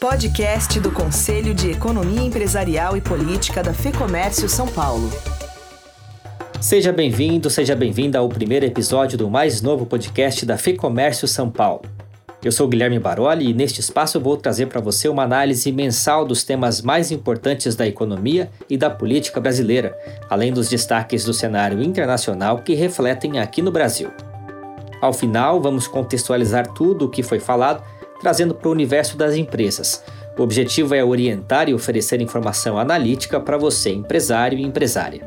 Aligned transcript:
Podcast 0.00 0.78
do 0.78 0.92
Conselho 0.92 1.52
de 1.52 1.72
Economia 1.72 2.22
Empresarial 2.22 2.96
e 2.96 3.00
Política 3.00 3.64
da 3.64 3.74
FEComércio 3.74 4.48
São 4.48 4.68
Paulo. 4.68 5.10
Seja 6.60 6.92
bem-vindo, 6.92 7.50
seja 7.50 7.74
bem-vinda 7.74 8.20
ao 8.20 8.28
primeiro 8.28 8.64
episódio 8.64 9.18
do 9.18 9.28
mais 9.28 9.60
novo 9.60 9.84
podcast 9.84 10.46
da 10.46 10.56
FEComércio 10.56 11.26
São 11.26 11.50
Paulo. 11.50 11.82
Eu 12.44 12.52
sou 12.52 12.68
Guilherme 12.68 13.00
Baroli 13.00 13.50
e 13.50 13.52
neste 13.52 13.80
espaço 13.80 14.20
vou 14.20 14.36
trazer 14.36 14.66
para 14.66 14.80
você 14.80 15.08
uma 15.08 15.24
análise 15.24 15.72
mensal 15.72 16.24
dos 16.24 16.44
temas 16.44 16.80
mais 16.80 17.10
importantes 17.10 17.74
da 17.74 17.84
economia 17.84 18.48
e 18.70 18.76
da 18.76 18.88
política 18.88 19.40
brasileira, 19.40 19.98
além 20.30 20.52
dos 20.52 20.68
destaques 20.68 21.24
do 21.24 21.34
cenário 21.34 21.82
internacional 21.82 22.58
que 22.58 22.72
refletem 22.72 23.40
aqui 23.40 23.60
no 23.60 23.72
Brasil. 23.72 24.10
Ao 25.00 25.12
final, 25.12 25.60
vamos 25.60 25.88
contextualizar 25.88 26.72
tudo 26.72 27.06
o 27.06 27.08
que 27.08 27.24
foi 27.24 27.40
falado 27.40 27.82
trazendo 28.20 28.54
para 28.54 28.68
o 28.68 28.72
universo 28.72 29.16
das 29.16 29.34
empresas. 29.34 30.02
O 30.38 30.42
objetivo 30.42 30.94
é 30.94 31.02
orientar 31.02 31.68
e 31.68 31.74
oferecer 31.74 32.20
informação 32.20 32.78
analítica 32.78 33.40
para 33.40 33.58
você, 33.58 33.90
empresário 33.90 34.58
e 34.58 34.62
empresária. 34.62 35.26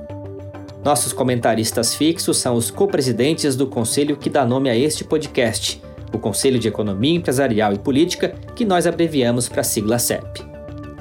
Nossos 0.83 1.13
comentaristas 1.13 1.93
fixos 1.93 2.37
são 2.37 2.55
os 2.55 2.71
co-presidentes 2.71 3.55
do 3.55 3.67
conselho 3.67 4.17
que 4.17 4.29
dá 4.29 4.45
nome 4.45 4.69
a 4.69 4.75
este 4.75 5.03
podcast, 5.03 5.81
o 6.13 6.17
Conselho 6.17 6.59
de 6.59 6.67
Economia 6.67 7.15
Empresarial 7.15 7.73
e 7.73 7.77
Política, 7.77 8.33
que 8.55 8.65
nós 8.65 8.87
abreviamos 8.87 9.47
para 9.47 9.61
a 9.61 9.63
sigla 9.63 9.99
CEP. 9.99 10.43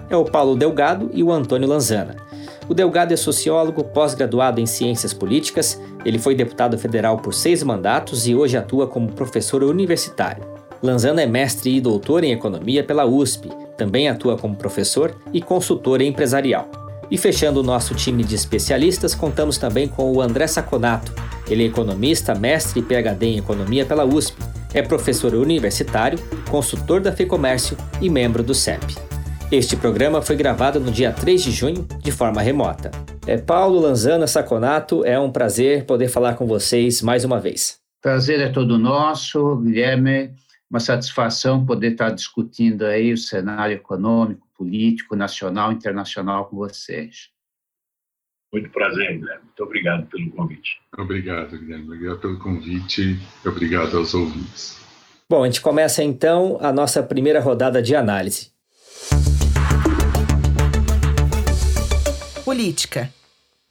É 0.09 0.17
o 0.17 0.25
Paulo 0.25 0.57
Delgado 0.57 1.11
e 1.15 1.23
o 1.23 1.33
Antônio 1.33 1.69
Lanzana. 1.69 2.17
O 2.69 2.75
Delgado 2.75 3.13
é 3.15 3.17
sociólogo 3.17 3.83
pós-graduado 3.83 4.61
em 4.61 4.67
Ciências 4.67 5.13
Políticas, 5.13 5.81
ele 6.05 6.19
foi 6.19 6.35
deputado 6.35 6.79
federal 6.79 7.19
por 7.19 7.35
seis 7.35 7.63
mandatos 7.63 8.27
e 8.27 8.35
hoje 8.35 8.57
atua 8.57 8.87
como 8.87 9.13
professor 9.13 9.63
universitário. 9.65 10.60
Lanzana 10.83 11.21
é 11.21 11.27
mestre 11.27 11.77
e 11.77 11.81
doutor 11.81 12.25
em 12.25 12.33
economia 12.33 12.83
pela 12.83 13.05
USP, 13.05 13.51
também 13.77 14.09
atua 14.09 14.39
como 14.39 14.57
professor 14.57 15.15
e 15.31 15.43
consultor 15.43 16.01
empresarial. 16.01 16.71
E 17.11 17.19
fechando 17.19 17.61
o 17.61 17.63
nosso 17.63 17.95
time 17.95 18.25
de 18.25 18.35
especialistas, 18.35 19.15
contamos 19.15 19.59
também 19.59 19.87
com 19.87 20.11
o 20.11 20.23
André 20.23 20.47
Saconato. 20.47 21.13
Ele 21.49 21.65
é 21.65 21.67
economista, 21.67 22.35
mestre 22.35 22.81
e 22.81 22.83
PhD 22.83 23.27
em 23.27 23.39
economia 23.39 23.85
pela 23.85 24.07
USP, 24.07 24.39
é 24.73 24.81
professor 24.81 25.35
universitário, 25.35 26.19
consultor 26.49 27.01
da 27.01 27.13
FEComércio 27.13 27.77
e 28.01 28.09
membro 28.09 28.43
do 28.43 28.55
CEP. 28.55 28.97
Este 29.53 29.77
programa 29.77 30.23
foi 30.23 30.37
gravado 30.37 30.81
no 30.81 30.91
dia 30.91 31.13
3 31.13 31.43
de 31.43 31.51
junho, 31.51 31.87
de 31.99 32.13
forma 32.13 32.41
remota. 32.41 32.91
É 33.27 33.37
Paulo 33.37 33.81
Lanzana 33.81 34.27
Saconato, 34.27 35.05
é 35.05 35.19
um 35.19 35.31
prazer 35.31 35.85
poder 35.85 36.09
falar 36.09 36.37
com 36.37 36.47
vocês 36.47 37.03
mais 37.03 37.25
uma 37.25 37.39
vez. 37.39 37.79
Prazer 38.01 38.41
é 38.41 38.49
todo 38.49 38.79
nosso, 38.79 39.57
Guilherme 39.57 40.31
uma 40.71 40.79
satisfação 40.79 41.67
poder 41.67 41.93
estar 41.93 42.11
discutindo 42.11 42.87
aí 42.87 43.13
o 43.13 43.19
cenário 43.19 43.75
econômico, 43.75 44.47
político, 44.57 45.17
nacional, 45.17 45.73
internacional 45.73 46.47
com 46.47 46.57
vocês. 46.57 47.29
Muito 48.53 48.71
prazer, 48.71 49.19
Guilherme. 49.19 49.45
Muito 49.45 49.63
obrigado 49.63 50.07
pelo 50.07 50.31
convite. 50.31 50.81
Obrigado, 50.97 51.59
Guilherme. 51.59 51.85
Obrigado 51.85 52.19
pelo 52.21 52.39
convite 52.39 53.19
e 53.45 53.49
obrigado 53.49 53.97
aos 53.99 54.15
ouvintes. 54.15 54.81
Bom, 55.29 55.43
a 55.43 55.47
gente 55.47 55.61
começa 55.61 56.03
então 56.03 56.59
a 56.61 56.73
nossa 56.73 57.03
primeira 57.03 57.41
rodada 57.41 57.83
de 57.83 57.95
análise. 57.95 58.53
Política. 62.45 63.13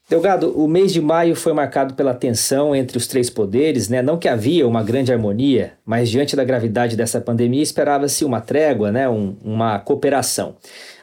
Delgado, 0.09 0.59
o 0.59 0.67
mês 0.67 0.91
de 0.91 0.99
maio 0.99 1.35
foi 1.35 1.53
marcado 1.53 1.93
pela 1.93 2.15
tensão 2.15 2.75
entre 2.75 2.97
os 2.97 3.05
três 3.05 3.29
poderes, 3.29 3.89
né? 3.89 4.01
Não 4.01 4.17
que 4.17 4.27
havia 4.27 4.67
uma 4.67 4.81
grande 4.81 5.13
harmonia, 5.13 5.73
mas 5.85 6.09
diante 6.09 6.35
da 6.35 6.43
gravidade 6.43 6.97
dessa 6.97 7.21
pandemia 7.21 7.61
esperava-se 7.61 8.25
uma 8.25 8.41
trégua, 8.41 8.91
né? 8.91 9.07
Um, 9.07 9.37
uma 9.43 9.77
cooperação. 9.77 10.55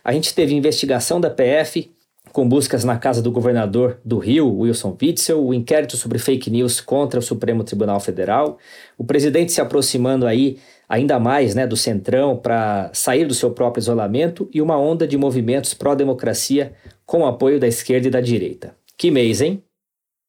A 0.02 0.12
gente 0.12 0.34
teve 0.34 0.56
investigação 0.56 1.20
da 1.20 1.30
PF, 1.30 1.88
com 2.32 2.48
buscas 2.48 2.82
na 2.82 2.98
casa 2.98 3.22
do 3.22 3.30
governador 3.30 4.00
do 4.04 4.18
Rio, 4.18 4.52
Wilson 4.58 4.96
Witzel, 5.00 5.40
o 5.40 5.54
inquérito 5.54 5.96
sobre 5.96 6.18
fake 6.18 6.50
news 6.50 6.80
contra 6.80 7.20
o 7.20 7.22
Supremo 7.22 7.62
Tribunal 7.62 8.00
Federal, 8.00 8.58
o 8.98 9.04
presidente 9.04 9.52
se 9.52 9.60
aproximando 9.60 10.26
aí 10.26 10.58
ainda 10.88 11.20
mais 11.20 11.54
né, 11.54 11.64
do 11.64 11.76
centrão 11.76 12.36
para 12.36 12.90
sair 12.92 13.24
do 13.24 13.34
seu 13.34 13.52
próprio 13.52 13.80
isolamento 13.80 14.50
e 14.52 14.60
uma 14.60 14.76
onda 14.76 15.06
de 15.06 15.16
movimentos 15.16 15.74
pró-democracia 15.74 16.72
com 17.06 17.24
apoio 17.24 17.60
da 17.60 17.68
esquerda 17.68 18.08
e 18.08 18.10
da 18.10 18.20
direita. 18.20 18.74
Que 18.96 19.10
mês, 19.10 19.42
hein? 19.42 19.62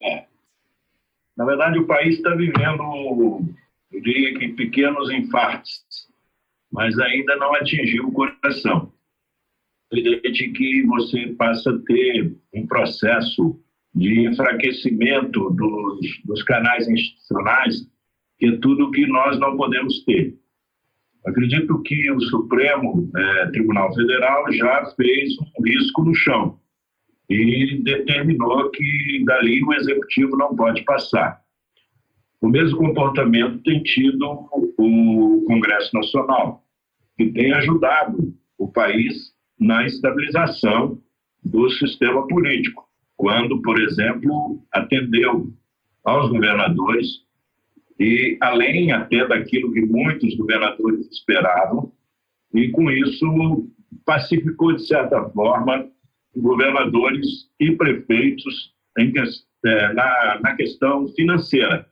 É. 0.02 0.26
Na 1.38 1.46
verdade, 1.46 1.80
o 1.80 1.88
país 1.88 2.16
está 2.16 2.36
vivendo, 2.36 2.84
eu 3.92 4.02
diria 4.02 4.38
que 4.38 4.50
pequenos 4.50 5.10
infartos, 5.10 5.82
mas 6.72 6.98
ainda 7.00 7.38
não 7.38 7.54
atingiu 7.56 8.08
o 8.08 8.12
coração. 8.12 8.92
Evidente 9.92 10.50
que 10.50 10.84
você 10.86 11.28
passa 11.38 11.72
a 11.72 11.80
ter 11.80 12.36
um 12.54 12.68
processo 12.68 13.58
de 13.96 14.28
enfraquecimento 14.28 15.50
dos, 15.52 16.22
dos 16.26 16.44
canais 16.44 16.90
institucionais, 16.90 17.90
que 18.38 18.48
é 18.48 18.58
tudo 18.58 18.92
que 18.92 19.08
nós 19.08 19.40
não 19.40 19.56
podemos 19.56 20.04
ter. 20.04 20.38
Acredito 21.26 21.82
que 21.84 22.12
o 22.12 22.20
Supremo 22.20 23.10
é, 23.16 23.46
Tribunal 23.48 23.94
Federal 23.96 24.52
já 24.52 24.86
fez 24.98 25.38
um 25.40 25.64
risco 25.64 26.04
no 26.04 26.14
chão 26.14 26.60
e 27.30 27.82
determinou 27.84 28.70
que 28.72 29.24
dali 29.26 29.64
o 29.64 29.74
executivo 29.74 30.38
não 30.38 30.56
pode 30.56 30.84
passar. 30.84 31.42
O 32.40 32.48
mesmo 32.48 32.78
comportamento 32.78 33.62
tem 33.64 33.82
tido 33.84 34.48
o 34.78 35.44
Congresso 35.48 35.94
Nacional, 35.94 36.64
que 37.18 37.26
tem 37.32 37.52
ajudado 37.54 38.34
o 38.58 38.68
país 38.72 39.34
na 39.60 39.86
estabilização 39.86 41.02
do 41.44 41.70
sistema 41.72 42.28
político, 42.28 42.88
quando, 43.16 43.62
por 43.62 43.80
exemplo, 43.82 44.62
atendeu 44.72 45.52
aos 46.04 46.30
governadores 46.30 47.26
e 48.00 48.38
além 48.40 48.92
até 48.92 49.28
daquilo 49.28 49.74
que 49.74 49.82
muitos 49.82 50.36
governadores 50.36 51.08
esperavam, 51.12 51.92
e 52.54 52.70
com 52.70 52.90
isso 52.92 53.68
pacificou 54.06 54.74
de 54.74 54.86
certa 54.86 55.28
forma 55.30 55.90
governadores 56.42 57.50
e 57.60 57.72
prefeitos 57.72 58.74
em, 58.98 59.14
é, 59.66 59.94
na, 59.94 60.40
na 60.42 60.56
questão 60.56 61.08
financeira. 61.10 61.88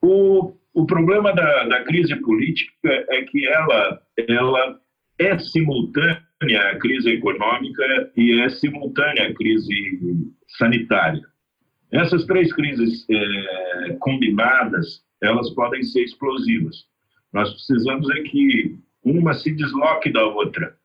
O, 0.00 0.54
o 0.72 0.86
problema 0.86 1.32
da, 1.32 1.64
da 1.64 1.84
crise 1.84 2.14
política 2.16 3.06
é 3.10 3.22
que 3.22 3.46
ela, 3.46 4.02
ela 4.28 4.80
é 5.18 5.38
simultânea 5.38 6.20
à 6.70 6.78
crise 6.78 7.10
econômica 7.10 8.12
e 8.16 8.40
é 8.40 8.48
simultânea 8.48 9.28
à 9.28 9.34
crise 9.34 10.32
sanitária. 10.58 11.22
Essas 11.92 12.24
três 12.26 12.52
crises 12.52 13.06
é, 13.08 13.96
combinadas, 14.00 15.04
elas 15.22 15.50
podem 15.50 15.82
ser 15.82 16.02
explosivas. 16.02 16.84
Nós 17.32 17.50
precisamos 17.52 18.10
é 18.10 18.22
que 18.22 18.76
uma 19.04 19.32
se 19.34 19.54
desloque 19.54 20.12
da 20.12 20.24
outra. 20.24 20.76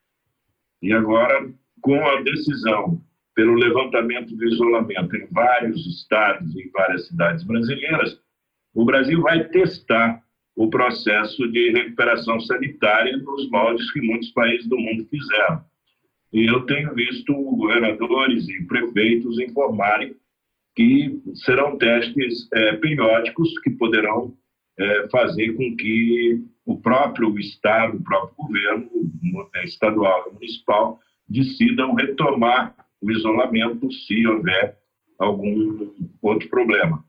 E 0.81 0.93
agora 0.93 1.51
com 1.81 2.07
a 2.07 2.21
decisão 2.21 3.01
pelo 3.35 3.53
levantamento 3.53 4.35
do 4.35 4.45
isolamento 4.45 5.15
em 5.15 5.25
vários 5.31 5.85
estados 5.87 6.55
em 6.55 6.69
várias 6.71 7.07
cidades 7.07 7.43
brasileiras, 7.43 8.19
o 8.73 8.85
Brasil 8.85 9.21
vai 9.21 9.45
testar 9.45 10.21
o 10.55 10.69
processo 10.69 11.49
de 11.49 11.71
recuperação 11.71 12.39
sanitária 12.41 13.15
nos 13.17 13.49
moldes 13.49 13.89
que 13.91 14.01
muitos 14.01 14.29
países 14.31 14.67
do 14.67 14.77
mundo 14.77 15.05
fizeram. 15.05 15.63
E 16.33 16.45
eu 16.45 16.65
tenho 16.65 16.93
visto 16.93 17.33
governadores 17.33 18.47
e 18.49 18.65
prefeitos 18.65 19.39
informarem 19.39 20.15
que 20.75 21.21
serão 21.45 21.77
testes 21.77 22.47
é, 22.53 22.73
periódicos 22.73 23.57
que 23.59 23.69
poderão 23.71 24.35
é, 24.77 25.07
fazer 25.09 25.53
com 25.53 25.75
que 25.75 26.43
o 26.65 26.77
próprio 26.79 27.37
Estado, 27.39 27.97
o 27.97 28.03
próprio 28.03 28.35
governo 28.35 28.89
estadual 29.63 30.27
e 30.29 30.33
municipal 30.33 30.99
decidam 31.29 31.93
retomar 31.93 32.75
o 33.01 33.11
isolamento 33.11 33.91
se 33.91 34.25
houver 34.25 34.77
algum 35.17 35.93
outro 36.21 36.49
problema. 36.49 37.03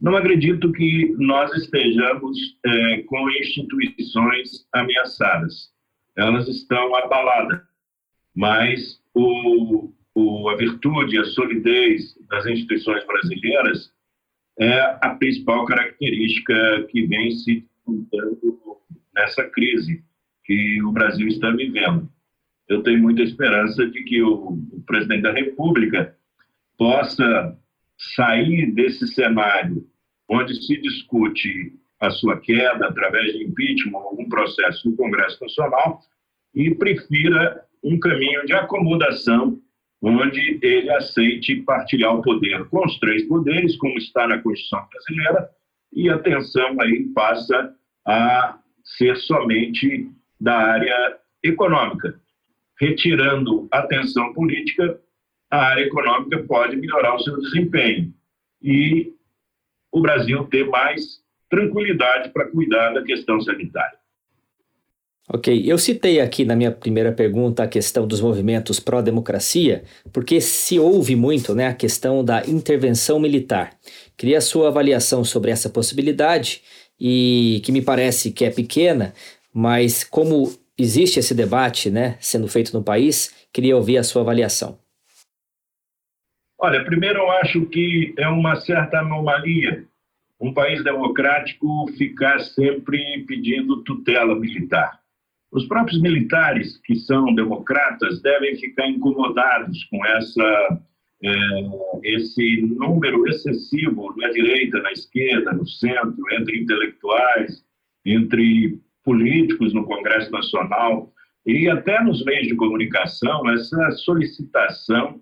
Não 0.00 0.16
acredito 0.16 0.72
que 0.72 1.14
nós 1.18 1.52
estejamos 1.54 2.38
é, 2.64 3.02
com 3.02 3.30
instituições 3.30 4.66
ameaçadas. 4.72 5.72
Elas 6.16 6.48
estão 6.48 6.94
abaladas, 6.94 7.60
mas 8.34 9.00
o, 9.14 9.92
o, 10.14 10.48
a 10.48 10.56
virtude, 10.56 11.18
a 11.18 11.24
solidez 11.24 12.16
das 12.28 12.46
instituições 12.46 13.04
brasileiras 13.06 13.92
é 14.58 14.80
a 15.00 15.14
principal 15.18 15.64
característica 15.64 16.86
que 16.90 17.06
vem 17.06 17.30
se 17.30 17.66
dando 17.86 18.78
nessa 19.14 19.44
crise 19.44 20.04
que 20.44 20.82
o 20.82 20.92
Brasil 20.92 21.28
está 21.28 21.50
vivendo 21.50 22.08
eu 22.68 22.82
tenho 22.82 23.00
muita 23.00 23.22
esperança 23.22 23.86
de 23.86 24.02
que 24.04 24.22
o, 24.22 24.58
o 24.72 24.82
presidente 24.86 25.22
da 25.22 25.32
República 25.32 26.14
possa 26.76 27.56
sair 27.96 28.72
desse 28.72 29.06
cenário 29.08 29.84
onde 30.28 30.54
se 30.54 30.80
discute 30.80 31.72
a 32.00 32.10
sua 32.10 32.38
queda 32.38 32.86
através 32.86 33.32
de 33.32 33.44
impeachment 33.44 33.98
algum 33.98 34.28
processo 34.28 34.88
no 34.88 34.96
Congresso 34.96 35.42
Nacional 35.42 36.00
e 36.54 36.74
prefira 36.74 37.64
um 37.82 37.98
caminho 37.98 38.44
de 38.46 38.52
acomodação 38.52 39.58
onde 40.00 40.60
ele 40.62 40.90
aceite 40.90 41.56
partilhar 41.62 42.14
o 42.14 42.22
poder 42.22 42.64
com 42.66 42.84
os 42.84 42.98
três 43.00 43.24
poderes, 43.26 43.76
como 43.76 43.98
está 43.98 44.28
na 44.28 44.38
Constituição 44.38 44.86
brasileira, 44.90 45.50
e 45.92 46.08
a 46.08 46.18
tensão 46.18 46.80
aí 46.80 47.04
passa 47.14 47.74
a 48.06 48.58
ser 48.84 49.16
somente 49.16 50.08
da 50.40 50.56
área 50.56 51.18
econômica. 51.42 52.20
Retirando 52.80 53.66
a 53.70 53.82
tensão 53.82 54.32
política, 54.32 55.00
a 55.50 55.58
área 55.58 55.82
econômica 55.82 56.42
pode 56.44 56.76
melhorar 56.76 57.14
o 57.14 57.20
seu 57.20 57.40
desempenho 57.40 58.12
e 58.62 59.12
o 59.90 60.00
Brasil 60.00 60.44
ter 60.44 60.66
mais 60.66 61.20
tranquilidade 61.50 62.30
para 62.30 62.48
cuidar 62.48 62.92
da 62.92 63.02
questão 63.02 63.40
sanitária. 63.40 63.98
Ok, 65.30 65.62
eu 65.66 65.76
citei 65.76 66.20
aqui 66.20 66.44
na 66.44 66.56
minha 66.56 66.72
primeira 66.72 67.12
pergunta 67.12 67.62
a 67.62 67.68
questão 67.68 68.06
dos 68.06 68.20
movimentos 68.20 68.80
pró-democracia, 68.80 69.84
porque 70.10 70.40
se 70.40 70.78
ouve 70.78 71.14
muito 71.14 71.54
né, 71.54 71.66
a 71.66 71.74
questão 71.74 72.24
da 72.24 72.46
intervenção 72.46 73.20
militar. 73.20 73.76
Queria 74.16 74.38
a 74.38 74.42
sua 74.42 74.68
avaliação 74.68 75.22
sobre 75.24 75.50
essa 75.50 75.68
possibilidade, 75.68 76.62
e 77.00 77.60
que 77.62 77.70
me 77.70 77.82
parece 77.82 78.32
que 78.32 78.44
é 78.44 78.50
pequena, 78.50 79.12
mas 79.52 80.02
como 80.02 80.50
existe 80.78 81.18
esse 81.18 81.34
debate 81.34 81.90
né, 81.90 82.16
sendo 82.20 82.48
feito 82.48 82.72
no 82.72 82.82
país, 82.82 83.46
queria 83.52 83.76
ouvir 83.76 83.98
a 83.98 84.04
sua 84.04 84.22
avaliação. 84.22 84.78
Olha, 86.60 86.84
primeiro 86.84 87.20
eu 87.20 87.30
acho 87.30 87.66
que 87.66 88.14
é 88.18 88.28
uma 88.28 88.56
certa 88.56 88.98
anomalia 88.98 89.88
um 90.40 90.52
país 90.52 90.82
democrático 90.84 91.86
ficar 91.96 92.38
sempre 92.40 93.24
pedindo 93.26 93.82
tutela 93.82 94.38
militar. 94.38 95.00
Os 95.50 95.66
próprios 95.66 96.00
militares 96.00 96.76
que 96.84 96.94
são 96.94 97.34
democratas 97.34 98.20
devem 98.22 98.56
ficar 98.56 98.86
incomodados 98.88 99.84
com 99.84 100.04
essa 100.06 100.80
é, 101.20 101.30
esse 102.04 102.62
número 102.62 103.26
excessivo 103.26 104.14
na 104.16 104.28
direita, 104.30 104.80
na 104.80 104.92
esquerda, 104.92 105.52
no 105.52 105.66
centro, 105.66 106.22
entre 106.32 106.60
intelectuais, 106.60 107.64
entre 108.04 108.78
políticos 109.08 109.72
no 109.72 109.86
Congresso 109.86 110.30
Nacional 110.30 111.10
e 111.46 111.66
até 111.66 112.04
nos 112.04 112.22
meios 112.26 112.46
de 112.46 112.54
comunicação, 112.54 113.48
essa 113.48 113.90
solicitação 113.92 115.18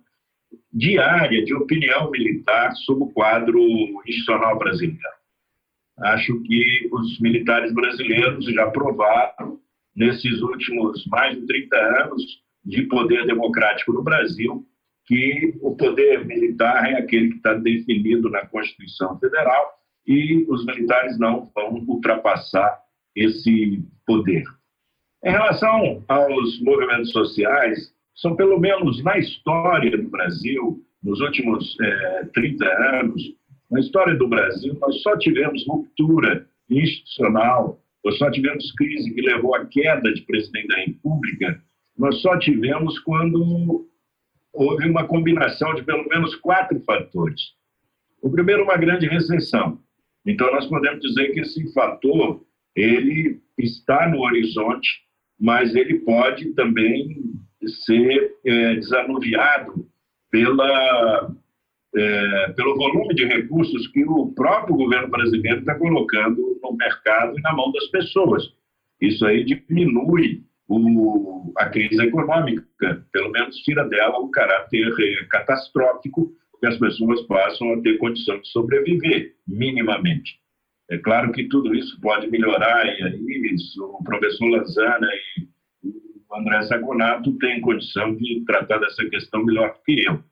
diária 0.72 1.44
de 1.44 1.54
opinião 1.54 2.10
militar 2.10 2.72
sobre 2.84 3.04
o 3.04 3.12
quadro 3.12 3.60
institucional 4.04 4.58
brasileiro. 4.58 5.00
Acho 6.00 6.42
que 6.42 6.88
os 6.90 7.20
militares 7.20 7.72
brasileiros 7.72 8.44
já 8.46 8.68
provaram, 8.72 9.60
nesses 9.94 10.42
últimos 10.42 11.06
mais 11.06 11.38
de 11.38 11.46
30 11.46 11.76
anos 12.02 12.22
de 12.64 12.82
poder 12.82 13.24
democrático 13.24 13.92
no 13.92 14.02
Brasil, 14.02 14.66
que 15.06 15.56
o 15.62 15.76
poder 15.76 16.26
militar 16.26 16.90
é 16.90 16.96
aquele 16.96 17.28
que 17.28 17.36
está 17.36 17.54
definido 17.54 18.28
na 18.30 18.44
Constituição 18.46 19.16
Federal 19.20 19.78
e 20.04 20.44
os 20.48 20.66
militares 20.66 21.16
não 21.20 21.48
vão 21.54 21.84
ultrapassar 21.86 22.84
esse 23.16 23.82
poder. 24.06 24.44
Em 25.24 25.30
relação 25.30 26.04
aos 26.06 26.60
movimentos 26.60 27.10
sociais, 27.10 27.92
são 28.14 28.36
pelo 28.36 28.60
menos 28.60 29.02
na 29.02 29.18
história 29.18 29.96
do 29.96 30.08
Brasil, 30.08 30.82
nos 31.02 31.20
últimos 31.20 31.76
é, 31.80 32.24
30 32.34 32.64
anos, 33.00 33.22
na 33.70 33.80
história 33.80 34.14
do 34.14 34.28
Brasil, 34.28 34.76
nós 34.80 35.02
só 35.02 35.16
tivemos 35.18 35.66
ruptura 35.66 36.46
institucional, 36.70 37.80
nós 38.04 38.16
só 38.18 38.30
tivemos 38.30 38.72
crise 38.72 39.12
que 39.12 39.20
levou 39.20 39.54
à 39.54 39.66
queda 39.66 40.12
de 40.12 40.22
presidente 40.22 40.68
da 40.68 40.76
República, 40.76 41.60
nós 41.98 42.20
só 42.20 42.38
tivemos 42.38 42.98
quando 43.00 43.88
houve 44.52 44.88
uma 44.88 45.06
combinação 45.06 45.74
de 45.74 45.82
pelo 45.82 46.06
menos 46.08 46.34
quatro 46.36 46.78
fatores. 46.80 47.54
O 48.22 48.30
primeiro, 48.30 48.64
uma 48.64 48.76
grande 48.76 49.06
recessão. 49.06 49.80
Então, 50.24 50.50
nós 50.52 50.66
podemos 50.66 51.00
dizer 51.00 51.32
que 51.32 51.40
esse 51.40 51.72
fator 51.72 52.45
ele 52.76 53.40
está 53.58 54.08
no 54.08 54.20
horizonte, 54.20 54.88
mas 55.40 55.74
ele 55.74 56.00
pode 56.00 56.52
também 56.54 57.16
ser 57.84 58.34
é, 58.44 58.74
desanuviado 58.74 59.88
pela, 60.30 61.34
é, 61.96 62.52
pelo 62.54 62.76
volume 62.76 63.14
de 63.14 63.24
recursos 63.24 63.88
que 63.88 64.04
o 64.04 64.32
próprio 64.34 64.76
governo 64.76 65.08
brasileiro 65.08 65.60
está 65.60 65.74
colocando 65.74 66.60
no 66.62 66.76
mercado 66.76 67.38
e 67.38 67.42
na 67.42 67.54
mão 67.54 67.72
das 67.72 67.86
pessoas. 67.88 68.44
Isso 69.00 69.24
aí 69.26 69.44
diminui 69.44 70.42
o, 70.68 71.52
a 71.56 71.66
crise 71.66 72.02
econômica, 72.02 72.64
pelo 73.12 73.30
menos 73.30 73.56
tira 73.58 73.88
dela 73.88 74.18
o 74.18 74.30
caráter 74.30 74.92
é, 75.00 75.24
catastrófico, 75.26 76.32
porque 76.50 76.66
as 76.66 76.78
pessoas 76.78 77.22
passam 77.22 77.72
a 77.72 77.80
ter 77.80 77.98
condição 77.98 78.38
de 78.40 78.48
sobreviver, 78.48 79.34
minimamente. 79.46 80.38
É 80.90 80.98
claro 80.98 81.32
que 81.32 81.48
tudo 81.48 81.74
isso 81.74 82.00
pode 82.00 82.30
melhorar, 82.30 82.86
e 82.86 83.02
aí 83.02 83.54
isso, 83.54 83.84
o 83.84 84.04
professor 84.04 84.46
Lazana 84.46 85.08
e 85.36 85.48
o 86.28 86.36
André 86.36 86.62
Sagonato 86.62 87.36
têm 87.38 87.60
condição 87.60 88.14
de 88.14 88.44
tratar 88.46 88.78
dessa 88.78 89.04
questão 89.06 89.44
melhor 89.44 89.74
do 89.74 89.82
que 89.82 90.04
eu. 90.06 90.22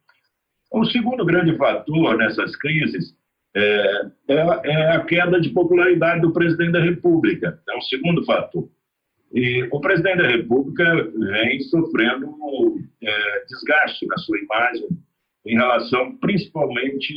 O 0.72 0.84
segundo 0.84 1.24
grande 1.24 1.56
fator 1.56 2.16
nessas 2.16 2.56
crises 2.56 3.16
é, 3.54 4.10
é, 4.28 4.34
é 4.64 4.90
a 4.92 5.04
queda 5.04 5.40
de 5.40 5.50
popularidade 5.50 6.20
do 6.20 6.32
presidente 6.32 6.72
da 6.72 6.80
República. 6.80 7.60
É 7.68 7.76
um 7.76 7.82
segundo 7.82 8.24
fator. 8.24 8.68
E 9.32 9.68
o 9.72 9.80
presidente 9.80 10.18
da 10.18 10.28
República 10.28 10.84
vem 10.94 11.60
sofrendo 11.60 12.34
é, 13.02 13.44
desgaste 13.48 14.06
na 14.06 14.16
sua 14.18 14.38
imagem 14.38 14.88
em 15.46 15.54
relação, 15.56 16.16
principalmente, 16.16 17.14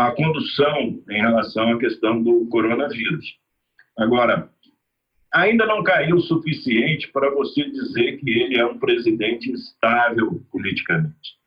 à 0.00 0.12
condução 0.12 1.02
em 1.10 1.20
relação 1.20 1.74
à 1.74 1.78
questão 1.78 2.22
do 2.22 2.46
coronavírus. 2.46 3.36
Agora, 3.98 4.50
ainda 5.32 5.66
não 5.66 5.82
caiu 5.82 6.16
o 6.16 6.20
suficiente 6.22 7.08
para 7.12 7.30
você 7.30 7.68
dizer 7.70 8.16
que 8.16 8.30
ele 8.30 8.58
é 8.58 8.64
um 8.64 8.78
presidente 8.78 9.50
instável 9.50 10.42
politicamente. 10.50 11.38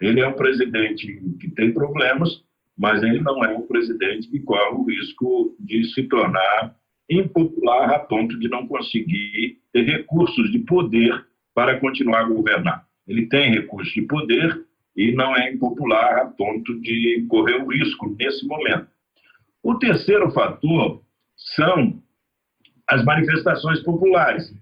Ele 0.00 0.20
é 0.20 0.26
um 0.26 0.32
presidente 0.32 1.06
que 1.38 1.50
tem 1.50 1.72
problemas, 1.72 2.42
mas 2.76 3.00
ele 3.02 3.20
não 3.20 3.44
é 3.44 3.56
um 3.56 3.66
presidente 3.66 4.28
que 4.28 4.40
corre 4.40 4.74
o 4.74 4.84
risco 4.84 5.54
de 5.60 5.84
se 5.92 6.02
tornar 6.04 6.74
impopular 7.08 7.90
a 7.90 7.98
ponto 8.00 8.38
de 8.40 8.48
não 8.48 8.66
conseguir 8.66 9.58
ter 9.72 9.82
recursos 9.82 10.50
de 10.50 10.58
poder 10.60 11.26
para 11.54 11.78
continuar 11.78 12.20
a 12.20 12.28
governar. 12.28 12.86
Ele 13.06 13.26
tem 13.26 13.52
recursos 13.52 13.92
de 13.92 14.02
poder 14.02 14.64
e 14.96 15.12
não 15.12 15.34
é 15.36 15.52
impopular 15.52 16.18
a 16.18 16.26
ponto 16.26 16.80
de 16.80 17.26
correr 17.28 17.62
o 17.62 17.68
risco 17.68 18.14
nesse 18.18 18.46
momento. 18.46 18.88
O 19.62 19.78
terceiro 19.78 20.30
fator 20.30 21.02
são 21.54 22.02
as 22.86 23.04
manifestações 23.04 23.80
populares. 23.82 24.52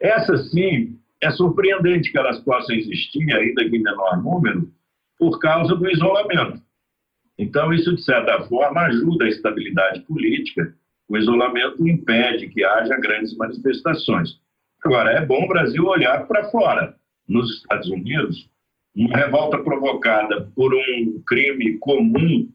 Essa, 0.00 0.36
sim, 0.36 0.98
é 1.22 1.30
surpreendente 1.30 2.10
que 2.10 2.18
elas 2.18 2.38
possam 2.40 2.74
existir, 2.74 3.32
ainda 3.32 3.68
que 3.68 3.76
em 3.76 3.82
menor 3.82 4.22
número, 4.22 4.72
por 5.18 5.38
causa 5.38 5.74
do 5.74 5.90
isolamento. 5.90 6.62
Então, 7.38 7.72
isso, 7.72 7.94
de 7.94 8.02
certa 8.02 8.42
forma, 8.48 8.80
ajuda 8.82 9.24
a 9.24 9.28
estabilidade 9.28 10.00
política. 10.00 10.74
O 11.08 11.16
isolamento 11.16 11.86
impede 11.86 12.48
que 12.48 12.64
haja 12.64 12.96
grandes 12.96 13.36
manifestações. 13.36 14.40
Agora, 14.84 15.12
é 15.12 15.24
bom 15.24 15.44
o 15.44 15.48
Brasil 15.48 15.84
olhar 15.84 16.26
para 16.26 16.50
fora. 16.50 16.96
Nos 17.26 17.58
Estados 17.58 17.88
Unidos, 17.88 18.48
uma 18.94 19.16
revolta 19.16 19.58
provocada 19.58 20.50
por 20.54 20.74
um 20.74 21.22
crime 21.26 21.78
comum, 21.78 22.50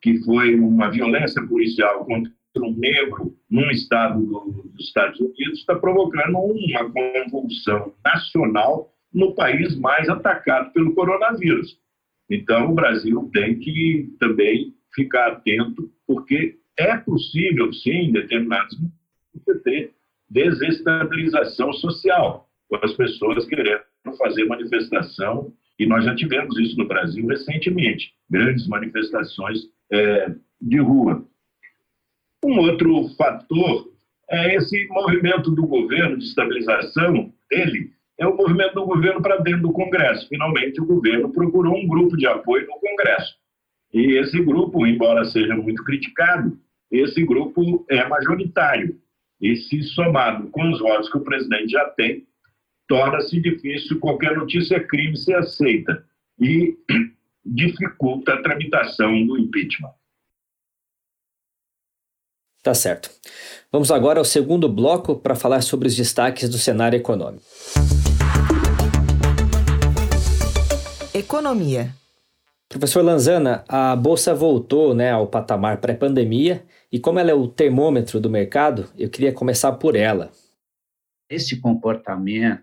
que 0.00 0.22
foi 0.24 0.54
uma 0.54 0.90
violência 0.90 1.46
policial 1.46 2.04
contra 2.04 2.32
um 2.58 2.72
negro 2.76 3.36
num 3.50 3.70
estado 3.70 4.20
do, 4.20 4.70
dos 4.72 4.86
Estados 4.86 5.18
Unidos 5.20 5.58
está 5.58 5.74
provocando 5.76 6.38
uma 6.38 6.90
convulsão 7.30 7.92
nacional 8.04 8.92
no 9.12 9.34
país 9.34 9.76
mais 9.78 10.08
atacado 10.08 10.72
pelo 10.72 10.94
coronavírus. 10.94 11.78
Então, 12.30 12.70
o 12.70 12.74
Brasil 12.74 13.30
tem 13.32 13.58
que 13.58 14.14
também 14.18 14.74
ficar 14.94 15.32
atento, 15.32 15.90
porque 16.06 16.58
é 16.78 16.96
possível, 16.96 17.72
sim, 17.72 18.08
em 18.08 18.12
determinados 18.12 18.76
momentos, 18.76 19.62
ter 19.62 19.92
desestabilização 20.28 21.72
social, 21.74 22.48
com 22.68 22.76
as 22.82 22.92
pessoas 22.94 23.44
querendo 23.46 23.82
fazer 24.18 24.44
manifestação, 24.46 25.52
e 25.78 25.86
nós 25.86 26.04
já 26.04 26.14
tivemos 26.14 26.58
isso 26.58 26.76
no 26.76 26.86
Brasil 26.86 27.26
recentemente, 27.26 28.12
grandes 28.30 28.66
manifestações 28.68 29.58
é, 29.92 30.34
de 30.60 30.78
rua. 30.78 31.26
Um 32.44 32.58
outro 32.58 33.08
fator 33.16 33.92
é 34.30 34.54
esse 34.56 34.86
movimento 34.88 35.50
do 35.50 35.66
governo 35.66 36.18
de 36.18 36.24
estabilização 36.24 37.32
dele, 37.50 37.90
é 38.18 38.26
o 38.26 38.36
movimento 38.36 38.74
do 38.74 38.86
governo 38.86 39.20
para 39.20 39.38
dentro 39.38 39.62
do 39.62 39.72
Congresso. 39.72 40.28
Finalmente, 40.28 40.80
o 40.80 40.86
governo 40.86 41.32
procurou 41.32 41.76
um 41.76 41.86
grupo 41.86 42.16
de 42.16 42.26
apoio 42.26 42.66
no 42.66 42.78
Congresso. 42.78 43.34
E 43.92 44.18
esse 44.18 44.40
grupo, 44.42 44.86
embora 44.86 45.24
seja 45.24 45.54
muito 45.56 45.82
criticado, 45.84 46.56
esse 46.90 47.24
grupo 47.24 47.84
é 47.90 48.06
majoritário. 48.06 48.96
E 49.40 49.56
se 49.56 49.82
somado 49.82 50.48
com 50.50 50.70
os 50.70 50.78
votos 50.78 51.10
que 51.10 51.18
o 51.18 51.24
presidente 51.24 51.72
já 51.72 51.84
tem, 51.90 52.24
torna-se 52.88 53.40
difícil 53.40 53.98
qualquer 53.98 54.36
notícia 54.36 54.82
crime 54.86 55.16
ser 55.16 55.36
aceita 55.36 56.04
e 56.40 56.76
dificulta 57.44 58.34
a 58.34 58.42
tramitação 58.42 59.26
do 59.26 59.38
impeachment. 59.38 59.92
Tá 62.62 62.72
certo. 62.72 63.10
Vamos 63.70 63.90
agora 63.90 64.18
ao 64.18 64.24
segundo 64.24 64.68
bloco 64.68 65.16
para 65.16 65.34
falar 65.34 65.60
sobre 65.60 65.86
os 65.86 65.94
destaques 65.94 66.48
do 66.48 66.56
cenário 66.56 66.96
econômico. 66.96 67.44
Economia. 71.12 71.94
Professor 72.68 73.02
Lanzana, 73.02 73.64
a 73.68 73.94
bolsa 73.94 74.34
voltou 74.34 74.94
né, 74.94 75.10
ao 75.10 75.26
patamar 75.26 75.76
pré-pandemia 75.76 76.64
e, 76.90 76.98
como 76.98 77.18
ela 77.18 77.30
é 77.30 77.34
o 77.34 77.46
termômetro 77.46 78.18
do 78.18 78.30
mercado, 78.30 78.88
eu 78.98 79.10
queria 79.10 79.32
começar 79.32 79.72
por 79.72 79.94
ela. 79.94 80.32
Esse 81.28 81.60
comportamento 81.60 82.62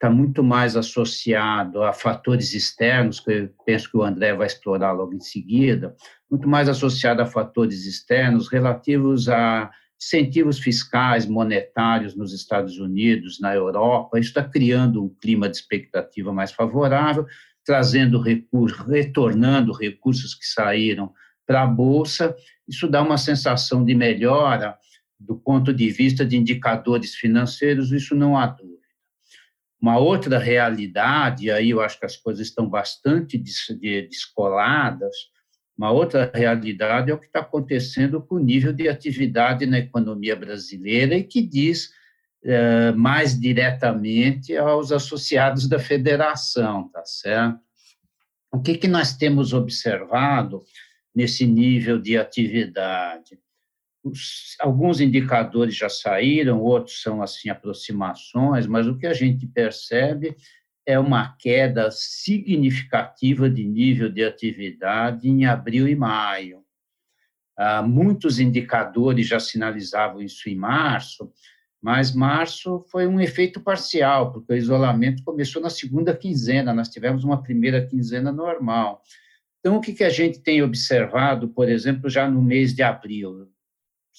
está 0.00 0.08
muito 0.08 0.42
mais 0.42 0.76
associado 0.76 1.82
a 1.82 1.92
fatores 1.92 2.54
externos, 2.54 3.20
que 3.20 3.30
eu 3.30 3.50
penso 3.66 3.90
que 3.90 3.98
o 3.98 4.02
André 4.02 4.34
vai 4.34 4.46
explorar 4.46 4.92
logo 4.92 5.12
em 5.12 5.20
seguida, 5.20 5.94
muito 6.30 6.48
mais 6.48 6.70
associado 6.70 7.20
a 7.20 7.26
fatores 7.26 7.84
externos 7.84 8.48
relativos 8.48 9.28
a 9.28 9.70
incentivos 10.00 10.58
fiscais, 10.58 11.26
monetários 11.26 12.16
nos 12.16 12.32
Estados 12.32 12.78
Unidos, 12.78 13.38
na 13.40 13.54
Europa. 13.54 14.18
Isso 14.18 14.30
está 14.30 14.42
criando 14.42 15.04
um 15.04 15.14
clima 15.20 15.50
de 15.50 15.58
expectativa 15.58 16.32
mais 16.32 16.50
favorável, 16.50 17.26
trazendo 17.62 18.22
recursos, 18.22 18.78
retornando 18.86 19.70
recursos 19.70 20.34
que 20.34 20.46
saíram 20.46 21.12
para 21.46 21.64
a 21.64 21.66
Bolsa. 21.66 22.34
Isso 22.66 22.88
dá 22.88 23.02
uma 23.02 23.18
sensação 23.18 23.84
de 23.84 23.94
melhora 23.94 24.78
do 25.18 25.36
ponto 25.36 25.74
de 25.74 25.90
vista 25.90 26.24
de 26.24 26.38
indicadores 26.38 27.14
financeiros, 27.14 27.92
isso 27.92 28.14
não 28.14 28.38
há 28.38 28.46
dúvida. 28.46 28.79
Uma 29.80 29.98
outra 29.98 30.38
realidade, 30.38 31.50
aí 31.50 31.70
eu 31.70 31.80
acho 31.80 31.98
que 31.98 32.06
as 32.06 32.16
coisas 32.16 32.46
estão 32.46 32.68
bastante 32.68 33.42
descoladas, 34.08 35.14
uma 35.80 35.90
outra 35.90 36.30
realidade 36.34 37.10
é 37.10 37.14
o 37.14 37.18
que 37.18 37.24
está 37.24 37.40
acontecendo 37.40 38.20
com 38.20 38.34
o 38.34 38.38
nível 38.38 38.70
de 38.70 38.86
atividade 38.86 39.64
na 39.64 39.78
economia 39.78 40.36
brasileira 40.36 41.14
e 41.16 41.24
que 41.24 41.40
diz 41.40 41.90
é, 42.44 42.92
mais 42.92 43.38
diretamente 43.40 44.54
aos 44.54 44.92
associados 44.92 45.66
da 45.66 45.78
federação, 45.78 46.90
tá 46.90 47.02
certo? 47.06 47.58
O 48.52 48.60
que, 48.60 48.76
que 48.76 48.88
nós 48.88 49.16
temos 49.16 49.54
observado 49.54 50.62
nesse 51.14 51.46
nível 51.46 51.98
de 51.98 52.18
atividade? 52.18 53.38
Alguns 54.58 55.00
indicadores 55.00 55.76
já 55.76 55.88
saíram, 55.88 56.60
outros 56.60 57.02
são 57.02 57.22
assim 57.22 57.50
aproximações, 57.50 58.66
mas 58.66 58.86
o 58.86 58.96
que 58.96 59.06
a 59.06 59.12
gente 59.12 59.46
percebe 59.46 60.36
é 60.86 60.98
uma 60.98 61.36
queda 61.38 61.90
significativa 61.90 63.48
de 63.48 63.64
nível 63.64 64.10
de 64.10 64.24
atividade 64.24 65.28
em 65.28 65.44
abril 65.44 65.86
e 65.86 65.94
maio. 65.94 66.64
Ah, 67.56 67.82
muitos 67.82 68.40
indicadores 68.40 69.26
já 69.26 69.38
sinalizavam 69.38 70.22
isso 70.22 70.48
em 70.48 70.56
março, 70.56 71.30
mas 71.80 72.14
março 72.14 72.84
foi 72.90 73.06
um 73.06 73.20
efeito 73.20 73.60
parcial, 73.60 74.32
porque 74.32 74.52
o 74.52 74.56
isolamento 74.56 75.22
começou 75.22 75.60
na 75.60 75.70
segunda 75.70 76.16
quinzena, 76.16 76.72
nós 76.72 76.88
tivemos 76.88 77.22
uma 77.22 77.42
primeira 77.42 77.86
quinzena 77.86 78.32
normal. 78.32 79.02
Então, 79.60 79.76
o 79.76 79.80
que 79.80 80.02
a 80.02 80.08
gente 80.08 80.40
tem 80.40 80.62
observado, 80.62 81.48
por 81.48 81.68
exemplo, 81.68 82.08
já 82.08 82.28
no 82.30 82.42
mês 82.42 82.74
de 82.74 82.82
abril? 82.82 83.50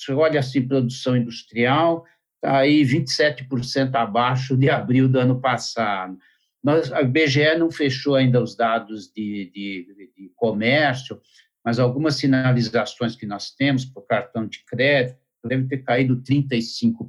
Olha 0.10 0.40
assim, 0.40 0.68
produção 0.68 1.16
industrial, 1.16 2.06
está 2.36 2.60
aí 2.60 2.82
27% 2.84 3.96
abaixo 3.96 4.58
de 4.58 4.70
abril 4.70 5.08
do 5.08 5.20
ano 5.20 5.40
passado. 5.40 6.18
Nós, 6.64 6.92
a 6.92 7.02
IBGE 7.02 7.58
não 7.58 7.72
fechou 7.72 8.16
ainda 8.16 8.42
os 8.42 8.56
dados 8.56 9.12
de, 9.12 9.52
de, 9.54 10.12
de 10.18 10.32
comércio, 10.36 11.20
mas 11.64 11.80
algumas 11.80 12.16
sinalizações 12.16 13.16
que 13.16 13.26
nós 13.26 13.52
temos 13.52 13.86
por 13.86 14.06
cartão 14.06 14.48
de 14.48 14.64
crédito 14.66 15.20
devem 15.44 15.68
ter 15.68 15.80
caído 15.80 16.22
35%. 16.22 17.02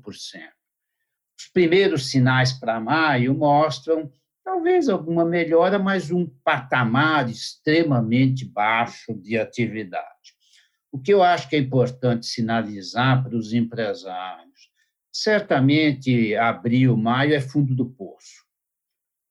Os 1.38 1.48
primeiros 1.52 2.10
sinais 2.10 2.52
para 2.52 2.80
maio 2.80 3.34
mostram 3.34 4.10
talvez 4.44 4.88
alguma 4.88 5.24
melhora, 5.24 5.78
mas 5.78 6.10
um 6.10 6.26
patamar 6.44 7.28
extremamente 7.28 8.44
baixo 8.44 9.14
de 9.14 9.38
atividade. 9.38 10.31
O 10.92 10.98
que 11.00 11.12
eu 11.12 11.22
acho 11.22 11.48
que 11.48 11.56
é 11.56 11.58
importante 11.58 12.26
sinalizar 12.26 13.24
para 13.24 13.34
os 13.34 13.52
empresários, 13.52 14.70
certamente 15.10 16.36
abril, 16.36 16.96
maio 16.96 17.34
é 17.34 17.40
fundo 17.40 17.74
do 17.74 17.86
poço 17.86 18.42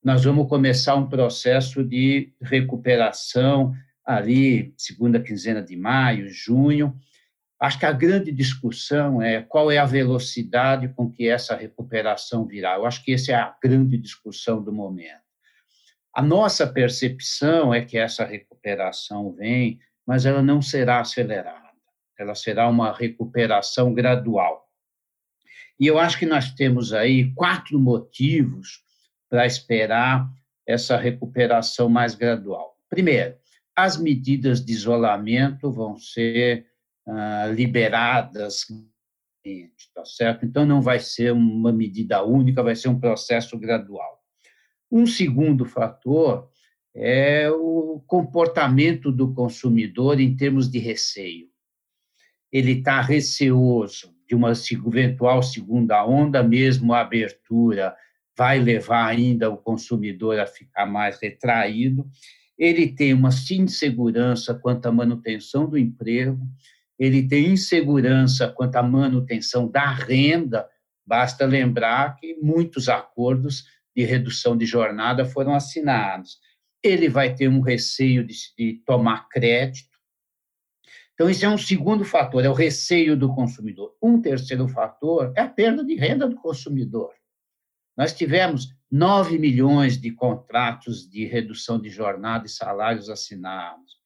nós 0.03 0.24
vamos 0.24 0.50
começar 0.50 0.96
um 0.96 1.08
processo 1.08 1.84
de 1.84 2.34
recuperação 2.41 3.74
ali, 4.03 4.74
segunda 4.75 5.20
quinzena 5.20 5.62
de 5.62 5.77
maio, 5.77 6.27
junho. 6.27 6.96
Acho 7.60 7.77
que 7.77 7.86
a 7.86 7.91
grande 7.91 8.32
discussão 8.32 9.22
é 9.22 9.44
qual 9.44 9.70
é 9.70 9.77
a 9.77 9.86
velocidade 9.86 10.89
com 10.89 11.12
que 11.12 11.30
essa 11.30 11.56
recuperação 11.56 12.48
virá. 12.48 12.75
Eu 12.75 12.86
acho 12.88 13.03
que 13.03 13.13
essa 13.13 13.32
é 13.32 13.36
a 13.36 13.56
grande 13.62 13.96
discussão 13.96 14.63
do 14.63 14.74
momento. 14.74 15.22
A 16.15 16.22
nossa 16.22 16.65
percepção 16.65 17.72
é 17.72 17.86
que 17.86 17.96
essa 17.96 18.25
recuperação 18.25 19.32
vem, 19.34 19.80
mas 20.05 20.25
ela 20.25 20.41
não 20.41 20.62
será 20.62 21.00
acelerada. 21.00 21.72
Ela 22.17 22.36
será 22.36 22.67
uma 22.67 22.91
recuperação 22.91 23.93
gradual. 23.93 24.67
E 25.79 25.88
eu 25.88 25.98
acho 25.98 26.20
que 26.20 26.25
nós 26.25 26.53
temos 26.53 26.93
aí 26.93 27.34
quatro 27.34 27.79
motivos 27.79 28.84
para 29.29 29.46
esperar 29.46 30.29
essa 30.67 30.98
recuperação 30.98 31.89
mais 31.89 32.13
gradual. 32.13 32.77
Primeiro, 32.89 33.36
as 33.75 33.98
medidas 33.98 34.63
de 34.63 34.74
isolamento 34.74 35.72
vão 35.72 35.98
ser 35.98 36.67
ah, 37.08 37.48
liberadas, 37.48 38.67
tá 39.96 40.05
certo? 40.05 40.46
Então, 40.46 40.65
não 40.65 40.81
vai 40.81 41.00
ser 41.00 41.31
uma 41.34 41.72
medida 41.72 42.24
única, 42.24 42.62
vai 42.62 42.75
ser 42.75 42.89
um 42.89 43.00
processo 43.00 43.58
gradual. 43.58 44.22
Um 44.91 45.08
segundo 45.08 45.65
fator 45.65 46.50
é 46.93 47.50
o 47.50 48.03
comportamento 48.05 49.12
do 49.12 49.33
consumidor 49.33 50.19
em 50.19 50.36
termos 50.36 50.69
de 50.69 50.79
receio. 50.79 51.48
Ele 52.51 52.74
está 52.74 53.01
receoso 53.01 54.13
de 54.27 54.36
uma 54.36 54.51
eventual 54.51 55.41
segunda 55.41 56.05
onda, 56.05 56.43
mesmo 56.43 56.93
a 56.93 57.01
abertura 57.01 57.95
vai 58.38 58.60
levar 58.60 59.05
ainda 59.05 59.50
o 59.50 59.57
consumidor 59.57 60.39
a 60.39 60.45
ficar 60.45 60.86
mais 60.86 61.19
retraído. 61.19 62.10
Ele 62.57 62.88
tem 62.88 63.13
uma 63.13 63.29
insegurança 63.51 64.53
quanto 64.53 64.86
à 64.86 64.91
manutenção 64.91 65.69
do 65.69 65.77
emprego, 65.77 66.39
ele 66.98 67.27
tem 67.27 67.53
insegurança 67.53 68.48
quanto 68.48 68.75
à 68.75 68.83
manutenção 68.83 69.67
da 69.67 69.91
renda. 69.91 70.67
Basta 71.05 71.45
lembrar 71.45 72.15
que 72.15 72.36
muitos 72.41 72.88
acordos 72.89 73.65
de 73.95 74.03
redução 74.03 74.55
de 74.55 74.65
jornada 74.65 75.25
foram 75.25 75.55
assinados. 75.55 76.38
Ele 76.83 77.09
vai 77.09 77.35
ter 77.35 77.47
um 77.47 77.61
receio 77.61 78.25
de, 78.25 78.35
de 78.57 78.81
tomar 78.85 79.27
crédito. 79.29 79.89
Então, 81.13 81.29
isso 81.29 81.45
é 81.45 81.50
um 81.50 81.57
segundo 81.57 82.03
fator, 82.03 82.43
é 82.43 82.50
o 82.50 82.53
receio 82.53 83.15
do 83.15 83.33
consumidor. 83.33 83.95
Um 84.01 84.19
terceiro 84.19 84.67
fator 84.67 85.31
é 85.35 85.41
a 85.41 85.47
perda 85.47 85.83
de 85.83 85.95
renda 85.95 86.27
do 86.27 86.35
consumidor. 86.35 87.13
Nós 87.95 88.13
tivemos 88.13 88.73
9 88.89 89.38
milhões 89.38 90.00
de 90.00 90.11
contratos 90.11 91.07
de 91.07 91.25
redução 91.25 91.79
de 91.79 91.89
jornada 91.89 92.45
e 92.45 92.50
salários 92.50 93.09
assinados. 93.09 94.00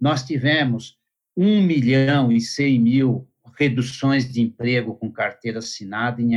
Nós 0.00 0.24
tivemos 0.24 0.98
1 1.36 1.62
milhão 1.62 2.32
e 2.32 2.40
100 2.40 2.78
mil 2.78 3.28
reduções 3.56 4.30
de 4.30 4.40
emprego 4.40 4.96
com 4.96 5.12
carteira 5.12 5.58
assinada 5.58 6.20
em 6.22 6.34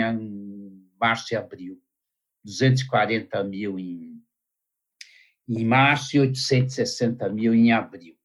março 1.00 1.34
e 1.34 1.38
abril. 1.38 1.82
240 2.44 3.44
mil 3.44 3.80
em, 3.80 4.17
em 5.48 5.66
março 5.66 6.18
e 6.18 6.20
860 6.20 7.30
mil 7.30 7.54
em 7.54 7.72
abril. 7.72 8.16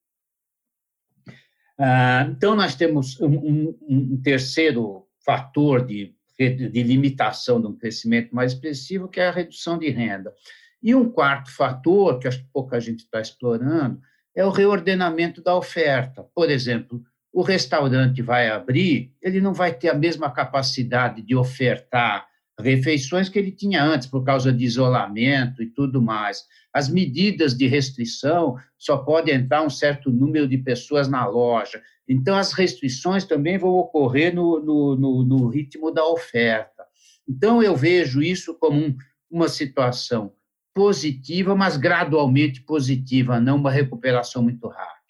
Ah, 1.77 2.27
então, 2.29 2.55
nós 2.55 2.75
temos 2.75 3.19
um, 3.19 3.27
um, 3.27 3.77
um 3.89 4.21
terceiro 4.21 5.07
fator 5.25 5.85
de 5.85 6.13
de 6.37 6.83
limitação 6.83 7.61
de 7.61 7.67
um 7.67 7.75
crescimento 7.75 8.35
mais 8.35 8.53
expressivo, 8.53 9.07
que 9.07 9.19
é 9.19 9.27
a 9.27 9.31
redução 9.31 9.77
de 9.77 9.89
renda. 9.89 10.33
E 10.81 10.93
um 10.93 11.09
quarto 11.09 11.51
fator, 11.51 12.19
que 12.19 12.27
acho 12.27 12.39
que 12.39 12.49
pouca 12.51 12.79
gente 12.79 13.03
está 13.03 13.21
explorando, 13.21 14.01
é 14.35 14.43
o 14.43 14.49
reordenamento 14.49 15.41
da 15.41 15.55
oferta. 15.55 16.23
Por 16.35 16.49
exemplo, 16.49 17.03
o 17.31 17.41
restaurante 17.41 18.21
vai 18.21 18.49
abrir, 18.49 19.13
ele 19.21 19.39
não 19.39 19.53
vai 19.53 19.73
ter 19.73 19.89
a 19.89 19.93
mesma 19.93 20.31
capacidade 20.31 21.21
de 21.21 21.35
ofertar 21.35 22.27
refeições 22.59 23.29
que 23.29 23.39
ele 23.39 23.51
tinha 23.51 23.83
antes, 23.83 24.07
por 24.07 24.23
causa 24.23 24.51
de 24.51 24.63
isolamento 24.63 25.61
e 25.61 25.67
tudo 25.67 26.01
mais. 26.01 26.43
As 26.73 26.89
medidas 26.89 27.55
de 27.55 27.67
restrição 27.67 28.55
só 28.77 28.97
pode 28.97 29.31
entrar 29.31 29.63
um 29.63 29.69
certo 29.69 30.11
número 30.11 30.47
de 30.47 30.57
pessoas 30.57 31.07
na 31.07 31.25
loja. 31.25 31.81
Então, 32.07 32.35
as 32.35 32.53
restrições 32.53 33.25
também 33.25 33.57
vão 33.57 33.71
ocorrer 33.71 34.33
no, 34.33 34.59
no, 34.59 34.95
no, 34.95 35.23
no 35.23 35.47
ritmo 35.47 35.91
da 35.91 36.05
oferta. 36.05 36.83
Então, 37.27 37.63
eu 37.63 37.75
vejo 37.75 38.21
isso 38.21 38.53
como 38.55 38.79
um, 38.79 38.95
uma 39.31 39.47
situação 39.47 40.33
positiva, 40.73 41.55
mas 41.55 41.77
gradualmente 41.77 42.61
positiva, 42.61 43.39
não 43.39 43.57
uma 43.57 43.71
recuperação 43.71 44.41
muito 44.41 44.67
rápida. 44.67 45.02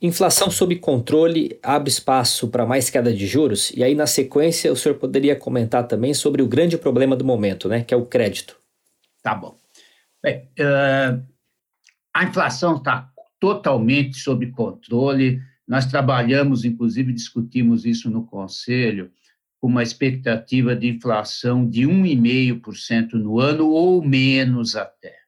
Inflação 0.00 0.48
sob 0.48 0.76
controle 0.76 1.58
abre 1.60 1.90
espaço 1.90 2.46
para 2.48 2.64
mais 2.64 2.88
queda 2.88 3.12
de 3.12 3.26
juros? 3.26 3.72
E 3.72 3.82
aí, 3.82 3.96
na 3.96 4.06
sequência, 4.06 4.72
o 4.72 4.76
senhor 4.76 4.94
poderia 4.94 5.34
comentar 5.34 5.88
também 5.88 6.14
sobre 6.14 6.40
o 6.40 6.46
grande 6.46 6.78
problema 6.78 7.16
do 7.16 7.24
momento, 7.24 7.68
né, 7.68 7.82
que 7.82 7.92
é 7.92 7.96
o 7.96 8.06
crédito. 8.06 8.56
Tá 9.20 9.34
bom. 9.34 9.56
Bem, 10.22 10.48
uh, 10.60 11.20
a 12.14 12.24
inflação 12.24 12.76
está 12.76 13.10
totalmente 13.40 14.18
sob 14.18 14.46
controle. 14.52 15.40
Nós 15.66 15.86
trabalhamos, 15.86 16.64
inclusive, 16.64 17.12
discutimos 17.12 17.84
isso 17.84 18.08
no 18.08 18.24
Conselho, 18.24 19.10
com 19.60 19.66
uma 19.66 19.82
expectativa 19.82 20.76
de 20.76 20.88
inflação 20.88 21.68
de 21.68 21.82
1,5% 21.82 23.14
no 23.14 23.40
ano 23.40 23.68
ou 23.68 24.00
menos 24.00 24.76
até. 24.76 25.27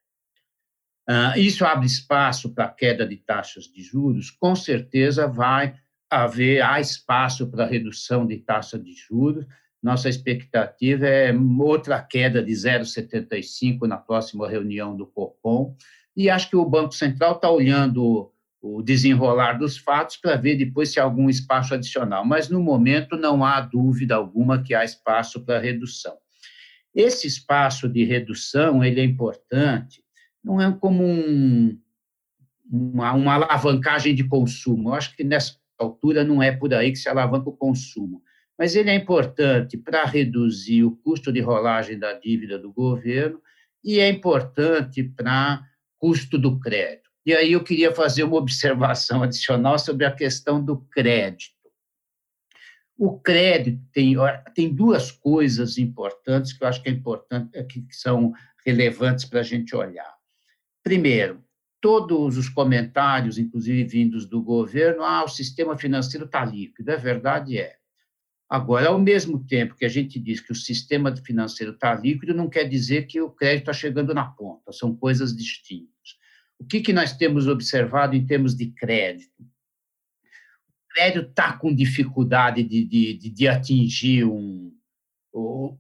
Uh, 1.11 1.37
isso 1.37 1.65
abre 1.65 1.87
espaço 1.87 2.55
para 2.55 2.69
queda 2.69 3.05
de 3.05 3.17
taxas 3.17 3.65
de 3.65 3.83
juros, 3.83 4.31
com 4.31 4.55
certeza 4.55 5.27
vai 5.27 5.75
haver, 6.09 6.63
há 6.63 6.79
espaço 6.79 7.51
para 7.51 7.67
redução 7.67 8.25
de 8.25 8.37
taxa 8.37 8.79
de 8.79 8.95
juros. 8.95 9.45
Nossa 9.83 10.09
expectativa 10.09 11.07
é 11.07 11.35
outra 11.59 12.01
queda 12.01 12.41
de 12.41 12.53
0,75 12.53 13.89
na 13.89 13.97
próxima 13.97 14.49
reunião 14.49 14.97
do 14.97 15.05
Copom, 15.05 15.75
e 16.17 16.31
acho 16.31 16.49
que 16.49 16.57
o 16.57 16.65
Banco 16.65 16.95
Central 16.95 17.35
está 17.35 17.51
olhando 17.51 18.31
o 18.63 18.81
desenrolar 18.81 19.55
dos 19.55 19.79
fatos 19.79 20.17
para 20.17 20.37
ver 20.37 20.55
depois 20.55 20.93
se 20.93 21.01
há 21.01 21.03
algum 21.03 21.29
espaço 21.29 21.75
adicional, 21.75 22.25
mas 22.25 22.49
no 22.49 22.63
momento 22.63 23.17
não 23.17 23.45
há 23.45 23.61
dúvida 23.61 24.15
alguma 24.15 24.63
que 24.63 24.75
há 24.75 24.85
espaço 24.85 25.45
para 25.45 25.59
redução. 25.59 26.17
Esse 26.95 27.27
espaço 27.27 27.89
de 27.89 28.05
redução 28.05 28.85
ele 28.85 29.01
é 29.01 29.05
importante 29.05 30.05
não 30.43 30.61
é 30.61 30.73
como 30.73 31.05
um, 31.05 31.79
uma, 32.71 33.13
uma 33.13 33.35
alavancagem 33.35 34.15
de 34.15 34.25
consumo. 34.25 34.91
Eu 34.91 34.95
acho 34.95 35.15
que 35.17 35.25
nessa 35.25 35.57
altura 35.79 36.25
não 36.25 36.43
é 36.43 36.53
por 36.53 36.73
aí 36.75 36.91
que 36.93 36.99
se 36.99 37.09
alavanca 37.09 37.49
o 37.49 37.57
consumo. 37.57 38.23
Mas 38.59 38.77
ele 38.77 38.91
é 38.91 38.95
importante 38.95 39.79
para 39.79 40.05
reduzir 40.05 40.85
o 40.85 40.97
custo 40.97 41.33
de 41.33 41.41
rolagem 41.41 41.99
da 41.99 42.13
dívida 42.13 42.59
do 42.59 42.73
governo 42.73 43.41
e 43.83 43.99
é 43.99 44.09
importante 44.09 45.03
para 45.03 45.65
custo 45.99 46.39
do 46.39 46.61
crédito. 46.61 47.09
E 47.25 47.35
aí 47.35 47.53
eu 47.53 47.65
queria 47.65 47.93
fazer 47.93 48.23
uma 48.23 48.37
observação 48.37 49.23
adicional 49.23 49.79
sobre 49.79 50.05
a 50.05 50.11
questão 50.11 50.63
do 50.63 50.79
crédito. 50.91 51.55
O 52.99 53.19
crédito 53.19 53.83
tem, 53.93 54.15
tem 54.55 54.75
duas 54.75 55.11
coisas 55.11 55.79
importantes 55.79 56.53
que 56.53 56.63
eu 56.63 56.69
acho 56.69 56.83
que 56.83 56.91
é 56.91 56.93
importante, 56.93 57.65
que 57.65 57.87
são 57.91 58.33
relevantes 58.65 59.25
para 59.25 59.41
a 59.41 59.43
gente 59.43 59.75
olhar. 59.75 60.20
Primeiro, 60.83 61.45
todos 61.81 62.37
os 62.37 62.49
comentários, 62.49 63.39
inclusive 63.39 63.85
vindos 63.85 64.27
do 64.27 64.43
governo, 64.43 65.03
ah, 65.03 65.25
o 65.25 65.29
sistema 65.29 65.77
financeiro 65.77 66.27
está 66.27 66.45
líquido. 66.45 66.91
É 66.91 66.97
verdade, 66.97 67.59
é. 67.59 67.77
Agora, 68.49 68.89
ao 68.89 68.99
mesmo 68.99 69.45
tempo 69.47 69.77
que 69.77 69.85
a 69.85 69.89
gente 69.89 70.19
diz 70.19 70.41
que 70.41 70.51
o 70.51 70.57
sistema 70.57 71.15
financeiro 71.17 71.73
está 71.73 71.95
líquido, 71.95 72.35
não 72.35 72.49
quer 72.49 72.65
dizer 72.65 73.07
que 73.07 73.21
o 73.21 73.31
crédito 73.31 73.71
está 73.71 73.73
chegando 73.73 74.13
na 74.13 74.25
ponta, 74.25 74.73
são 74.73 74.95
coisas 74.95 75.35
distintas. 75.35 76.19
O 76.59 76.65
que, 76.65 76.81
que 76.81 76.93
nós 76.93 77.17
temos 77.17 77.47
observado 77.47 78.17
em 78.17 78.27
termos 78.27 78.57
de 78.57 78.67
crédito? 78.67 79.41
O 79.41 80.95
crédito 80.95 81.31
está 81.31 81.57
com 81.57 81.73
dificuldade 81.73 82.65
de, 82.65 82.85
de, 82.85 83.31
de 83.31 83.49
atingir 83.49 84.25
um, 84.25 84.71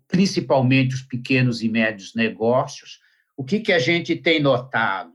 principalmente 0.06 0.94
os 0.94 1.02
pequenos 1.02 1.62
e 1.62 1.68
médios 1.68 2.14
negócios, 2.14 3.00
o 3.40 3.42
que, 3.42 3.58
que 3.60 3.72
a 3.72 3.78
gente 3.78 4.14
tem 4.14 4.38
notado? 4.38 5.14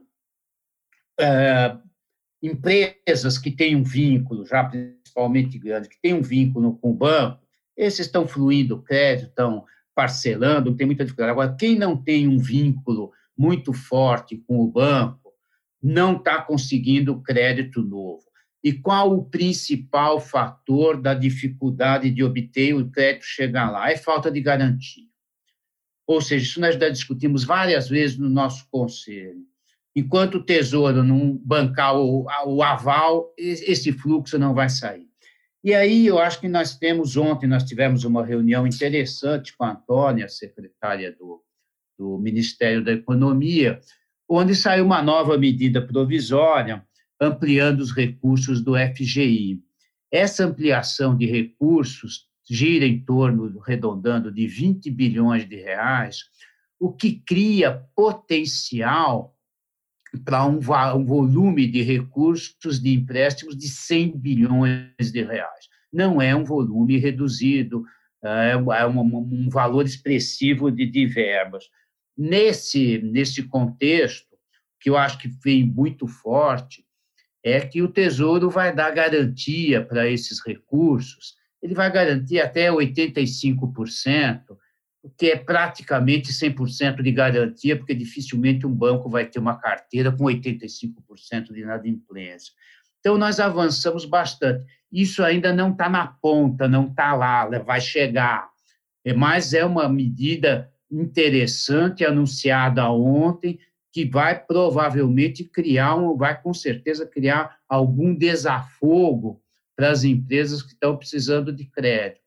É, 1.16 1.76
empresas 2.42 3.38
que 3.38 3.52
têm 3.52 3.76
um 3.76 3.84
vínculo, 3.84 4.44
já 4.44 4.64
principalmente 4.64 5.56
grandes, 5.60 5.88
que 5.88 6.00
têm 6.02 6.12
um 6.12 6.22
vínculo 6.22 6.76
com 6.78 6.90
o 6.90 6.94
banco, 6.94 7.40
esses 7.76 8.06
estão 8.06 8.26
fluindo 8.26 8.82
crédito, 8.82 9.28
estão 9.28 9.64
parcelando, 9.94 10.74
tem 10.74 10.88
muita 10.88 11.04
dificuldade. 11.04 11.30
Agora, 11.30 11.54
quem 11.56 11.78
não 11.78 11.96
tem 11.96 12.26
um 12.26 12.36
vínculo 12.36 13.12
muito 13.38 13.72
forte 13.72 14.38
com 14.38 14.58
o 14.58 14.66
banco, 14.66 15.32
não 15.80 16.16
está 16.16 16.42
conseguindo 16.42 17.22
crédito 17.22 17.80
novo. 17.80 18.24
E 18.60 18.72
qual 18.72 19.16
o 19.16 19.24
principal 19.24 20.18
fator 20.18 21.00
da 21.00 21.14
dificuldade 21.14 22.10
de 22.10 22.24
obter 22.24 22.74
o 22.74 22.90
crédito 22.90 23.24
chegar 23.24 23.70
lá? 23.70 23.88
É 23.88 23.96
falta 23.96 24.32
de 24.32 24.40
garantia. 24.40 25.06
Ou 26.06 26.20
seja, 26.20 26.44
isso 26.44 26.60
nós 26.60 26.76
já 26.76 26.88
discutimos 26.88 27.44
várias 27.44 27.88
vezes 27.88 28.16
no 28.16 28.28
nosso 28.28 28.66
conselho. 28.70 29.44
Enquanto 29.94 30.36
o 30.36 30.42
Tesouro 30.42 31.02
não 31.02 31.36
bancar 31.36 31.96
o, 31.96 32.26
o 32.46 32.62
aval, 32.62 33.32
esse 33.36 33.92
fluxo 33.92 34.38
não 34.38 34.54
vai 34.54 34.68
sair. 34.68 35.08
E 35.64 35.74
aí 35.74 36.06
eu 36.06 36.18
acho 36.18 36.40
que 36.40 36.48
nós 36.48 36.76
temos, 36.76 37.16
ontem 37.16 37.46
nós 37.46 37.64
tivemos 37.64 38.04
uma 38.04 38.24
reunião 38.24 38.66
interessante 38.66 39.56
com 39.56 39.64
a 39.64 39.72
Antônia, 39.72 40.28
secretária 40.28 41.10
do, 41.10 41.42
do 41.98 42.18
Ministério 42.18 42.84
da 42.84 42.92
Economia, 42.92 43.80
onde 44.28 44.54
saiu 44.54 44.84
uma 44.84 45.02
nova 45.02 45.36
medida 45.36 45.80
provisória 45.80 46.84
ampliando 47.20 47.80
os 47.80 47.90
recursos 47.90 48.60
do 48.60 48.74
FGI. 48.76 49.60
Essa 50.12 50.44
ampliação 50.44 51.16
de 51.16 51.26
recursos 51.26 52.26
gira 52.48 52.86
em 52.86 53.00
torno, 53.00 53.60
arredondando, 53.60 54.30
de 54.30 54.46
20 54.46 54.90
bilhões 54.90 55.48
de 55.48 55.56
reais, 55.56 56.24
o 56.78 56.92
que 56.92 57.20
cria 57.26 57.84
potencial 57.94 59.34
para 60.24 60.46
um, 60.46 60.58
um, 60.58 61.04
volume 61.04 61.66
de 61.66 61.82
recursos 61.82 62.80
de 62.80 62.94
empréstimos 62.94 63.56
de 63.56 63.68
100 63.68 64.16
bilhões 64.18 65.12
de 65.12 65.22
reais. 65.22 65.68
Não 65.92 66.20
é 66.22 66.34
um 66.34 66.44
volume 66.44 66.96
reduzido, 66.98 67.84
é, 68.22 68.52
é 68.52 68.86
um, 68.86 69.00
um 69.00 69.48
valor 69.48 69.84
expressivo 69.84 70.70
de, 70.70 70.86
de 70.86 71.06
verbas. 71.06 71.64
Nesse, 72.16 72.98
nesse 72.98 73.42
contexto, 73.42 74.36
que 74.80 74.88
eu 74.88 74.96
acho 74.96 75.18
que 75.18 75.28
vem 75.42 75.64
muito 75.64 76.06
forte, 76.06 76.84
é 77.42 77.60
que 77.60 77.82
o 77.82 77.88
Tesouro 77.88 78.50
vai 78.50 78.74
dar 78.74 78.90
garantia 78.90 79.84
para 79.84 80.08
esses 80.08 80.40
recursos 80.44 81.36
ele 81.62 81.74
vai 81.74 81.90
garantir 81.90 82.40
até 82.40 82.70
85%, 82.70 84.56
o 85.02 85.10
que 85.10 85.30
é 85.30 85.36
praticamente 85.36 86.32
100% 86.32 87.02
de 87.02 87.12
garantia, 87.12 87.76
porque 87.76 87.94
dificilmente 87.94 88.66
um 88.66 88.72
banco 88.72 89.08
vai 89.08 89.24
ter 89.24 89.38
uma 89.38 89.56
carteira 89.56 90.10
com 90.10 90.24
85% 90.24 91.52
de 91.52 91.60
inadimplência. 91.60 92.52
Então, 92.98 93.16
nós 93.16 93.38
avançamos 93.38 94.04
bastante. 94.04 94.64
Isso 94.90 95.22
ainda 95.22 95.52
não 95.52 95.70
está 95.70 95.88
na 95.88 96.06
ponta, 96.06 96.66
não 96.66 96.86
está 96.88 97.14
lá, 97.14 97.46
vai 97.60 97.80
chegar. 97.80 98.48
É, 99.04 99.12
mas 99.12 99.54
é 99.54 99.64
uma 99.64 99.88
medida 99.88 100.68
interessante, 100.90 102.04
anunciada 102.04 102.90
ontem, 102.90 103.58
que 103.92 104.04
vai 104.04 104.38
provavelmente 104.38 105.44
criar, 105.44 105.94
um, 105.94 106.16
vai 106.16 106.40
com 106.40 106.52
certeza 106.52 107.06
criar 107.06 107.56
algum 107.68 108.14
desafogo 108.14 109.40
para 109.76 109.90
as 109.90 110.02
empresas 110.02 110.62
que 110.62 110.72
estão 110.72 110.96
precisando 110.96 111.52
de 111.52 111.66
crédito. 111.66 112.22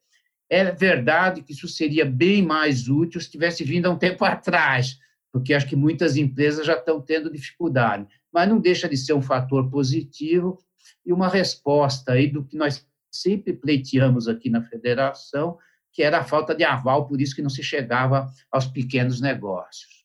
É 0.48 0.70
verdade 0.72 1.42
que 1.42 1.52
isso 1.52 1.68
seria 1.68 2.04
bem 2.04 2.42
mais 2.42 2.88
útil 2.88 3.20
se 3.20 3.30
tivesse 3.30 3.64
vindo 3.64 3.86
há 3.86 3.90
um 3.90 3.98
tempo 3.98 4.24
atrás, 4.24 4.98
porque 5.32 5.52
acho 5.52 5.66
que 5.66 5.76
muitas 5.76 6.16
empresas 6.16 6.66
já 6.66 6.74
estão 6.74 7.00
tendo 7.00 7.30
dificuldade, 7.30 8.06
mas 8.32 8.48
não 8.48 8.60
deixa 8.60 8.88
de 8.88 8.96
ser 8.96 9.12
um 9.12 9.22
fator 9.22 9.70
positivo 9.70 10.58
e 11.04 11.12
uma 11.12 11.28
resposta 11.28 12.12
aí 12.12 12.26
do 12.26 12.44
que 12.44 12.56
nós 12.56 12.86
sempre 13.10 13.52
pleiteamos 13.52 14.28
aqui 14.28 14.48
na 14.48 14.62
federação, 14.62 15.58
que 15.92 16.02
era 16.02 16.18
a 16.18 16.24
falta 16.24 16.54
de 16.54 16.62
aval, 16.64 17.06
por 17.06 17.20
isso 17.20 17.34
que 17.34 17.42
não 17.42 17.50
se 17.50 17.62
chegava 17.62 18.28
aos 18.50 18.66
pequenos 18.66 19.20
negócios. 19.20 20.00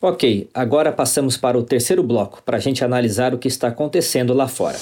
Ok, 0.00 0.48
agora 0.54 0.92
passamos 0.92 1.36
para 1.36 1.58
o 1.58 1.62
terceiro 1.62 2.02
bloco, 2.02 2.42
para 2.42 2.56
a 2.56 2.60
gente 2.60 2.84
analisar 2.84 3.34
o 3.34 3.38
que 3.38 3.48
está 3.48 3.68
acontecendo 3.68 4.32
lá 4.32 4.46
fora. 4.46 4.78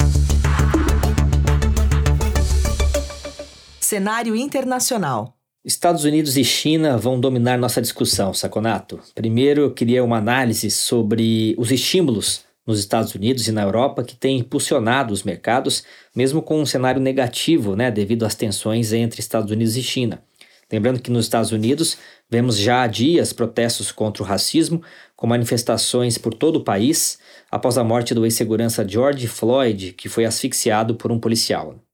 Cenário 3.86 4.34
internacional. 4.34 5.36
Estados 5.64 6.02
Unidos 6.02 6.36
e 6.36 6.42
China 6.42 6.98
vão 6.98 7.20
dominar 7.20 7.56
nossa 7.56 7.80
discussão, 7.80 8.34
Saconato. 8.34 8.98
Primeiro, 9.14 9.60
eu 9.60 9.70
queria 9.72 10.02
uma 10.02 10.16
análise 10.16 10.72
sobre 10.72 11.54
os 11.56 11.70
estímulos 11.70 12.44
nos 12.66 12.80
Estados 12.80 13.14
Unidos 13.14 13.46
e 13.46 13.52
na 13.52 13.62
Europa 13.62 14.02
que 14.02 14.16
tem 14.16 14.38
impulsionado 14.38 15.14
os 15.14 15.22
mercados, 15.22 15.84
mesmo 16.16 16.42
com 16.42 16.60
um 16.60 16.66
cenário 16.66 17.00
negativo, 17.00 17.76
né, 17.76 17.88
devido 17.88 18.26
às 18.26 18.34
tensões 18.34 18.92
entre 18.92 19.20
Estados 19.20 19.52
Unidos 19.52 19.76
e 19.76 19.84
China. 19.84 20.20
Lembrando 20.68 21.00
que 21.00 21.12
nos 21.12 21.26
Estados 21.26 21.52
Unidos 21.52 21.96
vemos 22.28 22.56
já 22.56 22.82
há 22.82 22.88
dias 22.88 23.32
protestos 23.32 23.92
contra 23.92 24.20
o 24.20 24.26
racismo, 24.26 24.82
com 25.14 25.28
manifestações 25.28 26.18
por 26.18 26.34
todo 26.34 26.56
o 26.56 26.64
país, 26.64 27.20
após 27.48 27.78
a 27.78 27.84
morte 27.84 28.14
do 28.14 28.24
ex-segurança 28.24 28.84
George 28.84 29.28
Floyd, 29.28 29.92
que 29.92 30.08
foi 30.08 30.24
asfixiado 30.24 30.96
por 30.96 31.12
um 31.12 31.20
policial. 31.20 31.85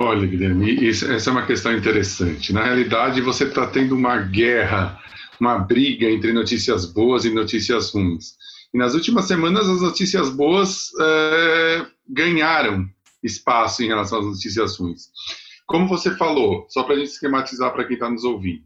Olha, 0.00 0.26
Guilherme, 0.28 0.74
isso, 0.88 1.10
essa 1.10 1.28
é 1.28 1.32
uma 1.32 1.44
questão 1.44 1.76
interessante. 1.76 2.52
Na 2.52 2.62
realidade, 2.62 3.20
você 3.20 3.44
está 3.44 3.66
tendo 3.66 3.96
uma 3.96 4.16
guerra, 4.18 4.96
uma 5.40 5.58
briga 5.58 6.08
entre 6.08 6.32
notícias 6.32 6.86
boas 6.86 7.24
e 7.24 7.30
notícias 7.30 7.90
ruins. 7.90 8.36
E 8.72 8.78
nas 8.78 8.94
últimas 8.94 9.26
semanas, 9.26 9.68
as 9.68 9.80
notícias 9.80 10.30
boas 10.30 10.90
é, 11.00 11.86
ganharam 12.08 12.88
espaço 13.24 13.82
em 13.82 13.88
relação 13.88 14.20
às 14.20 14.26
notícias 14.26 14.78
ruins. 14.78 15.10
Como 15.66 15.88
você 15.88 16.14
falou, 16.16 16.64
só 16.68 16.84
para 16.84 16.94
a 16.94 16.98
gente 16.98 17.08
esquematizar 17.08 17.72
para 17.72 17.84
quem 17.84 17.94
está 17.94 18.08
nos 18.08 18.22
ouvindo. 18.22 18.62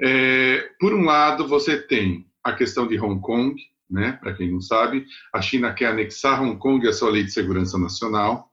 É, 0.00 0.70
por 0.80 0.92
um 0.92 1.04
lado, 1.04 1.46
você 1.46 1.76
tem 1.76 2.26
a 2.42 2.52
questão 2.52 2.88
de 2.88 2.98
Hong 2.98 3.20
Kong, 3.20 3.54
né? 3.88 4.18
Para 4.20 4.34
quem 4.34 4.50
não 4.50 4.60
sabe, 4.60 5.06
a 5.32 5.40
China 5.40 5.72
quer 5.72 5.86
anexar 5.86 6.42
Hong 6.42 6.58
Kong 6.58 6.86
à 6.88 6.92
sua 6.92 7.10
lei 7.10 7.22
de 7.22 7.30
segurança 7.30 7.78
nacional. 7.78 8.47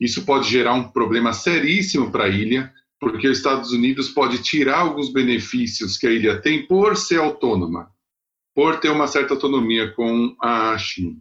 Isso 0.00 0.24
pode 0.24 0.48
gerar 0.48 0.74
um 0.74 0.88
problema 0.88 1.32
seríssimo 1.32 2.10
para 2.10 2.24
a 2.24 2.28
ilha, 2.28 2.72
porque 3.00 3.28
os 3.28 3.38
Estados 3.38 3.72
Unidos 3.72 4.08
pode 4.08 4.42
tirar 4.42 4.80
alguns 4.80 5.12
benefícios 5.12 5.96
que 5.96 6.06
a 6.06 6.10
ilha 6.10 6.40
tem 6.40 6.66
por 6.66 6.96
ser 6.96 7.20
autônoma, 7.20 7.90
por 8.54 8.78
ter 8.78 8.90
uma 8.90 9.06
certa 9.06 9.34
autonomia 9.34 9.92
com 9.92 10.36
a 10.40 10.76
China. 10.78 11.16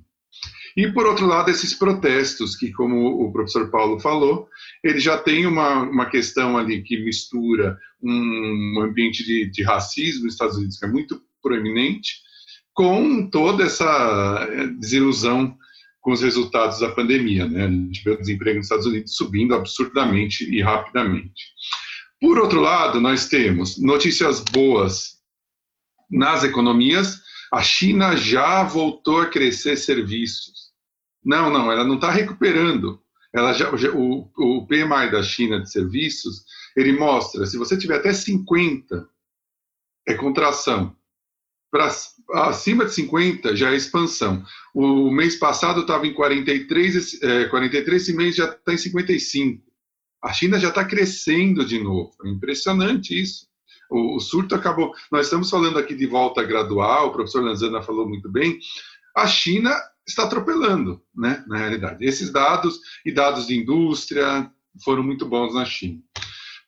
E, 0.76 0.92
por 0.92 1.08
outro 1.08 1.26
lado, 1.26 1.50
esses 1.50 1.74
protestos, 1.74 2.56
que, 2.56 2.72
como 2.72 3.24
o 3.24 3.32
professor 3.32 3.72
Paulo 3.72 4.00
falou, 4.00 4.48
ele 4.84 5.00
já 5.00 5.18
tem 5.18 5.48
uma, 5.48 5.82
uma 5.82 6.06
questão 6.06 6.56
ali 6.56 6.84
que 6.84 7.04
mistura 7.04 7.76
um 8.02 8.82
ambiente 8.84 9.26
de, 9.26 9.50
de 9.50 9.64
racismo 9.64 10.26
nos 10.26 10.34
Estados 10.34 10.56
Unidos, 10.56 10.78
que 10.78 10.86
é 10.86 10.90
muito 10.90 11.20
proeminente, 11.42 12.18
com 12.76 13.28
toda 13.28 13.64
essa 13.64 14.48
desilusão 14.80 15.58
com 16.08 16.14
os 16.14 16.22
resultados 16.22 16.80
da 16.80 16.90
pandemia. 16.90 17.46
Né? 17.50 17.66
A 17.66 17.70
gente 17.70 18.02
vê 18.02 18.12
o 18.12 18.18
desemprego 18.18 18.60
nos 18.60 18.68
Estados 18.68 18.86
Unidos 18.86 19.18
subindo 19.18 19.54
absurdamente 19.54 20.50
e 20.50 20.62
rapidamente. 20.62 21.52
Por 22.22 22.40
outro 22.40 22.62
lado, 22.62 23.02
nós 23.02 23.28
temos 23.28 23.78
notícias 23.78 24.40
boas 24.40 25.18
nas 26.10 26.46
economias. 26.46 27.22
A 27.52 27.62
China 27.62 28.16
já 28.16 28.64
voltou 28.64 29.20
a 29.20 29.26
crescer 29.26 29.76
serviços. 29.76 30.72
Não, 31.26 31.50
não, 31.52 31.70
ela 31.70 31.84
não 31.84 31.96
está 31.96 32.10
recuperando. 32.10 33.02
Ela 33.36 33.52
já, 33.52 33.70
o, 33.94 34.32
o 34.38 34.66
PMI 34.66 35.12
da 35.12 35.22
China 35.22 35.60
de 35.60 35.70
serviços, 35.70 36.46
ele 36.78 36.94
mostra, 36.94 37.46
se 37.46 37.58
você 37.58 37.78
tiver 37.78 37.98
até 37.98 38.14
50, 38.14 39.10
é 40.08 40.14
contração 40.14 40.96
para 41.72 41.92
acima 42.34 42.86
de 42.86 42.94
50 42.94 43.56
já 43.56 43.72
é 43.72 43.76
expansão. 43.76 44.44
O 44.74 45.10
mês 45.12 45.36
passado 45.36 45.82
estava 45.82 46.08
em 46.08 46.14
43, 46.14 47.22
é, 47.22 47.46
43 47.46 48.02
esse 48.02 48.14
mês 48.14 48.36
já 48.36 48.46
está 48.46 48.74
em 48.74 48.78
55. 48.78 49.64
A 50.24 50.34
China 50.34 50.60
já 50.60 50.70
está 50.70 50.84
crescendo 50.84 51.66
de 51.66 51.80
novo. 51.80 52.12
É 52.26 52.30
impressionante 52.30 53.20
isso. 53.20 53.48
O, 53.90 54.18
o, 54.18 54.20
surto 54.20 54.56
acabou. 54.56 54.94
Nós 55.12 55.28
estamos 55.28 55.50
falando 55.50 55.78
aqui 55.80 55.96
de 55.96 56.06
volta 56.06 56.44
gradual, 56.44 57.08
o 57.08 57.12
professor 57.12 57.44
Lanzana 57.44 57.82
falou 57.82 58.08
muito 58.08 58.30
bem. 58.30 58.60
A 59.16 59.26
China 59.28 59.74
está 60.06 60.24
atropelando, 60.24 61.02
né, 61.16 61.44
na 61.48 61.58
realidade. 61.58 62.06
Esses 62.06 62.32
dados 62.32 62.80
e 63.06 63.12
dados 63.12 63.48
de 63.48 63.58
indústria 63.58 64.52
foram 64.84 65.04
muito 65.04 65.26
bons 65.26 65.54
na 65.54 65.66
China. 65.66 66.02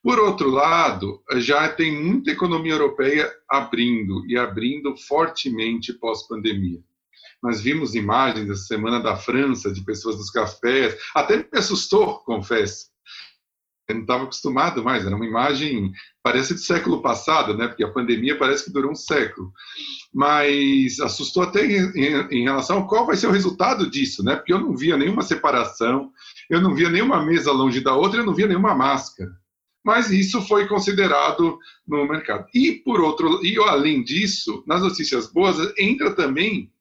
Por 0.01 0.17
outro 0.17 0.49
lado, 0.49 1.21
já 1.35 1.67
tem 1.67 2.01
muita 2.01 2.31
economia 2.31 2.71
europeia 2.71 3.29
abrindo 3.49 4.25
e 4.27 4.38
abrindo 4.38 4.95
fortemente 4.95 5.91
pós-pandemia. 5.91 6.79
Nós 7.43 7.59
vimos 7.59 7.95
imagens 7.95 8.49
essa 8.49 8.63
semana 8.63 9.01
da 9.01 9.17
França, 9.17 9.71
de 9.71 9.83
pessoas 9.83 10.15
nos 10.17 10.29
cafés, 10.29 10.97
até 11.13 11.38
me 11.38 11.47
assustou, 11.53 12.19
confesso. 12.19 12.88
Eu 13.89 13.95
não 13.95 14.01
estava 14.03 14.23
acostumado 14.23 14.83
mais, 14.83 15.05
era 15.05 15.15
uma 15.15 15.25
imagem, 15.25 15.91
parece 16.23 16.53
do 16.53 16.59
século 16.59 17.01
passado, 17.01 17.57
né? 17.57 17.67
Porque 17.67 17.83
a 17.83 17.91
pandemia 17.91 18.38
parece 18.38 18.65
que 18.65 18.71
durou 18.71 18.91
um 18.91 18.95
século. 18.95 19.51
Mas 20.13 20.99
assustou 20.99 21.43
até 21.43 21.65
em, 21.65 21.91
em, 22.31 22.43
relação 22.43 22.79
a 22.79 22.88
qual 22.88 23.05
vai 23.05 23.17
ser 23.17 23.27
o 23.27 23.31
resultado 23.31 23.89
disso, 23.89 24.23
né? 24.23 24.35
Porque 24.35 24.53
eu 24.53 24.59
não 24.59 24.77
via 24.77 24.95
nenhuma 24.95 25.23
separação, 25.23 26.12
eu 26.49 26.62
não 26.62 26.73
via 26.75 26.89
nenhuma 26.89 27.25
mesa 27.25 27.51
longe 27.51 27.81
da 27.81 27.95
outra, 27.95 28.21
eu 28.21 28.25
não 28.25 28.33
via 28.33 28.47
nenhuma 28.47 28.75
máscara 28.75 29.31
mas 29.89 30.12
isso 30.12 30.39
foi 30.43 30.67
considerado 30.67 31.58
no 31.88 32.08
mercado. 32.08 32.45
E 32.54 32.73
por 32.73 33.02
outro, 33.02 33.43
e 33.43 33.58
além 33.58 34.04
disso, 34.04 34.63
nas 34.67 34.84
notícias 34.84 35.25
boas 35.34 35.58
entra 35.80 36.13
também 36.13 36.71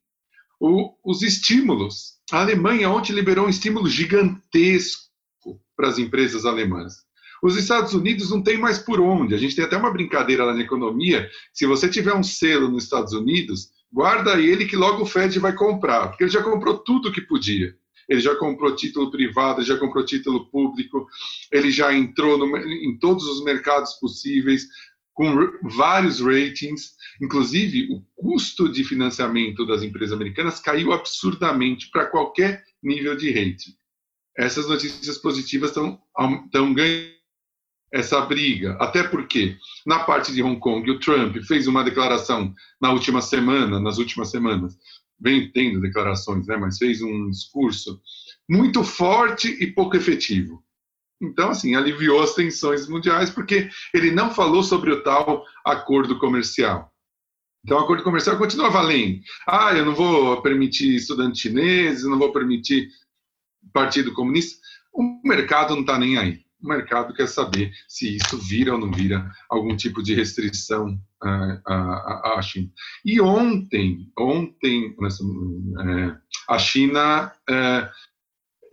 o, 0.59 0.93
os 1.03 1.23
estímulos. 1.23 2.19
A 2.31 2.41
Alemanha 2.41 2.87
ontem 2.87 3.11
liberou 3.11 3.47
um 3.47 3.49
estímulo 3.49 3.89
gigantesco 3.89 5.09
para 5.75 5.89
as 5.89 5.97
empresas 5.97 6.45
alemãs. 6.45 6.97
Os 7.41 7.57
Estados 7.57 7.95
Unidos 7.95 8.29
não 8.29 8.43
tem 8.43 8.59
mais 8.59 8.77
por 8.77 9.01
onde. 9.01 9.33
A 9.33 9.39
gente 9.39 9.55
tem 9.55 9.65
até 9.65 9.75
uma 9.75 9.91
brincadeira 9.91 10.45
lá 10.45 10.53
na 10.53 10.61
economia. 10.61 11.27
Se 11.51 11.65
você 11.65 11.89
tiver 11.89 12.13
um 12.13 12.21
selo 12.21 12.69
nos 12.69 12.83
Estados 12.83 13.13
Unidos, 13.13 13.69
guarda 13.91 14.39
ele 14.39 14.67
que 14.67 14.75
logo 14.75 15.01
o 15.01 15.07
Fed 15.07 15.39
vai 15.39 15.55
comprar, 15.55 16.09
porque 16.09 16.25
ele 16.25 16.31
já 16.31 16.43
comprou 16.43 16.77
tudo 16.77 17.11
que 17.11 17.21
podia 17.21 17.75
ele 18.09 18.19
já 18.19 18.35
comprou 18.35 18.75
título 18.75 19.11
privado, 19.11 19.63
já 19.63 19.77
comprou 19.77 20.03
título 20.03 20.49
público, 20.49 21.07
ele 21.51 21.71
já 21.71 21.93
entrou 21.93 22.37
no, 22.37 22.57
em 22.57 22.97
todos 22.97 23.23
os 23.25 23.43
mercados 23.43 23.93
possíveis, 23.93 24.67
com 25.13 25.35
vários 25.63 26.21
ratings, 26.21 26.95
inclusive 27.21 27.89
o 27.91 28.01
custo 28.15 28.69
de 28.69 28.83
financiamento 28.83 29.65
das 29.65 29.83
empresas 29.83 30.13
americanas 30.13 30.59
caiu 30.59 30.93
absurdamente 30.93 31.89
para 31.91 32.05
qualquer 32.05 32.63
nível 32.81 33.15
de 33.15 33.29
rating. 33.29 33.75
Essas 34.37 34.67
notícias 34.67 35.17
positivas 35.17 35.71
estão 35.71 36.01
ganhando 36.73 37.19
essa 37.91 38.21
briga, 38.21 38.77
até 38.79 39.03
porque 39.03 39.57
na 39.85 39.99
parte 39.99 40.31
de 40.31 40.43
Hong 40.43 40.59
Kong 40.59 40.89
o 40.89 40.99
Trump 40.99 41.35
fez 41.43 41.67
uma 41.67 41.83
declaração 41.83 42.53
na 42.79 42.91
última 42.91 43.21
semana, 43.21 43.79
nas 43.79 43.97
últimas 43.97 44.29
semanas, 44.29 44.77
vem 45.19 45.51
tendo 45.51 45.81
declarações, 45.81 46.47
né, 46.47 46.55
mas 46.57 46.77
fez 46.77 47.01
um 47.01 47.29
discurso 47.29 48.01
muito 48.49 48.83
forte 48.83 49.49
e 49.61 49.67
pouco 49.67 49.95
efetivo. 49.95 50.63
Então, 51.21 51.49
assim, 51.49 51.75
aliviou 51.75 52.21
as 52.21 52.33
tensões 52.33 52.87
mundiais, 52.87 53.29
porque 53.29 53.69
ele 53.93 54.11
não 54.11 54.33
falou 54.33 54.63
sobre 54.63 54.91
o 54.91 55.03
tal 55.03 55.43
acordo 55.65 56.17
comercial. 56.17 56.91
Então, 57.65 57.77
o 57.77 57.81
acordo 57.81 58.03
comercial 58.03 58.37
continua 58.37 58.69
valendo. 58.69 59.19
Ah, 59.45 59.73
eu 59.73 59.85
não 59.85 59.93
vou 59.93 60.41
permitir 60.41 60.95
estudantes 60.95 61.41
chineses, 61.41 62.05
não 62.05 62.17
vou 62.17 62.31
permitir 62.31 62.87
Partido 63.73 64.13
Comunista. 64.13 64.57
O 64.93 65.21
mercado 65.25 65.73
não 65.73 65.81
está 65.81 65.99
nem 65.99 66.17
aí 66.17 66.41
o 66.61 66.67
mercado 66.67 67.13
quer 67.13 67.27
saber 67.27 67.71
se 67.87 68.17
isso 68.17 68.37
vira 68.37 68.73
ou 68.73 68.79
não 68.79 68.91
vira 68.91 69.31
algum 69.49 69.75
tipo 69.75 70.03
de 70.03 70.13
restrição 70.13 70.99
à, 71.21 72.37
à, 72.37 72.41
China. 72.41 72.69
E 73.05 73.19
ontem, 73.21 74.11
ontem 74.17 74.95
é, 74.99 76.17
a 76.49 76.59
China 76.59 77.31
é, 77.49 77.89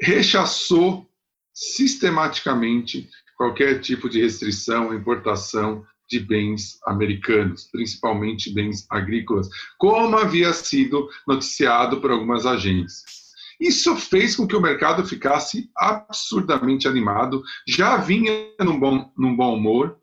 rechaçou 0.01 1.09
sistematicamente 1.55 3.09
qualquer 3.37 3.81
tipo 3.81 4.09
de 4.09 4.21
restrição 4.21 4.91
à 4.91 4.95
importação 4.95 5.85
de 6.09 6.21
bens 6.21 6.79
americanos, 6.87 7.65
principalmente 7.71 8.53
bens 8.53 8.87
agrícolas, 8.91 9.49
como 9.77 10.17
havia 10.17 10.53
sido 10.53 11.09
noticiado 11.27 12.01
por 12.01 12.11
algumas 12.11 12.47
agências. 12.47 13.26
Isso 13.61 13.97
fez 13.97 14.37
com 14.37 14.47
que 14.47 14.57
o 14.57 14.61
mercado 14.61 15.07
ficasse 15.07 15.71
absurdamente 15.77 16.87
animado, 16.87 17.43
já 17.67 17.97
vinha 17.97 18.33
num 18.61 18.79
bom, 18.79 19.11
num 19.17 19.35
bom 19.35 19.55
humor, 19.55 19.97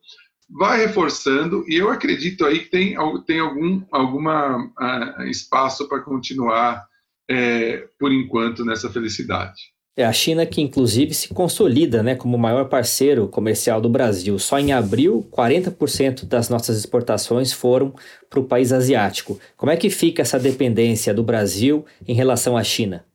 vai 0.50 0.86
reforçando, 0.86 1.64
e 1.68 1.76
eu 1.76 1.90
acredito 1.90 2.46
aí 2.46 2.60
que 2.60 2.70
tem, 2.70 2.96
tem 3.26 3.40
algum 3.40 3.82
alguma, 3.92 4.58
uh, 4.58 5.24
espaço 5.24 5.88
para 5.88 6.02
continuar, 6.02 6.86
é, 7.30 7.88
por 8.00 8.12
enquanto, 8.12 8.66
nessa 8.66 8.90
felicidade. 8.90 9.74
É 9.96 10.04
a 10.04 10.12
China 10.12 10.44
que, 10.44 10.60
inclusive, 10.60 11.14
se 11.14 11.28
consolida 11.30 12.02
né, 12.02 12.16
como 12.16 12.36
o 12.36 12.40
maior 12.40 12.66
parceiro 12.66 13.28
comercial 13.28 13.80
do 13.80 13.88
Brasil. 13.88 14.40
Só 14.40 14.58
em 14.58 14.74
abril, 14.74 15.28
40% 15.32 16.26
das 16.26 16.50
nossas 16.50 16.78
exportações 16.78 17.54
foram 17.54 17.94
para 18.28 18.40
o 18.40 18.44
país 18.44 18.72
asiático. 18.74 19.40
Como 19.56 19.72
é 19.72 19.78
que 19.78 19.92
fica 19.92 20.24
essa 20.24 20.40
dependência 20.40 21.14
do 21.14 21.22
Brasil 21.22 21.86
em 22.08 22.16
relação 22.16 22.58
à 22.58 22.64
China? 22.64 23.06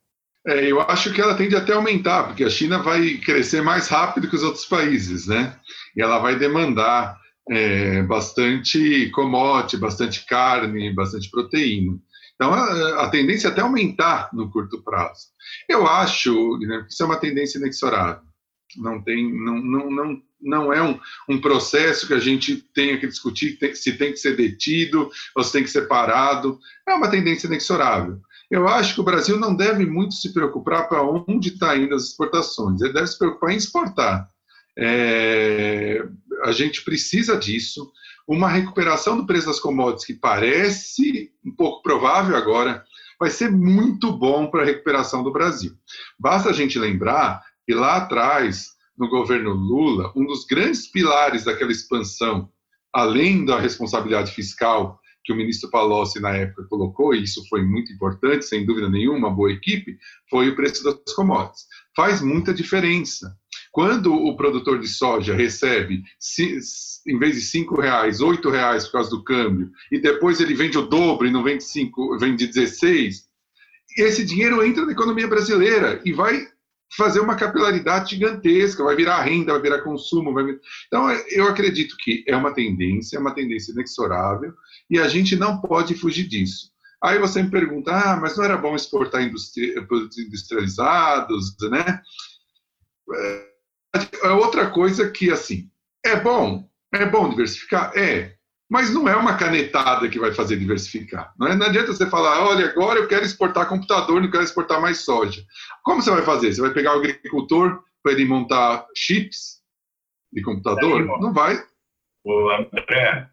É, 0.49 0.65
eu 0.65 0.81
acho 0.81 1.13
que 1.13 1.21
ela 1.21 1.35
tende 1.35 1.55
até 1.55 1.75
a 1.75 1.77
aumentar, 1.77 2.25
porque 2.25 2.43
a 2.43 2.49
China 2.49 2.79
vai 2.79 3.19
crescer 3.19 3.61
mais 3.61 3.87
rápido 3.87 4.29
que 4.31 4.37
os 4.37 4.43
outros 4.43 4.65
países, 4.65 5.27
né? 5.27 5.55
E 5.95 6.01
ela 6.01 6.19
vai 6.21 6.39
demandar 6.39 7.21
é, 7.51 8.03
bastante 8.05 9.11
commodity, 9.11 9.77
bastante 9.77 10.25
carne, 10.25 10.95
bastante 10.95 11.31
proteína. 11.31 11.99
Então, 12.35 12.55
a, 12.55 13.05
a 13.05 13.11
tendência 13.11 13.49
é 13.49 13.51
até 13.51 13.61
aumentar 13.61 14.31
no 14.33 14.51
curto 14.51 14.83
prazo. 14.83 15.27
Eu 15.69 15.87
acho 15.87 16.57
né, 16.61 16.83
que 16.87 16.95
isso 16.95 17.03
é 17.03 17.07
uma 17.07 17.21
tendência 17.21 17.59
inexorável. 17.59 18.23
Não 18.77 19.03
tem, 19.03 19.31
não, 19.31 19.61
não, 19.61 19.91
não, 19.91 20.23
não 20.41 20.73
é 20.73 20.83
um, 20.83 20.99
um 21.29 21.41
processo 21.41 22.07
que 22.07 22.15
a 22.15 22.19
gente 22.19 22.57
tenha 22.75 22.99
que 22.99 23.07
discutir 23.07 23.59
tem, 23.59 23.75
se 23.75 23.93
tem 23.99 24.13
que 24.13 24.19
ser 24.19 24.35
detido 24.37 25.11
ou 25.37 25.45
se 25.45 25.53
tem 25.53 25.63
que 25.63 25.71
ser 25.71 25.89
parado. 25.89 26.59
É 26.89 26.95
uma 26.95 27.11
tendência 27.11 27.49
inexorável. 27.49 28.19
Eu 28.51 28.67
acho 28.67 28.95
que 28.95 29.01
o 29.01 29.05
Brasil 29.05 29.39
não 29.39 29.55
deve 29.55 29.85
muito 29.85 30.15
se 30.15 30.33
preocupar 30.33 30.89
para 30.89 31.03
onde 31.03 31.51
está 31.51 31.77
indo 31.77 31.95
as 31.95 32.05
exportações. 32.05 32.81
Ele 32.81 32.95
deve 32.95 33.07
se 33.07 33.19
preocupar 33.19 33.51
em 33.51 33.57
exportar. 33.57 34.29
É, 34.77 36.03
a 36.45 36.53
gente 36.53 36.83
precisa 36.83 37.37
disso. 37.37 37.91
Uma 38.27 38.49
recuperação 38.49 39.17
do 39.17 39.27
preço 39.27 39.47
das 39.47 39.61
commodities 39.61 40.07
que 40.07 40.15
parece 40.15 41.31
um 41.45 41.55
pouco 41.55 41.83
provável 41.83 42.37
agora, 42.37 42.85
vai 43.19 43.31
ser 43.31 43.51
muito 43.51 44.13
bom 44.13 44.51
para 44.51 44.63
a 44.63 44.67
recuperação 44.67 45.23
do 45.23 45.33
Brasil. 45.33 45.73
Basta 46.19 46.51
a 46.51 46.53
gente 46.53 46.79
lembrar 46.79 47.43
que 47.67 47.75
lá 47.75 47.97
atrás, 47.97 48.69
no 48.97 49.09
governo 49.09 49.53
Lula, 49.53 50.13
um 50.15 50.25
dos 50.25 50.45
grandes 50.45 50.87
pilares 50.87 51.45
daquela 51.45 51.73
expansão, 51.73 52.49
além 52.93 53.45
da 53.45 53.59
responsabilidade 53.59 54.33
fiscal 54.33 54.98
que 55.29 55.33
o 55.35 55.37
ministro 55.37 55.69
Palocci 55.69 56.19
na 56.21 56.35
época 56.35 56.65
colocou, 56.71 57.15
e 57.15 57.23
isso 57.23 57.47
foi 57.51 57.63
muito 57.63 57.93
importante, 57.93 58.47
sem 58.47 58.65
dúvida 58.65 58.89
nenhuma, 58.89 59.19
uma 59.19 59.31
boa 59.31 59.53
equipe, 59.53 59.99
foi 60.31 60.49
o 60.49 60.57
preço 60.57 60.83
das 60.83 61.15
commodities. 61.15 61.67
Faz 61.95 62.23
muita 62.23 62.55
diferença. 62.55 63.37
Quando 63.71 64.15
o 64.15 64.35
produtor 64.39 64.81
de 64.81 64.89
soja 64.89 65.35
recebe, 65.35 66.03
em 67.07 67.19
vez 67.19 67.35
de 67.35 67.43
cinco 67.43 67.79
reais, 67.79 68.23
oito 68.23 68.49
reais 68.49 68.87
por 68.87 68.93
causa 68.93 69.11
do 69.11 69.23
câmbio, 69.23 69.71
e 69.93 70.01
depois 70.01 70.41
ele 70.41 70.55
vende 70.55 70.79
o 70.79 70.87
dobro 70.87 71.27
e 71.27 71.31
não 71.31 71.43
vende 71.43 71.63
cinco, 71.63 72.17
vende 72.19 72.47
16, 72.47 73.29
esse 73.99 74.25
dinheiro 74.25 74.65
entra 74.65 74.87
na 74.87 74.93
economia 74.93 75.29
brasileira 75.29 76.01
e 76.07 76.13
vai 76.13 76.49
fazer 76.97 77.21
uma 77.21 77.37
capilaridade 77.37 78.11
gigantesca, 78.11 78.83
vai 78.83 78.97
virar 78.97 79.23
renda, 79.23 79.53
vai 79.53 79.63
virar 79.63 79.83
consumo. 79.83 80.33
Vai. 80.33 80.59
Então, 80.87 81.11
eu 81.31 81.47
acredito 81.47 81.97
que 81.99 82.25
é 82.27 82.37
uma 82.37 82.53
tendência, 82.53 83.17
é 83.17 83.21
uma 83.21 83.35
tendência 83.35 83.73
inexorável, 83.73 84.55
e 84.91 84.99
a 84.99 85.09
gente 85.09 85.37
não 85.37 85.61
pode 85.61 85.95
fugir 85.95 86.27
disso. 86.27 86.71
Aí 87.03 87.19
você 87.19 87.43
me 87.43 87.51
pergunta, 87.51 87.93
ah, 87.93 88.17
mas 88.17 88.37
não 88.37 88.45
era 88.45 88.57
bom 88.57 88.75
exportar 88.75 89.23
produtos 89.87 90.19
industrializados, 90.19 91.55
né? 91.71 92.01
É 94.23 94.31
outra 94.31 94.71
coisa 94.71 95.09
que, 95.09 95.31
assim, 95.31 95.71
é 96.05 96.19
bom, 96.19 96.69
é 96.93 97.07
bom 97.07 97.29
diversificar? 97.29 97.93
É, 97.97 98.38
mas 98.69 98.93
não 98.93 99.09
é 99.09 99.17
uma 99.17 99.37
canetada 99.37 100.09
que 100.09 100.19
vai 100.19 100.33
fazer 100.33 100.57
diversificar. 100.57 101.33
Não, 101.39 101.49
é? 101.49 101.57
não 101.57 101.67
adianta 101.67 101.93
você 101.93 102.09
falar, 102.09 102.47
olha, 102.47 102.67
agora 102.67 102.99
eu 103.01 103.09
quero 103.09 103.25
exportar 103.25 103.69
computador, 103.69 104.21
não 104.21 104.31
quero 104.31 104.45
exportar 104.45 104.81
mais 104.81 104.99
soja. 105.05 105.43
Como 105.83 106.03
você 106.03 106.11
vai 106.11 106.23
fazer? 106.23 106.53
Você 106.53 106.61
vai 106.61 106.73
pegar 106.73 106.95
o 106.95 106.99
agricultor 106.99 107.83
para 108.03 108.13
ele 108.13 108.27
montar 108.27 108.87
chips 108.95 109.63
de 110.33 110.43
computador? 110.43 111.05
não 111.21 111.33
vai. 111.33 111.57
Ô, 112.25 112.51
André, 112.51 113.27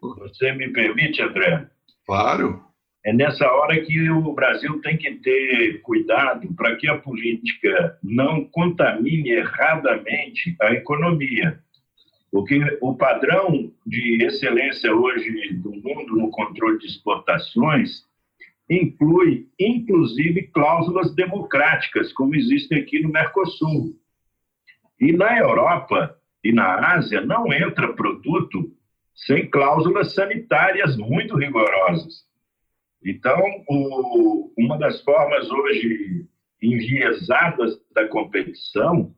você 0.00 0.52
me 0.52 0.68
permite, 0.72 1.20
André? 1.20 1.68
Claro. 2.06 2.62
É 3.04 3.12
nessa 3.12 3.46
hora 3.50 3.80
que 3.84 4.10
o 4.10 4.32
Brasil 4.32 4.80
tem 4.80 4.96
que 4.96 5.10
ter 5.16 5.80
cuidado 5.82 6.52
para 6.54 6.76
que 6.76 6.88
a 6.88 6.98
política 6.98 7.98
não 8.02 8.44
contamine 8.44 9.30
erradamente 9.30 10.56
a 10.60 10.72
economia. 10.72 11.58
Porque 12.30 12.60
o 12.80 12.94
padrão 12.94 13.72
de 13.86 14.22
excelência 14.22 14.94
hoje 14.94 15.54
do 15.54 15.70
mundo 15.70 16.16
no 16.16 16.30
controle 16.30 16.78
de 16.78 16.86
exportações 16.86 18.06
inclui, 18.68 19.48
inclusive, 19.58 20.48
cláusulas 20.48 21.14
democráticas, 21.14 22.12
como 22.12 22.34
existem 22.34 22.80
aqui 22.80 23.00
no 23.00 23.10
Mercosul. 23.10 23.96
E 25.00 25.12
na 25.12 25.38
Europa 25.38 26.18
e 26.44 26.52
na 26.52 26.94
Ásia 26.94 27.22
não 27.22 27.52
entra 27.52 27.94
produto 27.94 28.72
sem 29.14 29.48
cláusulas 29.48 30.12
sanitárias 30.14 30.96
muito 30.96 31.36
rigorosas. 31.36 32.26
Então, 33.04 33.40
o, 33.68 34.52
uma 34.56 34.76
das 34.78 35.02
formas 35.02 35.50
hoje 35.50 36.26
enviesadas 36.60 37.80
da 37.92 38.06
competição 38.08 39.14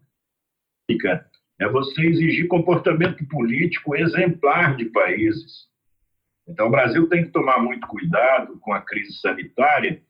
é 1.60 1.68
você 1.68 2.00
exigir 2.06 2.48
comportamento 2.48 3.24
político 3.28 3.94
exemplar 3.94 4.74
de 4.76 4.86
países. 4.86 5.68
Então, 6.48 6.66
o 6.66 6.70
Brasil 6.70 7.06
tem 7.08 7.24
que 7.24 7.30
tomar 7.30 7.62
muito 7.62 7.86
cuidado 7.86 8.58
com 8.58 8.72
a 8.72 8.80
crise 8.80 9.20
sanitária 9.20 10.02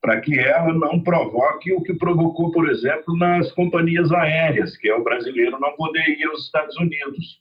para 0.00 0.20
que 0.20 0.38
ela 0.38 0.72
não 0.72 1.02
provoque 1.02 1.72
o 1.72 1.82
que 1.82 1.94
provocou, 1.94 2.52
por 2.52 2.68
exemplo, 2.68 3.16
nas 3.16 3.50
companhias 3.52 4.12
aéreas, 4.12 4.76
que 4.76 4.88
é 4.88 4.94
o 4.94 5.02
brasileiro 5.02 5.58
não 5.58 5.74
poder 5.74 6.06
ir 6.08 6.24
aos 6.24 6.44
Estados 6.44 6.76
Unidos 6.76 7.40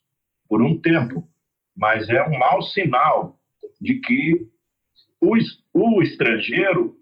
por 0.49 0.61
um 0.61 0.79
tempo. 0.79 1.27
Mas 1.75 2.09
é 2.09 2.23
um 2.23 2.39
mau 2.39 2.61
sinal 2.63 3.37
de 3.79 3.95
que 3.95 4.47
o, 5.21 5.35
o 5.73 6.01
estrangeiro 6.01 6.95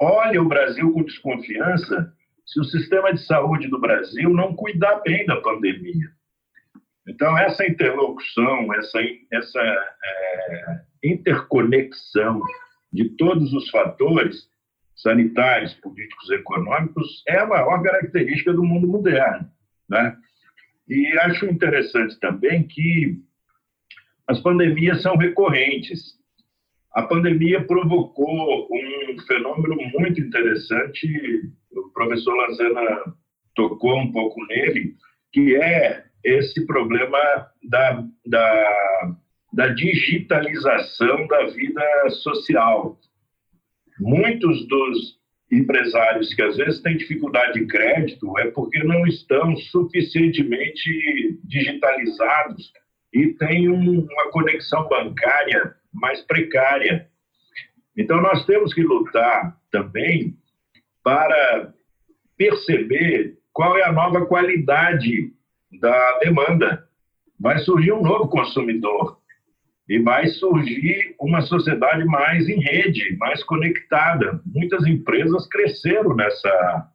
olha 0.00 0.42
o 0.42 0.48
Brasil 0.48 0.90
com 0.92 1.04
desconfiança 1.04 2.12
se 2.50 2.58
o 2.58 2.64
sistema 2.64 3.12
de 3.12 3.24
saúde 3.24 3.68
do 3.68 3.80
Brasil 3.80 4.28
não 4.30 4.54
cuidar 4.54 5.00
bem 5.02 5.24
da 5.24 5.40
pandemia. 5.40 6.10
Então, 7.08 7.38
essa 7.38 7.64
interlocução, 7.64 8.74
essa, 8.74 8.98
essa 9.32 9.60
é, 9.60 10.80
interconexão 11.04 12.42
de 12.92 13.08
todos 13.10 13.52
os 13.52 13.70
fatores 13.70 14.48
sanitários, 14.96 15.74
políticos, 15.74 16.28
econômicos, 16.30 17.22
é 17.26 17.38
a 17.38 17.46
maior 17.46 17.82
característica 17.82 18.52
do 18.52 18.64
mundo 18.64 18.86
moderno. 18.86 19.48
Né? 19.88 20.16
E 20.88 21.06
acho 21.20 21.46
interessante 21.46 22.18
também 22.18 22.66
que 22.66 23.16
as 24.26 24.40
pandemias 24.40 25.02
são 25.02 25.16
recorrentes. 25.16 26.19
A 26.92 27.02
pandemia 27.02 27.64
provocou 27.64 28.68
um 28.70 29.18
fenômeno 29.26 29.76
muito 29.94 30.20
interessante, 30.20 31.06
o 31.70 31.88
professor 31.90 32.34
Lanzana 32.34 33.14
tocou 33.54 33.96
um 33.96 34.10
pouco 34.10 34.44
nele, 34.46 34.94
que 35.32 35.54
é 35.54 36.04
esse 36.24 36.66
problema 36.66 37.18
da, 37.62 38.04
da, 38.26 39.16
da 39.52 39.68
digitalização 39.68 41.26
da 41.28 41.46
vida 41.46 42.10
social. 42.10 42.98
Muitos 44.00 44.66
dos 44.66 45.20
empresários 45.52 46.34
que 46.34 46.42
às 46.42 46.56
vezes 46.56 46.80
têm 46.82 46.96
dificuldade 46.96 47.58
de 47.58 47.66
crédito 47.66 48.36
é 48.38 48.50
porque 48.50 48.82
não 48.82 49.06
estão 49.06 49.56
suficientemente 49.56 51.38
digitalizados 51.44 52.72
e 53.12 53.28
têm 53.34 53.68
um, 53.68 54.00
uma 54.00 54.30
conexão 54.30 54.88
bancária 54.88 55.74
mais 55.92 56.20
precária. 56.22 57.08
Então, 57.96 58.20
nós 58.20 58.44
temos 58.46 58.72
que 58.72 58.82
lutar 58.82 59.56
também 59.70 60.36
para 61.02 61.72
perceber 62.36 63.38
qual 63.52 63.76
é 63.76 63.84
a 63.84 63.92
nova 63.92 64.24
qualidade 64.26 65.32
da 65.80 66.18
demanda. 66.20 66.88
Vai 67.38 67.58
surgir 67.58 67.92
um 67.92 68.02
novo 68.02 68.28
consumidor 68.28 69.20
e 69.88 69.98
vai 69.98 70.28
surgir 70.28 71.14
uma 71.18 71.40
sociedade 71.42 72.04
mais 72.04 72.48
em 72.48 72.60
rede, 72.60 73.16
mais 73.18 73.42
conectada. 73.42 74.40
Muitas 74.46 74.86
empresas 74.86 75.48
cresceram 75.48 76.14
nessa, 76.14 76.88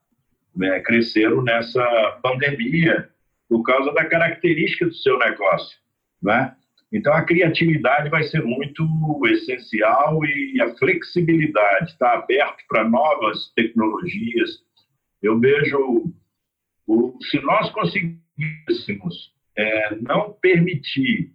né, 0.56 0.80
cresceram 0.80 1.44
nessa 1.44 1.84
pandemia 2.24 3.10
por 3.50 3.64
causa 3.64 3.92
da 3.92 4.06
característica 4.06 4.86
do 4.86 4.94
seu 4.94 5.20
negócio. 5.20 5.78
Né? 6.24 6.56
Então, 6.92 7.14
a 7.14 7.24
criatividade 7.24 8.10
vai 8.10 8.24
ser 8.24 8.44
muito 8.44 8.86
essencial 9.28 10.24
e 10.26 10.62
a 10.62 10.76
flexibilidade, 10.78 11.92
estar 11.92 12.12
tá 12.12 12.18
aberto 12.20 12.64
para 12.68 12.88
novas 12.88 13.52
tecnologias. 13.56 14.64
Eu 15.22 15.40
vejo, 15.40 16.14
o, 16.88 17.18
se 17.24 17.40
nós 17.42 17.70
conseguíssemos 17.72 19.34
é, 19.58 19.96
não 19.96 20.34
permitir 20.34 21.32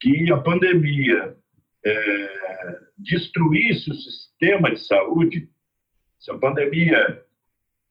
que 0.00 0.32
a 0.32 0.38
pandemia 0.38 1.36
é, 1.84 2.78
destruísse 2.96 3.90
o 3.90 3.94
sistema 3.94 4.70
de 4.70 4.80
saúde, 4.80 5.48
se 6.18 6.30
a 6.30 6.38
pandemia 6.38 7.22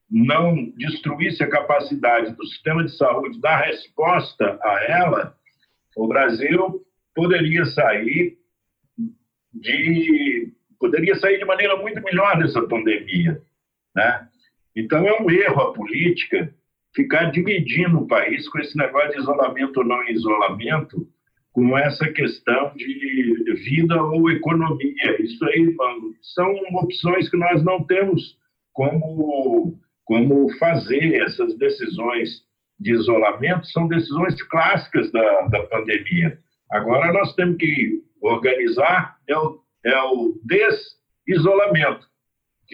não 0.10 0.70
destruísse 0.72 1.44
a 1.44 1.50
capacidade 1.50 2.36
do 2.36 2.46
sistema 2.46 2.84
de 2.84 2.96
saúde 2.96 3.40
dar 3.40 3.66
resposta 3.66 4.60
a 4.62 4.84
ela, 4.84 5.38
o 5.96 6.08
Brasil 6.08 6.84
poderia 7.16 7.66
sair 7.66 8.38
de 9.54 10.52
poderia 10.80 11.16
sair 11.16 11.38
de 11.38 11.46
maneira 11.46 11.78
muito 11.78 12.02
melhor 12.04 12.38
dessa 12.38 12.62
pandemia, 12.68 13.42
né? 13.96 14.28
Então 14.76 15.08
é 15.08 15.22
um 15.22 15.30
erro 15.30 15.62
a 15.62 15.74
política 15.74 16.54
ficar 16.94 17.32
dividindo 17.32 18.00
o 18.00 18.08
país 18.08 18.48
com 18.50 18.60
esse 18.60 18.78
negócio 18.78 19.12
de 19.12 19.20
isolamento 19.20 19.78
ou 19.78 19.86
não 19.86 20.04
isolamento, 20.10 21.08
com 21.52 21.78
essa 21.78 22.12
questão 22.12 22.74
de 22.76 23.54
vida 23.66 24.02
ou 24.02 24.30
economia. 24.30 25.22
Isso 25.22 25.46
aí 25.46 25.76
são 26.34 26.52
opções 26.82 27.30
que 27.30 27.38
nós 27.38 27.64
não 27.64 27.84
temos 27.84 28.38
como, 28.74 29.80
como 30.04 30.52
fazer 30.58 31.22
essas 31.22 31.56
decisões 31.58 32.44
de 32.80 32.92
isolamento, 32.92 33.68
são 33.68 33.88
decisões 33.88 34.42
clássicas 34.44 35.12
da, 35.12 35.42
da 35.48 35.64
pandemia. 35.68 36.40
Agora 36.74 37.14
nós 37.14 37.36
temos 37.36 37.58
que 37.58 38.02
organizar 38.20 39.18
é 39.30 39.38
o, 39.38 39.60
é 39.86 40.02
o 40.02 40.40
desisolamento. 40.44 42.08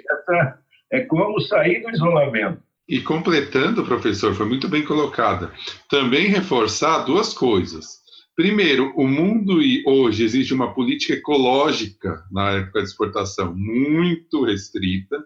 Essa 0.10 0.60
é 0.90 1.02
como 1.02 1.42
sair 1.42 1.82
do 1.82 1.90
isolamento. 1.90 2.64
E 2.88 3.02
completando, 3.02 3.84
professor, 3.84 4.34
foi 4.34 4.46
muito 4.46 4.70
bem 4.70 4.86
colocada. 4.86 5.52
Também 5.90 6.28
reforçar 6.28 7.00
duas 7.00 7.34
coisas. 7.34 8.00
Primeiro, 8.38 8.94
o 8.96 9.06
mundo 9.06 9.60
hoje 9.86 10.24
exige 10.24 10.54
uma 10.54 10.74
política 10.74 11.16
ecológica 11.16 12.24
na 12.32 12.52
época 12.52 12.80
de 12.80 12.88
exportação 12.88 13.54
muito 13.54 14.46
restrita. 14.46 15.22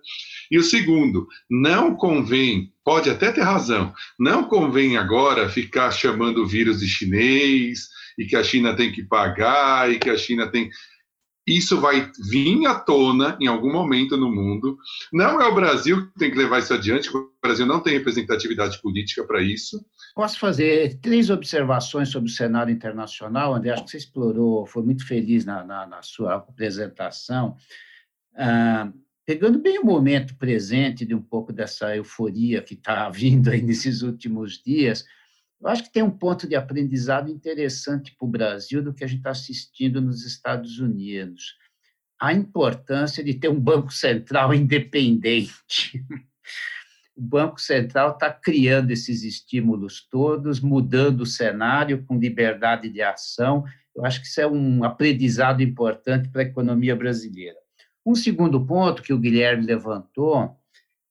E 0.50 0.58
o 0.58 0.64
segundo, 0.64 1.28
não 1.48 1.96
convém, 1.96 2.74
pode 2.84 3.12
até 3.12 3.32
ter 3.32 3.42
razão, 3.42 3.94
não 4.20 4.46
convém 4.46 4.98
agora 4.98 5.48
ficar 5.48 5.92
chamando 5.92 6.42
o 6.42 6.48
vírus 6.48 6.80
de 6.80 6.88
chinês 6.88 7.93
e 8.18 8.26
que 8.26 8.36
a 8.36 8.44
China 8.44 8.76
tem 8.76 8.92
que 8.92 9.04
pagar 9.04 9.92
e 9.92 10.00
que 10.00 10.10
a 10.10 10.18
China 10.18 10.48
tem 10.48 10.70
isso 11.46 11.80
vai 11.80 12.10
vir 12.32 12.66
à 12.66 12.76
tona 12.76 13.38
em 13.40 13.48
algum 13.48 13.72
momento 13.72 14.16
no 14.16 14.34
mundo. 14.34 14.78
Não 15.12 15.42
é 15.42 15.48
o 15.48 15.56
Brasil 15.56 16.08
que 16.08 16.20
tem 16.20 16.32
que 16.32 16.38
levar 16.38 16.60
isso 16.60 16.74
adiante, 16.74 17.10
o 17.16 17.32
Brasil 17.42 17.66
não 17.66 17.82
tem 17.82 17.94
representatividade 17.94 18.82
política 18.82 19.26
para 19.26 19.42
isso. 19.42 19.86
Posso 20.16 20.40
fazer 20.40 21.00
três 21.02 21.30
observações 21.30 22.10
sobre 22.10 22.30
o 22.30 22.34
cenário 22.34 22.74
internacional, 22.74 23.54
André? 23.54 23.72
Acho 23.72 23.84
que 23.84 23.92
você 23.92 23.98
explorou, 23.98 24.66
foi 24.66 24.84
muito 24.84 25.06
feliz 25.06 25.44
na, 25.44 25.64
na, 25.64 25.86
na 25.86 26.02
sua 26.02 26.36
apresentação. 26.36 27.58
Ah, 28.36 28.92
pegando 29.26 29.60
bem 29.60 29.80
o 29.80 29.86
momento 29.86 30.36
presente 30.38 31.06
de 31.06 31.14
um 31.14 31.22
pouco 31.22 31.52
dessa 31.52 31.96
euforia 31.96 32.62
que 32.62 32.74
está 32.74 33.10
vindo 33.12 33.50
aí 33.50 33.62
nesses 33.62 34.02
últimos 34.02 34.62
dias, 34.64 35.04
eu 35.64 35.70
acho 35.70 35.84
que 35.84 35.94
tem 35.94 36.04
um 36.04 36.12
ponto 36.12 36.46
de 36.46 36.56
aprendizado 36.56 37.32
interessante 37.32 38.14
para 38.18 38.26
o 38.26 38.30
Brasil 38.30 38.84
do 38.84 38.94
que 38.94 39.02
a 39.02 39.08
gente 39.08 39.20
está 39.20 39.32
assistindo 39.32 40.02
nos 40.02 40.26
Estados 40.26 40.78
Unidos. 40.78 41.56
A 42.20 42.34
importância 42.34 43.24
de 43.24 43.34
ter 43.34 43.48
um 43.48 43.60
Banco 43.60 43.92
Central 43.94 44.54
independente. 44.54 46.06
O 47.16 47.22
Banco 47.22 47.62
Central 47.62 48.12
está 48.12 48.30
criando 48.30 48.92
esses 48.92 49.24
estímulos 49.24 50.06
todos, 50.12 50.60
mudando 50.60 51.22
o 51.22 51.26
cenário 51.26 52.04
com 52.06 52.20
liberdade 52.20 52.90
de 52.90 53.02
ação. 53.02 53.64
Eu 53.96 54.04
acho 54.04 54.20
que 54.20 54.28
isso 54.28 54.42
é 54.42 54.48
um 54.48 54.84
aprendizado 54.84 55.64
importante 55.64 56.28
para 56.28 56.42
a 56.42 56.46
economia 56.46 56.96
brasileira. 56.96 57.58
Um 58.06 58.16
segundo 58.16 58.66
ponto 58.66 59.02
que 59.02 59.14
o 59.14 59.20
Guilherme 59.20 59.66
levantou 59.66 60.58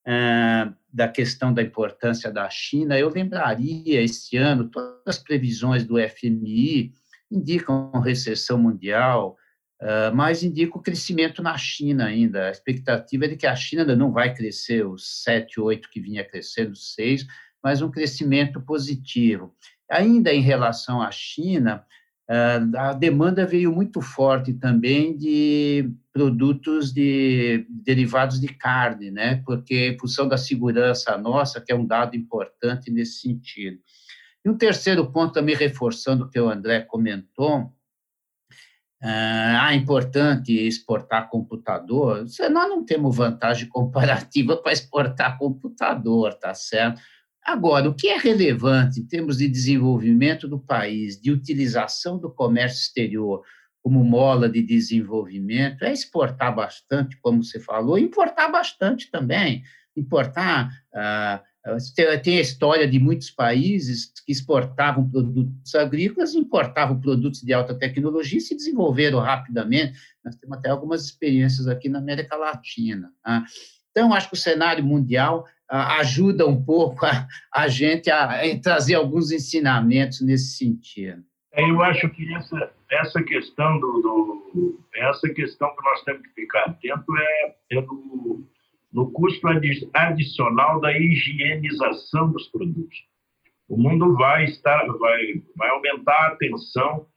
ah, 0.05 0.71
da 0.93 1.07
questão 1.07 1.51
da 1.51 1.63
importância 1.63 2.31
da 2.31 2.47
China, 2.49 2.97
eu 2.97 3.09
lembraria 3.09 4.01
esse 4.01 4.37
ano, 4.37 4.69
todas 4.69 5.01
as 5.07 5.17
previsões 5.17 5.83
do 5.83 5.95
FMI 5.97 6.93
indicam 7.31 7.91
recessão 7.99 8.59
mundial, 8.59 9.35
ah, 9.83 10.11
mas 10.13 10.43
indicam 10.43 10.81
crescimento 10.81 11.43
na 11.43 11.57
China 11.57 12.05
ainda. 12.05 12.47
A 12.47 12.51
expectativa 12.51 13.25
é 13.25 13.27
de 13.27 13.35
que 13.35 13.45
a 13.45 13.55
China 13.55 13.81
ainda 13.81 13.95
não 13.95 14.11
vai 14.11 14.33
crescer 14.33 14.87
os 14.87 15.23
7, 15.23 15.59
8 15.59 15.89
que 15.89 15.99
vinha 15.99 16.23
crescendo, 16.23 16.75
6, 16.75 17.27
mas 17.61 17.81
um 17.81 17.91
crescimento 17.91 18.61
positivo. 18.61 19.53
Ainda 19.91 20.33
em 20.33 20.41
relação 20.41 21.01
à 21.01 21.11
China, 21.11 21.85
a 22.27 22.93
demanda 22.93 23.45
veio 23.45 23.71
muito 23.71 24.01
forte 24.01 24.53
também 24.53 25.15
de 25.17 25.91
produtos 26.11 26.93
de 26.93 27.65
derivados 27.69 28.39
de 28.39 28.47
carne, 28.47 29.11
né? 29.11 29.41
Porque 29.45 29.89
em 29.89 29.99
função 29.99 30.27
da 30.27 30.37
segurança 30.37 31.17
nossa, 31.17 31.59
que 31.59 31.71
é 31.71 31.75
um 31.75 31.85
dado 31.85 32.15
importante 32.15 32.89
nesse 32.91 33.19
sentido. 33.21 33.79
E 34.45 34.49
um 34.49 34.57
terceiro 34.57 35.11
ponto, 35.11 35.33
também 35.33 35.55
reforçando 35.55 36.25
o 36.25 36.29
que 36.29 36.39
o 36.39 36.49
André 36.49 36.81
comentou, 36.81 37.73
ah, 39.05 39.73
é 39.73 39.75
importante 39.75 40.53
exportar 40.53 41.29
computador. 41.29 42.25
Nós 42.49 42.69
não 42.69 42.85
temos 42.85 43.15
vantagem 43.15 43.67
comparativa 43.67 44.55
para 44.63 44.71
exportar 44.71 45.37
computador, 45.37 46.33
tá 46.35 46.53
certo? 46.53 47.01
Agora, 47.45 47.89
o 47.89 47.95
que 47.95 48.07
é 48.07 48.17
relevante 48.17 48.99
em 48.99 49.05
termos 49.05 49.37
de 49.37 49.47
desenvolvimento 49.47 50.47
do 50.47 50.59
país, 50.59 51.19
de 51.19 51.31
utilização 51.31 52.17
do 52.17 52.31
comércio 52.31 52.79
exterior 52.79 53.43
como 53.81 54.01
mola 54.03 54.47
de 54.47 54.61
desenvolvimento, 54.61 55.83
é 55.83 55.91
exportar 55.91 56.55
bastante, 56.55 57.19
como 57.19 57.43
você 57.43 57.59
falou, 57.59 57.97
importar 57.97 58.47
bastante 58.47 59.11
também. 59.11 59.61
Importar. 59.95 60.71
Ah, 60.95 61.43
tem 62.23 62.37
a 62.37 62.41
história 62.41 62.87
de 62.87 62.97
muitos 62.97 63.29
países 63.29 64.11
que 64.25 64.31
exportavam 64.31 65.09
produtos 65.09 65.75
agrícolas, 65.75 66.33
importavam 66.33 66.99
produtos 66.99 67.41
de 67.41 67.53
alta 67.53 67.73
tecnologia 67.73 68.37
e 68.37 68.41
se 68.41 68.55
desenvolveram 68.55 69.19
rapidamente. 69.19 69.97
Nós 70.23 70.35
temos 70.35 70.57
até 70.57 70.69
algumas 70.69 71.05
experiências 71.05 71.67
aqui 71.67 71.89
na 71.89 71.99
América 71.99 72.35
Latina. 72.35 73.11
Tá? 73.21 73.43
Então, 73.93 74.11
acho 74.11 74.27
que 74.27 74.33
o 74.33 74.37
cenário 74.37 74.83
mundial 74.83 75.45
ajuda 75.69 76.47
um 76.47 76.63
pouco 76.63 77.05
a, 77.05 77.27
a 77.53 77.67
gente 77.67 78.09
a, 78.09 78.41
a, 78.41 78.59
trazer 78.61 78.95
alguns 78.95 79.31
ensinamentos 79.31 80.19
nesse 80.21 80.57
sentido. 80.57 81.23
É, 81.51 81.69
eu 81.69 81.81
acho 81.83 82.09
que 82.09 82.33
essa, 82.33 82.71
essa 82.89 83.23
questão 83.23 83.79
do, 83.79 84.01
do, 84.01 84.83
essa 84.95 85.29
questão 85.29 85.69
que 85.75 85.83
nós 85.83 86.03
temos 86.03 86.21
que 86.23 86.33
ficar 86.33 86.61
atento 86.61 87.15
é, 87.15 87.55
é 87.71 87.81
no, 87.81 88.47
no 88.91 89.11
custo 89.11 89.47
adicional 89.93 90.81
da 90.81 90.91
higienização 90.97 92.31
dos 92.31 92.47
produtos. 92.47 93.05
O 93.69 93.77
mundo 93.77 94.15
vai 94.15 94.45
estar 94.45 94.85
vai, 94.97 95.21
vai 95.55 95.69
aumentar 95.69 96.13
a 96.13 96.27
atenção 96.29 97.07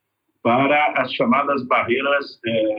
para 0.43 0.93
as 1.01 1.13
chamadas 1.13 1.67
barreiras 1.67 2.39
é, 2.47 2.77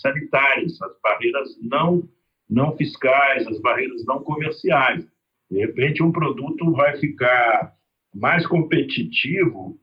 sanitárias, 0.00 0.80
as 0.80 0.92
barreiras 1.02 1.48
não 1.62 2.08
não 2.50 2.76
fiscais, 2.76 3.46
as 3.46 3.60
barreiras 3.60 4.04
não 4.04 4.22
comerciais. 4.22 5.06
De 5.50 5.58
repente, 5.58 6.02
um 6.02 6.10
produto 6.10 6.72
vai 6.72 6.96
ficar 6.98 7.74
mais 8.14 8.46
competitivo 8.46 9.78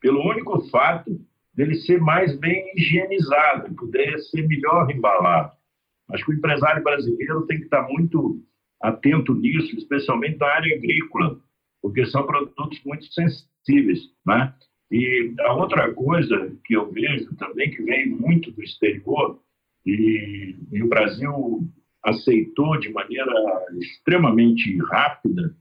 pelo 0.00 0.26
único 0.26 0.60
fato 0.70 1.20
dele 1.54 1.74
ser 1.74 2.00
mais 2.00 2.36
bem 2.38 2.72
higienizado, 2.76 3.74
poder 3.74 4.18
ser 4.20 4.46
melhor 4.46 4.90
embalado. 4.90 5.52
Acho 6.10 6.24
que 6.24 6.32
o 6.32 6.34
empresário 6.34 6.82
brasileiro 6.82 7.46
tem 7.46 7.58
que 7.58 7.64
estar 7.64 7.82
muito 7.88 8.42
atento 8.80 9.34
nisso, 9.34 9.76
especialmente 9.76 10.38
na 10.38 10.46
área 10.46 10.76
agrícola, 10.76 11.40
porque 11.82 12.04
são 12.06 12.26
produtos 12.26 12.80
muito 12.84 13.06
sensíveis, 13.12 14.00
né? 14.26 14.54
E 14.90 15.34
a 15.40 15.52
outra 15.54 15.92
coisa 15.92 16.56
que 16.64 16.74
eu 16.76 16.90
vejo 16.92 17.34
também, 17.36 17.70
que 17.70 17.82
vem 17.82 18.08
muito 18.08 18.52
do 18.52 18.62
exterior, 18.62 19.40
e, 19.86 20.56
e 20.72 20.82
o 20.82 20.88
Brasil 20.88 21.66
aceitou 22.02 22.78
de 22.78 22.92
maneira 22.92 23.32
extremamente 23.80 24.76
rápida 24.90 25.54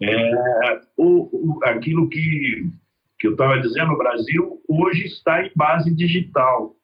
é, 0.00 0.80
o, 0.96 1.56
o, 1.56 1.64
aquilo 1.64 2.08
que, 2.08 2.70
que 3.18 3.26
eu 3.26 3.32
estava 3.32 3.60
dizendo, 3.60 3.92
o 3.92 3.98
Brasil 3.98 4.62
hoje 4.68 5.06
está 5.06 5.44
em 5.44 5.50
base 5.56 5.94
digital. 5.94 6.76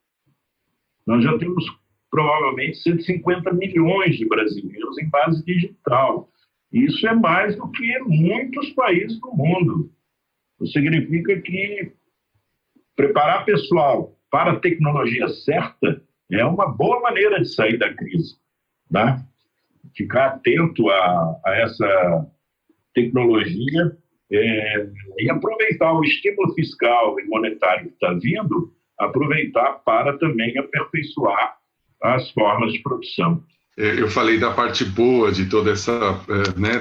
Nós 1.07 1.23
já 1.23 1.37
temos 1.39 1.65
provavelmente 2.11 2.79
150 2.79 3.53
milhões 3.53 4.17
de 4.17 4.27
brasileiros 4.27 4.99
em 4.99 5.09
base 5.09 5.45
digital. 5.45 6.29
Isso 6.73 7.07
é 7.07 7.15
mais 7.15 7.57
do 7.57 7.71
que 7.71 7.99
muitos 8.01 8.71
países 8.71 9.19
do 9.21 9.33
mundo. 9.33 9.93
Isso 10.61 10.73
significa 10.73 11.41
que 11.41 11.93
preparar 12.97 13.45
pessoal 13.45 14.17
para 14.31 14.53
a 14.53 14.61
tecnologia 14.61 15.29
certa 15.29 16.03
é 16.31 16.45
uma 16.45 16.67
boa 16.67 17.01
maneira 17.01 17.41
de 17.41 17.49
sair 17.49 17.79
da 17.79 17.93
crise. 17.93 18.37
Né? 18.91 19.25
Ficar 19.97 20.27
atento 20.27 20.89
a, 20.89 21.41
a 21.45 21.57
essa 21.57 22.27
tecnologia 22.95 23.97
é, 24.33 24.89
e 25.19 25.31
aproveitar 25.31 25.93
o 25.93 26.05
estímulo 26.05 26.55
fiscal 26.55 27.19
e 27.21 27.25
monetário 27.25 27.89
que 27.89 27.95
está 27.95 28.13
vindo, 28.15 28.73
aproveitar 28.99 29.83
para 29.85 30.17
também 30.19 30.57
aperfeiçoar 30.59 31.57
as 32.03 32.31
formas 32.31 32.73
de 32.73 32.81
produção. 32.81 33.43
É, 33.77 34.01
eu 34.01 34.09
falei 34.09 34.39
da 34.39 34.53
parte 34.53 34.85
boa 34.85 35.33
de 35.33 35.49
toda 35.49 35.73
essa, 35.73 35.93
é, 36.29 36.61
né, 36.61 36.79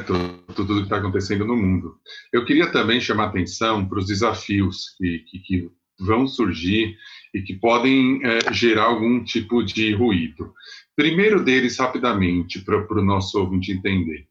tudo, 0.56 0.76
que 0.76 0.84
está 0.84 0.98
acontecendo 0.98 1.46
no 1.46 1.56
mundo. 1.56 1.96
Eu 2.32 2.46
queria 2.46 2.72
também 2.72 3.00
chamar 3.00 3.26
atenção 3.26 3.88
para 3.88 3.98
os 3.98 4.06
desafios 4.06 4.96
que, 4.98 5.20
que, 5.20 5.39
que 5.39 5.72
vão 6.00 6.28
surgir 6.28 6.96
e 7.34 7.41
que 7.41 7.56
podem 7.56 8.22
é, 8.24 8.54
gerar 8.54 8.84
algum 8.84 9.24
tipo 9.24 9.64
de 9.64 9.94
ruído. 9.94 10.54
Primeiro 10.96 11.44
deles, 11.44 11.78
rapidamente, 11.80 12.62
para 12.62 13.00
o 13.00 13.04
nosso 13.04 13.39
ouvinte 13.39 13.72
entender. 13.72 14.28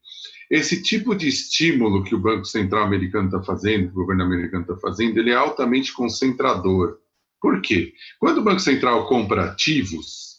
esse 0.49 0.81
tipo 0.81 1.15
de 1.15 1.27
estímulo 1.27 2.03
que 2.03 2.15
o 2.15 2.19
Banco 2.19 2.45
Central 2.45 2.83
americano 2.85 3.25
está 3.25 3.41
fazendo, 3.41 3.87
que 3.87 3.93
o 3.93 4.01
governo 4.01 4.23
americano 4.23 4.63
está 4.63 4.77
fazendo, 4.77 5.17
ele 5.19 5.31
é 5.31 5.35
altamente 5.35 5.91
concentrador. 5.93 6.97
Por 7.41 7.61
quê? 7.61 7.93
Quando 8.19 8.37
o 8.37 8.43
Banco 8.43 8.59
Central 8.59 9.07
compra 9.07 9.45
ativos, 9.45 10.33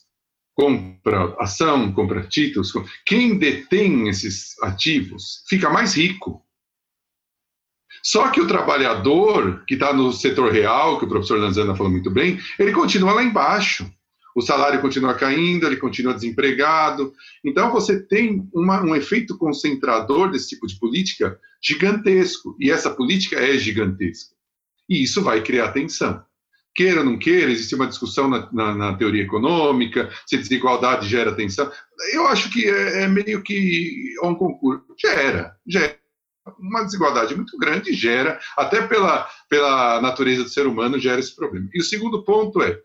compra 0.55 1.35
ação, 1.37 1.91
compra 1.91 2.25
títulos, 2.25 2.71
quem 3.05 3.37
detém 3.37 4.07
esses 4.07 4.57
ativos 4.63 5.43
fica 5.47 5.69
mais 5.69 5.95
rico. 5.95 6.44
Só 8.03 8.29
que 8.29 8.41
o 8.41 8.47
trabalhador 8.47 9.63
que 9.67 9.73
está 9.73 9.93
no 9.93 10.11
setor 10.13 10.51
real, 10.51 10.99
que 10.99 11.05
o 11.05 11.09
professor 11.09 11.39
Lanzana 11.39 11.75
falou 11.75 11.91
muito 11.91 12.11
bem, 12.11 12.39
ele 12.59 12.71
continua 12.71 13.13
lá 13.13 13.23
embaixo 13.23 13.85
o 14.35 14.41
salário 14.41 14.81
continua 14.81 15.13
caindo, 15.13 15.65
ele 15.65 15.77
continua 15.77 16.13
desempregado. 16.13 17.13
Então, 17.43 17.71
você 17.71 18.01
tem 18.01 18.45
uma, 18.53 18.83
um 18.83 18.93
efeito 18.93 19.37
concentrador 19.37 20.29
desse 20.29 20.49
tipo 20.49 20.67
de 20.67 20.77
política 20.77 21.39
gigantesco, 21.63 22.55
e 22.59 22.69
essa 22.69 22.89
política 22.89 23.37
é 23.37 23.57
gigantesca. 23.57 24.35
E 24.89 25.01
isso 25.01 25.23
vai 25.23 25.41
criar 25.41 25.71
tensão. 25.71 26.21
Queira 26.75 26.99
ou 26.99 27.05
não 27.05 27.17
queira, 27.17 27.49
existe 27.49 27.73
uma 27.73 27.87
discussão 27.87 28.27
na, 28.27 28.51
na, 28.51 28.75
na 28.75 28.93
teoria 28.97 29.23
econômica, 29.23 30.11
se 30.25 30.37
desigualdade 30.37 31.07
gera 31.07 31.33
tensão. 31.33 31.71
Eu 32.11 32.27
acho 32.27 32.51
que 32.51 32.65
é, 32.65 33.03
é 33.03 33.07
meio 33.07 33.41
que 33.41 34.13
um 34.21 34.35
concurso. 34.35 34.83
Gera, 34.99 35.55
gera 35.65 35.97
uma 36.59 36.83
desigualdade 36.83 37.35
muito 37.35 37.57
grande 37.57 37.93
gera, 37.93 38.39
até 38.57 38.85
pela, 38.85 39.27
pela 39.49 40.01
natureza 40.01 40.43
do 40.43 40.49
ser 40.49 40.67
humano, 40.67 40.99
gera 40.99 41.19
esse 41.19 41.35
problema. 41.35 41.69
E 41.73 41.79
o 41.79 41.83
segundo 41.83 42.23
ponto 42.23 42.61
é, 42.61 42.79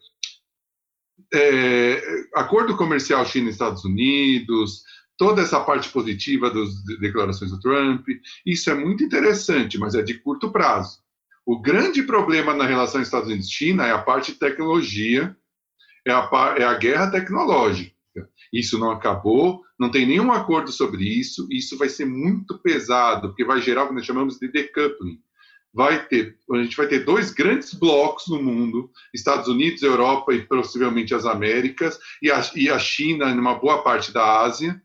é, 1.32 2.02
acordo 2.34 2.76
comercial 2.76 3.24
China-Estados 3.24 3.84
Unidos, 3.84 4.82
toda 5.16 5.42
essa 5.42 5.60
parte 5.60 5.90
positiva 5.90 6.50
das 6.50 6.82
declarações 6.98 7.50
do 7.50 7.60
Trump, 7.60 8.06
isso 8.46 8.70
é 8.70 8.74
muito 8.74 9.04
interessante, 9.04 9.78
mas 9.78 9.94
é 9.94 10.02
de 10.02 10.14
curto 10.14 10.50
prazo. 10.50 10.98
O 11.44 11.60
grande 11.60 12.02
problema 12.02 12.54
na 12.54 12.64
relação 12.64 13.02
Estados 13.02 13.28
Unidos-China 13.28 13.86
é 13.86 13.92
a 13.92 13.98
parte 13.98 14.32
de 14.32 14.38
tecnologia, 14.38 15.36
é 16.06 16.12
a, 16.12 16.54
é 16.56 16.64
a 16.64 16.74
guerra 16.74 17.10
tecnológica. 17.10 17.94
Isso 18.52 18.78
não 18.78 18.90
acabou, 18.90 19.62
não 19.78 19.90
tem 19.90 20.06
nenhum 20.06 20.32
acordo 20.32 20.72
sobre 20.72 21.04
isso, 21.04 21.46
isso 21.50 21.78
vai 21.78 21.88
ser 21.88 22.04
muito 22.04 22.58
pesado, 22.58 23.28
porque 23.28 23.44
vai 23.44 23.60
gerar 23.60 23.84
o 23.84 23.88
que 23.88 23.94
nós 23.94 24.04
chamamos 24.04 24.38
de 24.38 24.48
decoupling 24.48 25.20
vai 25.72 26.06
ter, 26.06 26.36
a 26.52 26.62
gente 26.62 26.76
vai 26.76 26.88
ter 26.88 27.04
dois 27.04 27.30
grandes 27.30 27.72
blocos 27.72 28.26
no 28.28 28.42
mundo, 28.42 28.90
Estados 29.14 29.48
Unidos, 29.48 29.82
Europa 29.82 30.34
e 30.34 30.44
possivelmente 30.44 31.14
as 31.14 31.24
Américas, 31.24 31.98
e 32.20 32.30
a, 32.30 32.40
e 32.54 32.68
a 32.68 32.78
China, 32.78 33.32
boa 33.54 33.82
parte 33.82 34.12
da 34.12 34.40
Ásia, 34.40 34.80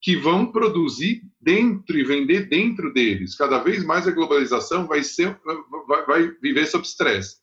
que 0.00 0.16
vão 0.16 0.50
produzir 0.50 1.22
dentro 1.40 1.96
e 1.96 2.04
vender 2.04 2.48
dentro 2.48 2.92
deles. 2.92 3.36
Cada 3.36 3.58
vez 3.58 3.84
mais 3.84 4.06
a 4.06 4.12
globalização 4.12 4.86
vai, 4.86 5.02
ser, 5.02 5.38
vai, 5.86 6.06
vai 6.06 6.28
viver 6.40 6.66
sob 6.66 6.84
estresse. 6.84 7.36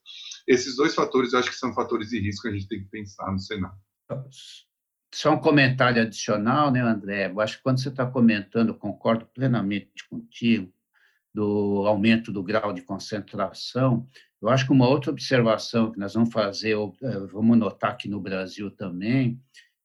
Esses 0.47 0.75
dois 0.75 0.95
fatores, 0.95 1.33
eu 1.33 1.39
acho 1.39 1.49
que 1.49 1.55
são 1.55 1.73
fatores 1.73 2.09
de 2.09 2.19
risco 2.19 2.43
que 2.43 2.49
a 2.49 2.51
gente 2.51 2.67
tem 2.67 2.83
que 2.83 2.89
pensar 2.89 3.31
no 3.31 3.39
cenário. 3.39 3.77
Só 5.13 5.33
um 5.33 5.39
comentário 5.39 6.01
adicional, 6.01 6.71
né, 6.71 6.81
André? 6.81 7.27
Eu 7.27 7.41
acho 7.41 7.57
que 7.57 7.63
quando 7.63 7.81
você 7.81 7.89
está 7.89 8.05
comentando, 8.05 8.75
concordo 8.75 9.25
plenamente 9.25 10.07
contigo, 10.07 10.71
do 11.33 11.85
aumento 11.85 12.31
do 12.31 12.43
grau 12.43 12.73
de 12.73 12.81
concentração, 12.81 14.05
eu 14.41 14.49
acho 14.49 14.65
que 14.65 14.71
uma 14.71 14.87
outra 14.87 15.11
observação 15.11 15.91
que 15.91 15.99
nós 15.99 16.13
vamos 16.13 16.31
fazer, 16.31 16.75
eh, 16.75 17.19
vamos 17.31 17.57
notar 17.57 17.91
aqui 17.91 18.07
no 18.07 18.19
Brasil 18.19 18.71
também, 18.71 19.39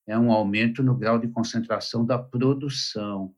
é 0.07 0.19
um 0.19 0.33
aumento 0.33 0.83
no 0.83 0.97
grau 0.97 1.19
de 1.19 1.29
concentração 1.29 2.05
da 2.05 2.19
produção, 2.19 3.35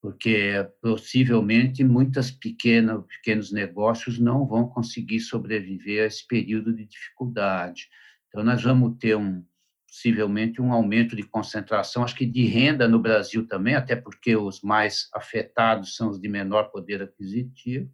porque 0.00 0.66
possivelmente 0.80 1.84
muitas 1.84 2.30
pequenas 2.30 3.04
pequenos 3.06 3.52
negócios 3.52 4.18
não 4.18 4.46
vão 4.46 4.68
conseguir 4.68 5.20
sobreviver 5.20 6.04
a 6.04 6.06
esse 6.06 6.26
período 6.26 6.72
de 6.74 6.86
dificuldade. 6.86 7.88
Então 8.28 8.42
nós 8.44 8.62
vamos 8.62 8.96
ter 8.98 9.16
um 9.16 9.44
possivelmente 9.86 10.60
um 10.60 10.72
aumento 10.72 11.14
de 11.14 11.22
concentração, 11.22 12.02
acho 12.02 12.14
que 12.14 12.26
de 12.26 12.44
renda 12.46 12.88
no 12.88 12.98
Brasil 12.98 13.46
também, 13.46 13.74
até 13.74 13.96
porque 13.96 14.36
os 14.36 14.60
mais 14.60 15.08
afetados 15.14 15.96
são 15.96 16.10
os 16.10 16.20
de 16.20 16.28
menor 16.28 16.64
poder 16.70 17.02
aquisitivo, 17.02 17.88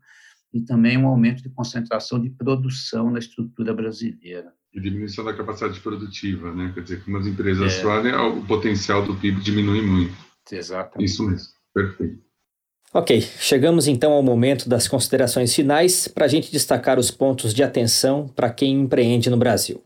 e 0.53 0.61
também 0.61 0.99
um 0.99 1.07
aumento 1.07 1.43
de 1.43 1.49
concentração 1.49 2.21
de 2.21 2.29
produção 2.31 3.11
na 3.11 3.19
estrutura 3.19 3.73
brasileira. 3.73 4.53
E 4.73 4.81
diminuição 4.81 5.25
da 5.25 5.35
capacidade 5.35 5.81
produtiva, 5.81 6.53
né? 6.55 6.73
Quer 6.75 6.83
dizer, 6.83 7.03
que 7.03 7.09
umas 7.09 7.27
empresas 7.27 7.79
é. 7.79 7.83
falem, 7.83 8.15
o 8.15 8.43
potencial 8.47 9.05
do 9.05 9.15
PIB 9.17 9.41
diminui 9.41 9.83
muito. 9.83 10.15
Exatamente. 10.51 11.09
Isso 11.09 11.27
mesmo, 11.27 11.49
perfeito. 11.75 12.23
Ok, 12.95 13.23
chegamos 13.23 13.89
então 13.89 14.13
ao 14.13 14.23
momento 14.23 14.69
das 14.69 14.87
considerações 14.87 15.55
finais 15.55 16.07
para 16.07 16.27
a 16.27 16.29
gente 16.29 16.53
destacar 16.53 16.99
os 16.99 17.11
pontos 17.11 17.55
de 17.55 17.63
atenção 17.63 18.29
para 18.29 18.51
quem 18.51 18.81
empreende 18.81 19.31
no 19.31 19.37
Brasil. 19.39 19.83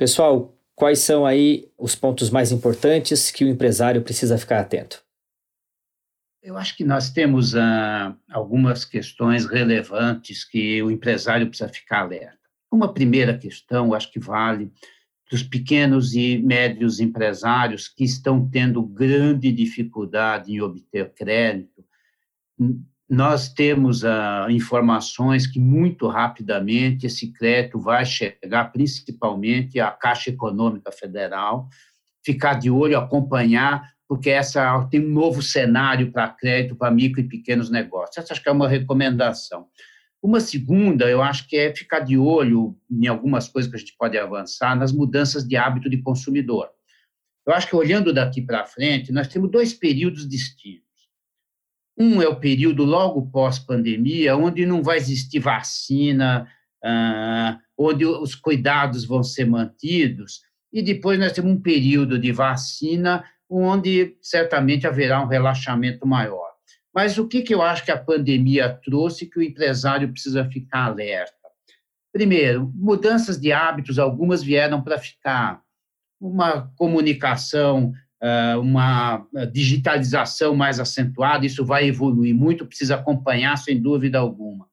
Pessoal, 0.00 0.58
quais 0.74 1.00
são 1.00 1.26
aí 1.26 1.70
os 1.76 1.94
pontos 1.94 2.30
mais 2.30 2.50
importantes 2.50 3.30
que 3.30 3.44
o 3.44 3.48
empresário 3.48 4.00
precisa 4.00 4.38
ficar 4.38 4.58
atento? 4.58 5.04
Eu 6.42 6.56
acho 6.56 6.74
que 6.74 6.84
nós 6.84 7.10
temos 7.10 7.54
ah, 7.54 8.16
algumas 8.30 8.86
questões 8.86 9.44
relevantes 9.44 10.42
que 10.42 10.82
o 10.82 10.90
empresário 10.90 11.46
precisa 11.48 11.68
ficar 11.68 12.00
alerta. 12.00 12.38
Uma 12.72 12.94
primeira 12.94 13.36
questão, 13.36 13.92
acho 13.92 14.10
que 14.10 14.18
vale 14.18 14.72
para 15.28 15.36
os 15.36 15.42
pequenos 15.42 16.14
e 16.14 16.38
médios 16.38 16.98
empresários 16.98 17.86
que 17.86 18.02
estão 18.02 18.48
tendo 18.48 18.82
grande 18.82 19.52
dificuldade 19.52 20.50
em 20.50 20.62
obter 20.62 21.12
crédito, 21.12 21.84
nós 23.10 23.48
temos 23.48 24.04
ah, 24.04 24.46
informações 24.50 25.44
que 25.44 25.58
muito 25.58 26.06
rapidamente 26.06 27.06
esse 27.06 27.32
crédito 27.32 27.80
vai 27.80 28.06
chegar 28.06 28.70
principalmente 28.70 29.80
à 29.80 29.90
Caixa 29.90 30.30
Econômica 30.30 30.92
Federal, 30.92 31.68
ficar 32.24 32.54
de 32.54 32.70
olho, 32.70 32.96
acompanhar, 32.96 33.82
porque 34.08 34.30
essa 34.30 34.86
tem 34.88 35.04
um 35.04 35.10
novo 35.10 35.42
cenário 35.42 36.12
para 36.12 36.28
crédito 36.28 36.76
para 36.76 36.92
micro 36.92 37.20
e 37.20 37.28
pequenos 37.28 37.68
negócios. 37.68 38.16
Essa 38.16 38.32
acho 38.32 38.42
que 38.42 38.48
é 38.48 38.52
uma 38.52 38.68
recomendação. 38.68 39.66
Uma 40.22 40.38
segunda, 40.38 41.10
eu 41.10 41.20
acho 41.20 41.48
que 41.48 41.56
é 41.56 41.74
ficar 41.74 42.00
de 42.00 42.16
olho 42.16 42.76
em 42.88 43.08
algumas 43.08 43.48
coisas 43.48 43.68
que 43.68 43.76
a 43.76 43.80
gente 43.80 43.96
pode 43.98 44.16
avançar 44.16 44.76
nas 44.76 44.92
mudanças 44.92 45.42
de 45.44 45.56
hábito 45.56 45.90
de 45.90 46.00
consumidor. 46.00 46.68
Eu 47.44 47.54
acho 47.54 47.66
que 47.66 47.74
olhando 47.74 48.12
daqui 48.12 48.40
para 48.40 48.66
frente, 48.66 49.10
nós 49.10 49.26
temos 49.26 49.50
dois 49.50 49.72
períodos 49.72 50.28
distintos. 50.28 50.89
Um 51.98 52.22
é 52.22 52.28
o 52.28 52.40
período 52.40 52.84
logo 52.84 53.30
pós-pandemia, 53.30 54.36
onde 54.36 54.64
não 54.64 54.82
vai 54.82 54.96
existir 54.96 55.38
vacina, 55.38 56.48
ah, 56.82 57.58
onde 57.76 58.04
os 58.04 58.34
cuidados 58.34 59.04
vão 59.04 59.22
ser 59.22 59.46
mantidos, 59.46 60.40
e 60.72 60.82
depois 60.82 61.18
nós 61.18 61.32
temos 61.32 61.52
um 61.52 61.60
período 61.60 62.18
de 62.18 62.32
vacina, 62.32 63.24
onde 63.48 64.16
certamente 64.22 64.86
haverá 64.86 65.22
um 65.22 65.26
relaxamento 65.26 66.06
maior. 66.06 66.50
Mas 66.94 67.18
o 67.18 67.26
que, 67.26 67.42
que 67.42 67.54
eu 67.54 67.62
acho 67.62 67.84
que 67.84 67.90
a 67.90 67.98
pandemia 67.98 68.68
trouxe 68.84 69.26
que 69.26 69.38
o 69.38 69.42
empresário 69.42 70.10
precisa 70.10 70.44
ficar 70.44 70.86
alerta? 70.86 71.34
Primeiro, 72.12 72.72
mudanças 72.74 73.38
de 73.38 73.52
hábitos, 73.52 73.98
algumas 73.98 74.42
vieram 74.42 74.82
para 74.82 74.98
ficar. 74.98 75.62
Uma 76.20 76.70
comunicação 76.76 77.92
uma 78.60 79.26
digitalização 79.52 80.54
mais 80.54 80.78
acentuada, 80.78 81.46
isso 81.46 81.64
vai 81.64 81.88
evoluir 81.88 82.34
muito, 82.34 82.66
precisa 82.66 82.96
acompanhar, 82.96 83.56
sem 83.56 83.80
dúvida 83.80 84.18
alguma. 84.18 84.68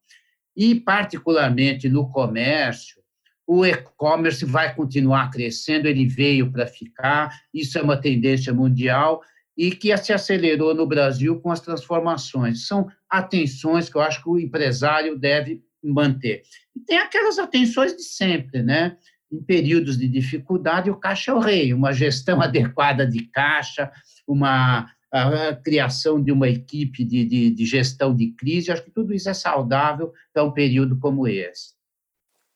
E, 0.55 0.75
particularmente 0.75 1.87
no 1.87 2.09
comércio, 2.09 2.97
o 3.45 3.65
e-commerce 3.65 4.43
vai 4.43 4.75
continuar 4.75 5.31
crescendo, 5.31 5.87
ele 5.87 6.05
veio 6.05 6.51
para 6.51 6.67
ficar, 6.67 7.31
isso 7.53 7.77
é 7.77 7.81
uma 7.81 7.95
tendência 7.95 8.53
mundial 8.53 9.21
e 9.57 9.71
que 9.71 9.95
se 9.97 10.11
acelerou 10.11 10.75
no 10.75 10.85
Brasil 10.85 11.39
com 11.39 11.49
as 11.49 11.61
transformações. 11.61 12.67
São 12.67 12.87
atenções 13.09 13.89
que 13.89 13.95
eu 13.95 14.01
acho 14.01 14.21
que 14.21 14.29
o 14.29 14.37
empresário 14.37 15.17
deve 15.17 15.63
manter. 15.81 16.43
E 16.75 16.79
tem 16.81 16.97
aquelas 16.97 17.39
atenções 17.39 17.95
de 17.95 18.03
sempre, 18.03 18.61
né? 18.61 18.97
Em 19.31 19.41
períodos 19.41 19.97
de 19.97 20.07
dificuldade, 20.07 20.89
o 20.89 20.95
caixa 20.95 21.31
é 21.31 21.33
o 21.33 21.39
rei, 21.39 21.73
uma 21.73 21.93
gestão 21.93 22.39
adequada 22.41 23.05
de 23.05 23.25
caixa, 23.27 23.91
uma 24.27 24.89
a 25.09 25.55
criação 25.55 26.21
de 26.21 26.31
uma 26.31 26.49
equipe 26.49 27.03
de, 27.03 27.25
de, 27.25 27.51
de, 27.51 27.65
gestão 27.65 28.13
de 28.13 28.31
crise, 28.33 28.71
acho 28.71 28.83
que 28.83 28.91
tudo 28.91 29.13
isso 29.13 29.29
é 29.29 29.33
saudável 29.33 30.11
para 30.33 30.43
um 30.43 30.51
período 30.51 30.99
como 30.99 31.25
esse. 31.27 31.75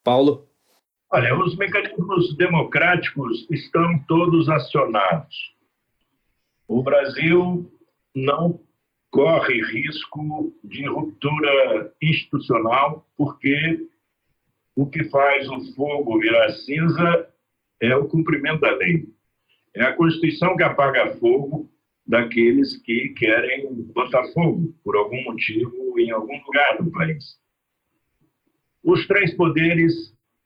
Paulo? 0.03 0.47
Olha, 1.09 1.37
os 1.37 1.55
mecanismos 1.55 2.35
democráticos 2.35 3.47
estão 3.49 3.99
todos 4.07 4.49
acionados. 4.49 5.35
O 6.67 6.83
Brasil 6.83 7.71
não 8.15 8.59
corre 9.09 9.61
risco 9.61 10.53
de 10.63 10.87
ruptura 10.87 11.93
institucional, 12.01 13.05
porque 13.17 13.87
o 14.75 14.85
que 14.85 15.03
faz 15.05 15.47
o 15.49 15.73
fogo 15.75 16.19
virar 16.19 16.49
cinza 16.51 17.27
é 17.79 17.95
o 17.95 18.07
cumprimento 18.07 18.61
da 18.61 18.71
lei. 18.71 19.05
É 19.73 19.83
a 19.83 19.93
Constituição 19.93 20.55
que 20.55 20.63
apaga 20.63 21.15
fogo 21.17 21.69
daqueles 22.05 22.77
que 22.77 23.09
querem 23.09 23.73
botar 23.93 24.23
fogo, 24.33 24.75
por 24.83 24.95
algum 24.95 25.23
motivo, 25.23 25.99
em 25.99 26.11
algum 26.11 26.37
lugar 26.45 26.77
do 26.81 26.91
país. 26.91 27.39
Os 28.83 29.05
três 29.07 29.33
poderes, 29.35 29.93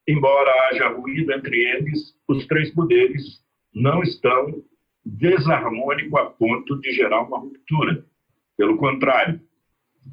embora 0.07 0.51
haja 0.67 0.89
ruído 0.89 1.31
entre 1.31 1.57
eles, 1.57 2.15
os 2.27 2.45
três 2.47 2.71
poderes 2.71 3.43
não 3.73 4.01
estão 4.03 4.63
desarmônicos 5.03 6.19
a 6.19 6.25
ponto 6.25 6.79
de 6.79 6.91
gerar 6.91 7.21
uma 7.23 7.39
ruptura. 7.39 8.05
Pelo 8.57 8.77
contrário, 8.77 9.39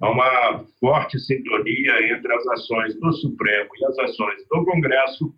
há 0.00 0.10
uma 0.10 0.64
forte 0.80 1.18
sintonia 1.18 2.14
entre 2.14 2.32
as 2.32 2.46
ações 2.48 2.98
do 2.98 3.12
Supremo 3.14 3.70
e 3.76 3.84
as 3.84 3.98
ações 3.98 4.46
do 4.48 4.64
Congresso, 4.64 5.34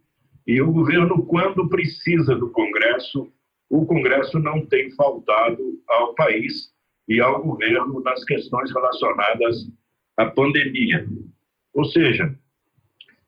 e 0.46 0.60
o 0.60 0.70
governo, 0.70 1.24
quando 1.26 1.68
precisa 1.68 2.34
do 2.34 2.50
Congresso, 2.50 3.32
o 3.70 3.86
Congresso 3.86 4.38
não 4.38 4.64
tem 4.66 4.90
faltado 4.92 5.62
ao 5.88 6.14
país 6.14 6.72
e 7.08 7.20
ao 7.20 7.42
governo 7.42 8.00
nas 8.00 8.22
questões 8.24 8.72
relacionadas 8.72 9.66
à 10.16 10.26
pandemia. 10.26 11.06
Ou 11.72 11.84
seja, 11.86 12.34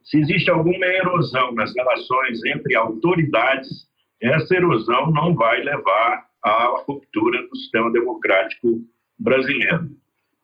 se 0.04 0.18
existe 0.18 0.50
alguma 0.50 0.86
erosão 0.86 1.52
nas 1.52 1.74
relações 1.74 2.44
entre 2.44 2.76
autoridades, 2.76 3.88
essa 4.22 4.54
erosão 4.54 5.10
não 5.10 5.34
vai 5.34 5.62
levar 5.62 6.26
à 6.42 6.84
ruptura 6.86 7.42
do 7.48 7.56
sistema 7.56 7.90
democrático 7.90 8.82
brasileiro. 9.18 9.90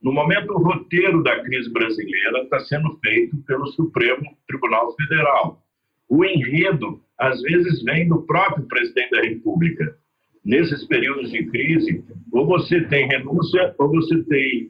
No 0.03 0.12
momento, 0.12 0.53
o 0.53 0.59
roteiro 0.59 1.22
da 1.22 1.40
crise 1.44 1.72
brasileira 1.72 2.42
está 2.42 2.59
sendo 2.61 2.98
feito 2.98 3.36
pelo 3.46 3.68
Supremo 3.68 4.36
Tribunal 4.48 4.92
Federal. 4.96 5.62
O 6.09 6.24
enredo, 6.24 7.00
às 7.16 7.40
vezes, 7.40 7.84
vem 7.84 8.09
do 8.09 8.22
próprio 8.22 8.66
presidente 8.66 9.11
da 9.11 9.22
República. 9.22 9.96
Nesses 10.44 10.84
períodos 10.88 11.30
de 11.30 11.46
crise, 11.46 12.05
ou 12.32 12.44
você 12.44 12.80
tem 12.88 13.07
renúncia, 13.07 13.76
ou 13.78 13.90
você 13.90 14.24
tem 14.24 14.68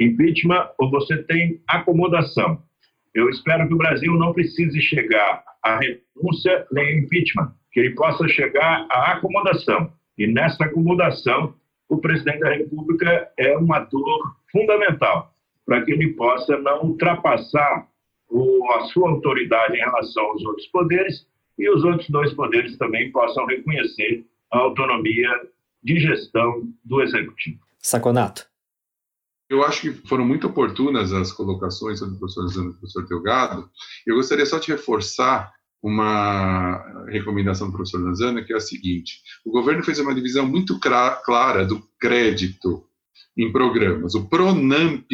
impeachment, 0.00 0.66
ou 0.78 0.90
você 0.90 1.22
tem 1.24 1.60
acomodação. 1.68 2.62
Eu 3.14 3.28
espero 3.28 3.68
que 3.68 3.74
o 3.74 3.78
Brasil 3.78 4.14
não 4.14 4.32
precise 4.32 4.80
chegar 4.80 5.44
à 5.62 5.78
renúncia 5.78 6.66
nem 6.72 7.00
impeachment, 7.00 7.52
que 7.70 7.80
ele 7.80 7.90
possa 7.90 8.26
chegar 8.28 8.86
à 8.90 9.12
acomodação. 9.12 9.92
E 10.16 10.26
nessa 10.26 10.64
acomodação, 10.64 11.54
o 11.86 11.98
presidente 11.98 12.40
da 12.40 12.54
República 12.54 13.28
é 13.36 13.58
um 13.58 13.70
ator 13.74 14.34
fundamental 14.54 15.34
para 15.66 15.84
que 15.84 15.90
ele 15.90 16.14
possa 16.14 16.56
não 16.58 16.84
ultrapassar 16.84 17.88
o, 18.30 18.70
a 18.74 18.84
sua 18.86 19.10
autoridade 19.10 19.76
em 19.76 19.80
relação 19.80 20.24
aos 20.26 20.44
outros 20.44 20.66
poderes 20.68 21.26
e 21.58 21.68
os 21.68 21.82
outros 21.82 22.08
dois 22.08 22.32
poderes 22.32 22.78
também 22.78 23.10
possam 23.10 23.44
reconhecer 23.46 24.24
a 24.52 24.58
autonomia 24.58 25.28
de 25.82 25.98
gestão 25.98 26.62
do 26.84 27.02
executivo. 27.02 27.58
Saconato. 27.78 28.46
Eu 29.50 29.62
acho 29.62 29.82
que 29.82 30.08
foram 30.08 30.24
muito 30.24 30.46
oportunas 30.46 31.12
as 31.12 31.32
colocações 31.32 32.00
do 32.00 32.18
professor 32.18 32.48
e 32.48 32.68
do 32.68 32.74
professor 32.74 33.06
Delgado. 33.06 33.68
Eu 34.06 34.16
gostaria 34.16 34.46
só 34.46 34.58
de 34.58 34.72
reforçar 34.72 35.52
uma 35.82 37.04
recomendação 37.08 37.66
do 37.66 37.74
professor 37.74 38.02
Lanzana, 38.02 38.42
que 38.42 38.54
é 38.54 38.56
a 38.56 38.60
seguinte: 38.60 39.20
o 39.44 39.50
governo 39.50 39.84
fez 39.84 39.98
uma 39.98 40.14
divisão 40.14 40.46
muito 40.46 40.80
clara 40.80 41.64
do 41.64 41.86
crédito 42.00 42.84
em 43.36 43.50
programas. 43.52 44.14
O 44.14 44.28
Pronamp 44.28 45.10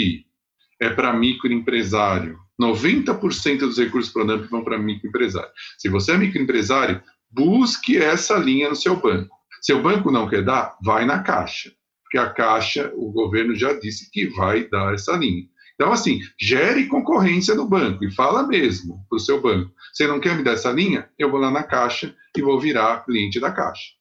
é 0.80 0.90
para 0.90 1.12
microempresário. 1.12 2.38
90% 2.60 3.60
dos 3.60 3.78
recursos 3.78 4.12
Pronamp 4.12 4.44
vão 4.50 4.62
para 4.62 4.78
microempresário. 4.78 5.50
Se 5.78 5.88
você 5.88 6.12
é 6.12 6.18
microempresário, 6.18 7.02
busque 7.30 7.96
essa 7.96 8.36
linha 8.36 8.68
no 8.68 8.76
seu 8.76 8.96
banco. 8.96 9.34
Seu 9.60 9.82
banco 9.82 10.10
não 10.10 10.28
quer 10.28 10.42
dar, 10.42 10.76
vai 10.82 11.04
na 11.04 11.22
Caixa, 11.22 11.70
porque 12.02 12.18
a 12.18 12.30
Caixa, 12.30 12.92
o 12.94 13.12
governo 13.12 13.54
já 13.54 13.74
disse 13.74 14.10
que 14.10 14.26
vai 14.28 14.66
dar 14.68 14.94
essa 14.94 15.12
linha. 15.16 15.44
Então, 15.74 15.92
assim, 15.92 16.20
gere 16.38 16.86
concorrência 16.86 17.54
no 17.54 17.66
banco 17.66 18.04
e 18.04 18.10
fala 18.10 18.46
mesmo 18.46 19.02
para 19.08 19.16
o 19.16 19.20
seu 19.20 19.40
banco. 19.40 19.72
Você 19.92 20.06
não 20.06 20.20
quer 20.20 20.36
me 20.36 20.42
dar 20.42 20.52
essa 20.52 20.70
linha? 20.70 21.08
Eu 21.18 21.30
vou 21.30 21.40
lá 21.40 21.50
na 21.50 21.62
Caixa 21.62 22.14
e 22.36 22.42
vou 22.42 22.60
virar 22.60 23.04
cliente 23.04 23.40
da 23.40 23.50
Caixa. 23.50 23.92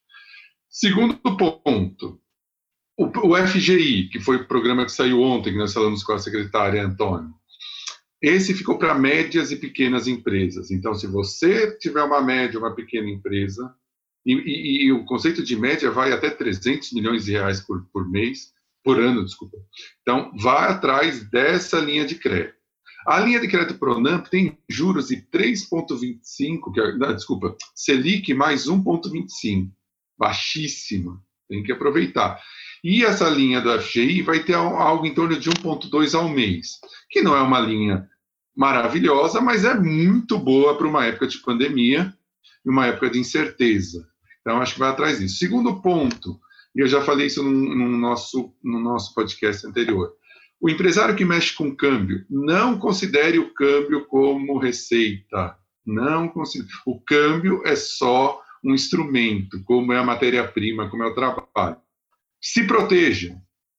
Segundo 0.68 1.16
ponto, 1.16 2.20
o, 3.00 3.28
o 3.28 3.46
FGI, 3.46 4.08
que 4.08 4.20
foi 4.20 4.36
o 4.36 4.46
programa 4.46 4.84
que 4.84 4.92
saiu 4.92 5.22
ontem, 5.22 5.52
que 5.52 5.58
nós 5.58 5.72
falamos 5.72 6.04
com 6.04 6.12
a 6.12 6.18
secretária 6.18 6.84
Antônio, 6.84 7.32
esse 8.22 8.52
ficou 8.52 8.78
para 8.78 8.94
médias 8.94 9.50
e 9.50 9.56
pequenas 9.56 10.06
empresas. 10.06 10.70
Então, 10.70 10.92
se 10.92 11.06
você 11.06 11.76
tiver 11.78 12.02
uma 12.02 12.20
média, 12.20 12.58
uma 12.58 12.74
pequena 12.74 13.08
empresa, 13.08 13.74
e, 14.26 14.34
e, 14.34 14.84
e, 14.84 14.92
o 14.92 15.06
conceito 15.06 15.42
de 15.42 15.56
média 15.56 15.90
vai 15.90 16.12
até 16.12 16.28
300 16.28 16.92
milhões 16.92 17.24
de 17.24 17.32
reais 17.32 17.60
por, 17.60 17.86
por 17.90 18.06
mês, 18.10 18.52
por 18.84 19.00
ano, 19.00 19.24
desculpa. 19.24 19.56
Então, 20.02 20.30
vá 20.38 20.66
atrás 20.66 21.24
dessa 21.30 21.78
linha 21.80 22.04
de 22.04 22.16
crédito. 22.16 22.60
A 23.06 23.18
linha 23.18 23.40
de 23.40 23.48
crédito 23.48 23.78
Pronamp 23.78 24.26
tem 24.26 24.58
juros 24.68 25.08
de 25.08 25.16
3,25, 25.16 26.72
que 26.74 26.80
é, 26.80 26.96
não, 26.96 27.14
desculpa, 27.14 27.56
Selic 27.74 28.34
mais 28.34 28.66
1,25, 28.66 29.70
baixíssima, 30.18 31.18
tem 31.48 31.62
que 31.62 31.72
aproveitar. 31.72 32.38
E 32.82 33.04
essa 33.04 33.28
linha 33.28 33.60
do 33.60 33.78
FGI 33.80 34.22
vai 34.22 34.40
ter 34.42 34.54
algo 34.54 35.06
em 35.06 35.14
torno 35.14 35.38
de 35.38 35.50
1,2 35.50 36.18
ao 36.18 36.28
mês, 36.28 36.78
que 37.10 37.20
não 37.20 37.36
é 37.36 37.42
uma 37.42 37.60
linha 37.60 38.08
maravilhosa, 38.56 39.40
mas 39.40 39.64
é 39.64 39.74
muito 39.74 40.38
boa 40.38 40.76
para 40.76 40.86
uma 40.86 41.04
época 41.04 41.26
de 41.26 41.38
pandemia 41.38 42.12
e 42.64 42.70
uma 42.70 42.86
época 42.86 43.10
de 43.10 43.18
incerteza. 43.18 44.06
Então, 44.40 44.60
acho 44.60 44.74
que 44.74 44.80
vai 44.80 44.90
atrás 44.90 45.18
disso. 45.18 45.36
Segundo 45.36 45.80
ponto, 45.80 46.40
e 46.74 46.80
eu 46.80 46.86
já 46.86 47.02
falei 47.02 47.26
isso 47.26 47.42
no, 47.42 47.50
no, 47.50 47.98
nosso, 47.98 48.54
no 48.62 48.80
nosso 48.80 49.14
podcast 49.14 49.66
anterior. 49.66 50.12
O 50.60 50.68
empresário 50.68 51.16
que 51.16 51.24
mexe 51.24 51.54
com 51.54 51.74
câmbio, 51.74 52.24
não 52.28 52.78
considere 52.78 53.38
o 53.38 53.52
câmbio 53.54 54.06
como 54.06 54.58
receita. 54.58 55.56
Não 55.86 56.28
considere. 56.28 56.70
O 56.86 57.00
câmbio 57.00 57.62
é 57.64 57.74
só 57.74 58.40
um 58.62 58.74
instrumento, 58.74 59.62
como 59.64 59.92
é 59.92 59.98
a 59.98 60.04
matéria-prima, 60.04 60.88
como 60.90 61.02
é 61.02 61.06
o 61.06 61.14
trabalho. 61.14 61.78
Se 62.40 62.66
proteja, 62.66 63.36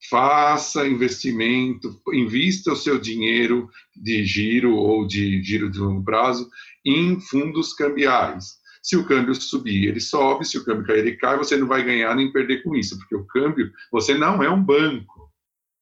faça 0.09 0.87
investimento, 0.87 1.99
invista 2.13 2.71
o 2.73 2.75
seu 2.75 2.99
dinheiro 2.99 3.69
de 3.95 4.23
giro 4.23 4.75
ou 4.75 5.05
de 5.05 5.41
giro 5.43 5.69
de 5.69 5.79
longo 5.79 6.03
prazo 6.03 6.49
em 6.85 7.19
fundos 7.19 7.73
cambiais. 7.73 8.59
Se 8.83 8.95
o 8.95 9.05
câmbio 9.05 9.33
subir, 9.35 9.87
ele 9.87 9.99
sobe, 9.99 10.45
se 10.45 10.57
o 10.57 10.65
câmbio 10.65 10.85
cair, 10.85 10.99
ele 10.99 11.17
cai, 11.17 11.37
você 11.37 11.55
não 11.55 11.67
vai 11.67 11.83
ganhar 11.83 12.15
nem 12.15 12.31
perder 12.31 12.63
com 12.63 12.75
isso, 12.75 12.97
porque 12.97 13.15
o 13.15 13.25
câmbio, 13.25 13.71
você 13.91 14.15
não 14.15 14.41
é 14.41 14.49
um 14.49 14.63
banco, 14.63 15.31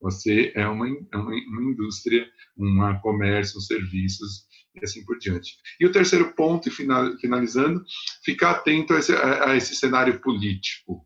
você 0.02 0.52
é 0.56 0.68
uma, 0.68 0.88
é 0.88 1.18
uma, 1.18 1.32
uma 1.32 1.72
indústria, 1.72 2.28
um 2.58 3.00
comércio, 3.02 3.62
serviços 3.62 4.44
e 4.76 4.84
assim 4.84 5.04
por 5.06 5.18
diante. 5.18 5.56
E 5.80 5.86
o 5.86 5.92
terceiro 5.92 6.34
ponto, 6.34 6.68
e 6.68 6.72
finalizando, 6.72 7.84
ficar 8.24 8.52
atento 8.52 8.94
a 8.94 9.00
esse, 9.00 9.14
a 9.14 9.56
esse 9.56 9.76
cenário 9.76 10.20
político 10.20 11.06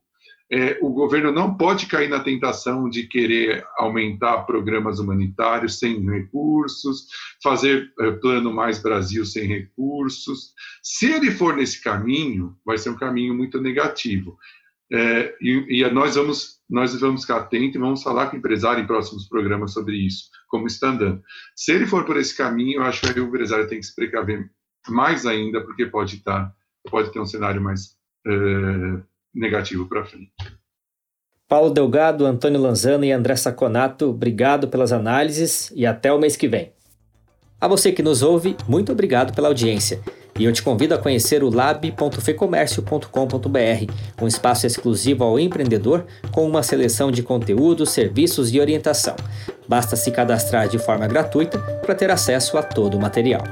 é, 0.54 0.78
o 0.82 0.90
governo 0.90 1.32
não 1.32 1.58
pode 1.58 1.88
cair 1.88 2.08
na 2.08 2.20
tentação 2.20 2.88
de 2.88 3.08
querer 3.08 3.66
aumentar 3.76 4.44
programas 4.44 5.00
humanitários 5.00 5.80
sem 5.80 6.08
recursos, 6.08 7.08
fazer 7.42 7.92
é, 8.00 8.12
plano 8.12 8.54
mais 8.54 8.78
Brasil 8.78 9.26
sem 9.26 9.48
recursos. 9.48 10.54
Se 10.84 11.12
ele 11.12 11.32
for 11.32 11.56
nesse 11.56 11.82
caminho, 11.82 12.56
vai 12.64 12.78
ser 12.78 12.92
um 12.92 12.96
caminho 12.96 13.34
muito 13.34 13.60
negativo. 13.60 14.38
É, 14.92 15.36
e, 15.42 15.82
e, 15.82 15.90
nós 15.90 16.16
vamos 16.16 16.62
nós 16.70 17.00
vamos 17.00 17.22
ficar 17.22 17.38
atentos 17.38 17.76
e 17.76 17.80
vamos 17.80 18.04
falar 18.04 18.28
com 18.28 18.36
o 18.36 18.40
empresário 18.40 18.84
em 18.84 18.88
próximos 18.88 19.28
programas 19.28 19.74
sobre 19.74 19.96
isso, 19.96 20.30
como 20.48 20.68
está 20.68 20.90
andando. 20.90 21.22
Se 21.56 21.72
ele 21.72 21.88
for 21.88 22.06
por 22.06 22.16
esse 22.18 22.38
caminho, 22.38 22.78
eu 22.78 22.84
acho 22.84 23.12
que 23.12 23.20
o 23.20 23.28
empresário 23.28 23.68
tem 23.68 23.80
que 23.80 23.86
se 23.86 23.96
precaver 23.96 24.52
mais 24.88 25.26
ainda, 25.26 25.62
porque 25.62 25.88
pode 25.88 26.18
estar 26.18 26.54
pode 26.92 27.12
ter 27.12 27.20
um 27.20 27.26
cenário 27.26 27.62
mais 27.62 27.96
é, 28.28 29.04
negativo 29.34 29.88
para 29.88 30.06
frente. 30.06 30.32
Paulo 31.48 31.70
Delgado, 31.70 32.26
Antônio 32.26 32.60
Lanzano 32.60 33.06
e 33.06 33.12
André 33.12 33.36
Saconato, 33.36 34.10
obrigado 34.10 34.68
pelas 34.68 34.92
análises 34.92 35.72
e 35.76 35.86
até 35.86 36.12
o 36.12 36.20
mês 36.20 36.36
que 36.36 36.48
vem. 36.48 36.74
A 37.60 37.68
você 37.68 37.92
que 37.92 38.04
nos 38.04 38.22
ouve, 38.22 38.56
muito 38.68 38.92
obrigado 38.92 39.34
pela 39.34 39.50
audiência. 39.50 40.02
E 40.38 40.46
eu 40.46 40.52
te 40.52 40.64
convido 40.64 40.96
a 40.96 40.98
conhecer 40.98 41.44
o 41.44 41.50
lab.fecomércio.com.br, 41.50 43.94
um 44.22 44.28
espaço 44.28 44.66
exclusivo 44.66 45.24
ao 45.24 45.40
empreendedor 45.40 46.06
com 46.32 46.48
uma 46.48 46.64
seleção 46.64 47.12
de 47.12 47.22
conteúdos, 47.22 47.92
serviços 47.92 48.52
e 48.54 48.60
orientação. 48.60 49.16
Basta 49.68 49.96
se 49.96 50.10
cadastrar 50.12 50.68
de 50.68 50.80
forma 50.80 51.06
gratuita 51.08 51.60
para 51.60 51.94
ter 51.94 52.10
acesso 52.10 52.58
a 52.58 52.64
todo 52.64 52.98
o 52.98 53.02
material. 53.02 53.44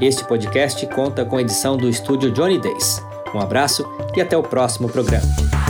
Este 0.00 0.24
podcast 0.24 0.86
conta 0.86 1.22
com 1.24 1.38
edição 1.38 1.76
do 1.76 1.88
estúdio 1.88 2.32
Johnny 2.32 2.58
Days. 2.58 3.11
Um 3.34 3.40
abraço 3.40 3.84
e 4.14 4.20
até 4.20 4.36
o 4.36 4.42
próximo 4.42 4.88
programa. 4.88 5.61